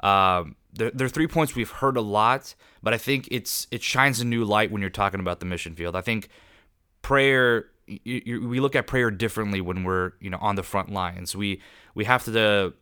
Um, 0.00 0.56
they're, 0.72 0.90
they're 0.90 1.08
three 1.08 1.26
points 1.26 1.54
we've 1.54 1.70
heard 1.70 1.96
a 1.96 2.02
lot, 2.02 2.54
but 2.82 2.92
I 2.94 2.98
think 2.98 3.28
it's 3.30 3.66
it 3.70 3.82
shines 3.82 4.20
a 4.20 4.24
new 4.24 4.44
light 4.44 4.70
when 4.70 4.80
you're 4.80 4.90
talking 4.90 5.20
about 5.20 5.40
the 5.40 5.46
mission 5.46 5.74
field. 5.74 5.96
I 5.96 6.02
think 6.02 6.28
prayer 7.02 7.66
you, 7.86 8.22
you, 8.24 8.48
we 8.48 8.60
look 8.60 8.76
at 8.76 8.86
prayer 8.86 9.10
differently 9.10 9.60
when 9.60 9.84
we're 9.84 10.12
you 10.20 10.30
know 10.30 10.38
on 10.40 10.56
the 10.56 10.62
front 10.62 10.92
lines. 10.92 11.34
We 11.34 11.60
we 11.94 12.04
have 12.04 12.24
to 12.26 12.74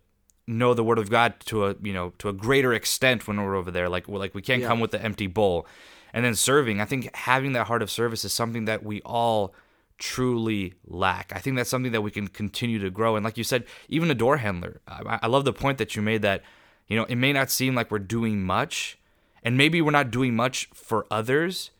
know 0.49 0.75
the 0.75 0.85
word 0.85 0.99
of 0.99 1.11
God 1.11 1.35
to 1.47 1.67
a 1.67 1.77
you 1.83 1.93
know 1.93 2.13
to 2.19 2.29
a 2.29 2.33
greater 2.33 2.73
extent 2.73 3.27
when 3.27 3.43
we're 3.43 3.55
over 3.55 3.71
there. 3.71 3.89
Like 3.89 4.09
like 4.09 4.35
we 4.35 4.43
can't 4.43 4.63
yeah. 4.63 4.69
come 4.69 4.81
with 4.81 4.91
the 4.91 5.03
empty 5.03 5.27
bowl. 5.27 5.67
And 6.13 6.25
then 6.25 6.35
serving, 6.35 6.81
I 6.81 6.87
think 6.87 7.15
having 7.15 7.53
that 7.53 7.67
heart 7.67 7.83
of 7.83 7.91
service 7.91 8.25
is 8.25 8.33
something 8.33 8.65
that 8.65 8.83
we 8.83 9.03
all 9.03 9.53
truly 9.99 10.75
lack. 10.87 11.33
I 11.35 11.39
think 11.39 11.57
that's 11.57 11.71
something 11.71 11.93
that 11.93 12.03
we 12.03 12.11
can 12.11 12.29
continue 12.29 12.79
to 12.81 12.91
grow. 12.91 13.17
And 13.17 13.25
like 13.25 13.39
you 13.39 13.45
said, 13.45 13.65
even 13.89 14.11
a 14.11 14.15
door 14.15 14.39
handler, 14.39 14.81
I, 14.87 15.19
I 15.23 15.27
love 15.27 15.45
the 15.45 15.53
point 15.53 15.79
that 15.79 15.97
you 15.97 16.03
made 16.03 16.23
that, 16.23 16.43
you 16.87 16.97
know, 16.97 17.05
it 17.05 17.17
may 17.17 17.33
not 17.33 17.51
seem 17.51 17.75
like 17.75 17.91
we're 17.91 17.99
doing 17.99 18.43
much, 18.43 18.99
and 19.43 19.57
maybe 19.57 19.81
we're 19.81 19.91
not 19.91 20.11
doing 20.11 20.35
much 20.37 20.69
for 20.75 21.07
others, 21.11 21.71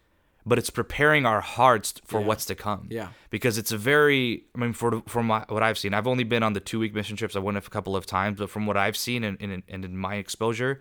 but 0.45 0.59
it's 0.59 0.71
preparing 0.71 1.27
our 1.27 1.41
hearts 1.41 1.95
for 2.05 2.21
yeah. 2.21 2.27
what's 2.27 2.47
to 2.47 2.55
come. 2.55 2.89
Yeah. 2.91 3.09
Because 3.31 3.59
it's 3.59 3.73
a 3.73 3.79
very, 3.79 4.45
I 4.55 4.59
mean, 4.59 4.73
for 4.73 5.03
from 5.07 5.29
what 5.29 5.63
I've 5.63 5.77
seen, 5.77 5.93
I've 5.93 6.07
only 6.07 6.25
been 6.25 6.43
on 6.43 6.53
the 6.53 6.61
two 6.61 6.79
week 6.79 6.95
mission 6.95 7.17
trips. 7.17 7.37
I 7.37 7.41
went 7.41 7.59
a 7.59 7.63
couple 7.63 7.97
of 7.97 8.07
times, 8.07 8.39
but 8.39 8.51
from 8.51 8.67
what 8.67 8.77
I've 8.77 8.97
seen 8.97 9.25
and, 9.25 9.37
and, 9.41 9.63
and 9.69 9.85
in 9.85 9.97
my 9.97 10.15
exposure, 10.15 10.81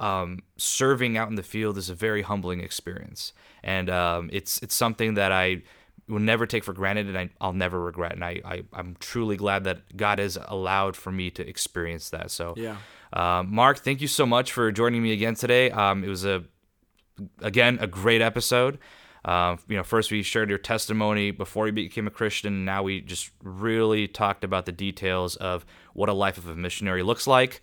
um, 0.00 0.40
serving 0.56 1.16
out 1.16 1.28
in 1.28 1.34
the 1.34 1.42
field 1.42 1.76
is 1.78 1.90
a 1.90 1.94
very 1.94 2.22
humbling 2.22 2.60
experience, 2.60 3.32
and 3.64 3.90
um, 3.90 4.30
it's 4.32 4.62
it's 4.62 4.74
something 4.74 5.14
that 5.14 5.32
I 5.32 5.62
will 6.08 6.20
never 6.20 6.46
take 6.46 6.64
for 6.64 6.72
granted 6.72 7.06
and 7.08 7.18
I, 7.18 7.30
will 7.44 7.52
never 7.52 7.80
regret. 7.80 8.12
And 8.12 8.24
I, 8.24 8.40
I, 8.44 8.62
I'm 8.72 8.96
truly 8.98 9.36
glad 9.36 9.64
that 9.64 9.96
God 9.96 10.18
has 10.18 10.38
allowed 10.46 10.96
for 10.96 11.12
me 11.12 11.30
to 11.32 11.46
experience 11.46 12.10
that. 12.10 12.30
So, 12.30 12.54
yeah. 12.56 12.76
Uh, 13.12 13.42
Mark, 13.46 13.78
thank 13.78 14.00
you 14.00 14.08
so 14.08 14.26
much 14.26 14.52
for 14.52 14.70
joining 14.70 15.02
me 15.02 15.12
again 15.12 15.34
today. 15.34 15.70
Um, 15.70 16.04
it 16.04 16.08
was 16.08 16.24
a, 16.24 16.44
again, 17.40 17.78
a 17.80 17.86
great 17.86 18.20
episode. 18.20 18.78
Uh, 19.24 19.56
you 19.68 19.76
know, 19.76 19.82
first 19.82 20.10
we 20.10 20.22
shared 20.22 20.48
your 20.48 20.58
testimony 20.58 21.30
before 21.30 21.66
you 21.66 21.72
became 21.72 22.06
a 22.06 22.10
Christian. 22.10 22.64
Now 22.64 22.82
we 22.82 23.00
just 23.00 23.30
really 23.42 24.08
talked 24.08 24.44
about 24.44 24.66
the 24.66 24.72
details 24.72 25.36
of 25.36 25.66
what 25.92 26.08
a 26.08 26.12
life 26.12 26.38
of 26.38 26.48
a 26.48 26.54
missionary 26.54 27.02
looks 27.02 27.26
like. 27.26 27.60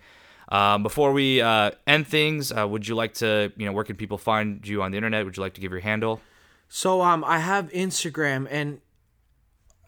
Um, 0.49 0.83
before 0.83 1.11
we 1.11 1.41
uh, 1.41 1.71
end 1.87 2.07
things, 2.07 2.51
uh, 2.51 2.67
would 2.67 2.87
you 2.87 2.95
like 2.95 3.15
to, 3.15 3.51
you 3.57 3.65
know, 3.65 3.71
where 3.71 3.83
can 3.83 3.95
people 3.95 4.17
find 4.17 4.67
you 4.67 4.83
on 4.83 4.91
the 4.91 4.97
internet? 4.97 5.25
Would 5.25 5.37
you 5.37 5.41
like 5.41 5.55
to 5.55 5.61
give 5.61 5.71
your 5.71 5.81
handle? 5.81 6.21
So 6.75 7.01
um, 7.01 7.23
I 7.23 7.39
have 7.39 7.71
Instagram, 7.71 8.49
and 8.51 8.81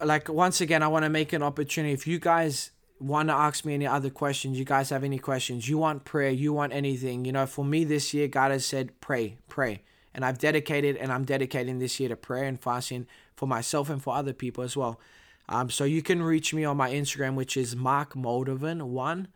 like 0.02 0.30
once 0.30 0.62
again, 0.62 0.82
I 0.82 0.88
want 0.88 1.04
to 1.04 1.10
make 1.10 1.34
an 1.34 1.42
opportunity. 1.42 1.92
If 1.92 2.06
you 2.06 2.18
guys 2.18 2.70
want 2.98 3.28
to 3.28 3.34
ask 3.34 3.66
me 3.66 3.74
any 3.74 3.86
other 3.86 4.08
questions, 4.08 4.58
you 4.58 4.64
guys 4.64 4.88
have 4.88 5.04
any 5.04 5.18
questions, 5.18 5.68
you 5.68 5.76
want 5.76 6.06
prayer, 6.06 6.30
you 6.30 6.54
want 6.54 6.72
anything, 6.72 7.26
you 7.26 7.32
know, 7.32 7.44
for 7.44 7.62
me 7.62 7.84
this 7.84 8.14
year, 8.14 8.26
God 8.26 8.52
has 8.52 8.64
said, 8.64 8.98
pray, 9.02 9.36
pray. 9.50 9.82
And 10.14 10.24
I've 10.24 10.38
dedicated 10.38 10.96
and 10.96 11.12
I'm 11.12 11.26
dedicating 11.26 11.78
this 11.78 12.00
year 12.00 12.08
to 12.08 12.16
prayer 12.16 12.44
and 12.44 12.58
fasting 12.58 13.06
for 13.36 13.46
myself 13.46 13.90
and 13.90 14.02
for 14.02 14.14
other 14.14 14.32
people 14.32 14.64
as 14.64 14.74
well. 14.74 14.98
Um, 15.46 15.68
so 15.68 15.84
you 15.84 16.00
can 16.00 16.22
reach 16.22 16.54
me 16.54 16.64
on 16.64 16.78
my 16.78 16.88
Instagram, 16.90 17.34
which 17.34 17.58
is 17.58 17.76
Mark 17.76 18.14
Moldovan1. 18.14 19.26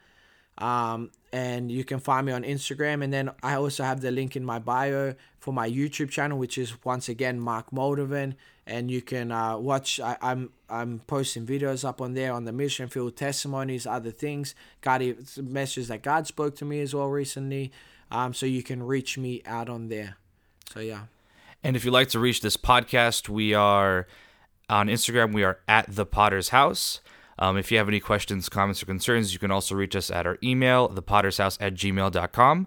Um, 0.57 1.11
and 1.33 1.73
you 1.73 1.83
can 1.85 1.99
find 1.99 2.27
me 2.27 2.33
on 2.33 2.43
Instagram. 2.43 3.03
And 3.03 3.13
then 3.13 3.31
I 3.43 3.55
also 3.55 3.85
have 3.85 4.01
the 4.01 4.11
link 4.11 4.37
in 4.37 4.45
my 4.45 4.59
bio 4.59 5.15
for 5.41 5.53
my 5.53 5.69
YouTube 5.69 6.11
channel, 6.11 6.39
which 6.39 6.59
is 6.59 6.85
once 6.85 7.09
again 7.09 7.41
Mark 7.41 7.71
Moldovan. 7.71 8.35
And 8.67 8.91
you 8.91 9.03
can 9.03 9.33
uh, 9.33 9.57
watch. 9.57 9.99
I, 9.99 10.13
am 10.13 10.19
I'm, 10.21 10.51
I'm 10.69 10.99
posting 11.01 11.47
videos 11.47 11.85
up 11.85 12.01
on 12.01 12.15
there 12.15 12.33
on 12.33 12.45
the 12.45 12.53
mission 12.53 12.87
field, 12.89 13.17
testimonies, 13.17 13.87
other 13.87 14.13
things. 14.13 14.55
God, 14.83 15.03
messages 15.37 15.89
that 15.89 16.03
God 16.03 16.27
spoke 16.27 16.55
to 16.57 16.65
me 16.65 16.81
as 16.81 16.95
well 16.95 17.09
recently. 17.09 17.73
Um, 18.11 18.35
so 18.35 18.47
you 18.47 18.63
can 18.63 18.83
reach 18.83 19.17
me 19.19 19.43
out 19.47 19.69
on 19.69 19.89
there. 19.89 20.17
So 20.73 20.81
yeah. 20.81 21.05
And 21.65 21.77
if 21.77 21.85
you'd 21.85 21.93
like 21.93 22.09
to 22.11 22.21
reach 22.21 22.41
this 22.41 22.57
podcast, 22.57 23.29
we 23.29 23.55
are 23.55 24.07
on 24.69 24.89
Instagram. 24.89 25.33
We 25.33 25.45
are 25.45 25.59
at 25.67 25.87
the 25.89 26.07
Podders 26.07 26.51
House. 26.51 27.01
Um, 27.39 27.57
if 27.57 27.73
you 27.73 27.79
have 27.79 27.89
any 27.89 28.01
questions, 28.01 28.49
comments, 28.49 28.83
or 28.83 28.87
concerns, 28.87 29.33
you 29.33 29.39
can 29.39 29.51
also 29.51 29.75
reach 29.75 29.97
us 29.97 30.11
at 30.11 30.27
our 30.27 30.39
email, 30.43 30.89
thepoddershouse 30.89 31.59
at 31.61 31.75
gmail.com. 31.75 32.67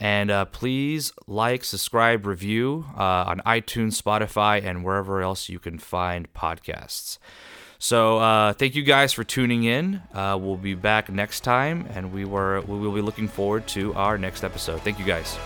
And 0.00 0.30
uh, 0.30 0.46
please 0.46 1.12
like, 1.26 1.64
subscribe, 1.64 2.26
review 2.26 2.86
uh, 2.96 3.24
on 3.26 3.40
iTunes, 3.46 4.02
Spotify, 4.02 4.62
and 4.62 4.84
wherever 4.84 5.20
else 5.22 5.48
you 5.48 5.58
can 5.58 5.78
find 5.78 6.32
podcasts. 6.32 7.18
So 7.78 8.18
uh, 8.18 8.52
thank 8.52 8.76
you 8.76 8.84
guys 8.84 9.12
for 9.12 9.24
tuning 9.24 9.64
in. 9.64 10.02
Uh, 10.14 10.38
we'll 10.40 10.56
be 10.56 10.74
back 10.74 11.10
next 11.10 11.40
time, 11.40 11.88
and 11.90 12.12
we 12.12 12.24
were 12.24 12.60
we 12.60 12.78
will 12.78 12.92
be 12.92 13.00
looking 13.00 13.26
forward 13.26 13.66
to 13.68 13.92
our 13.94 14.16
next 14.18 14.44
episode. 14.44 14.82
Thank 14.82 15.00
you 15.00 15.04
guys. 15.04 15.36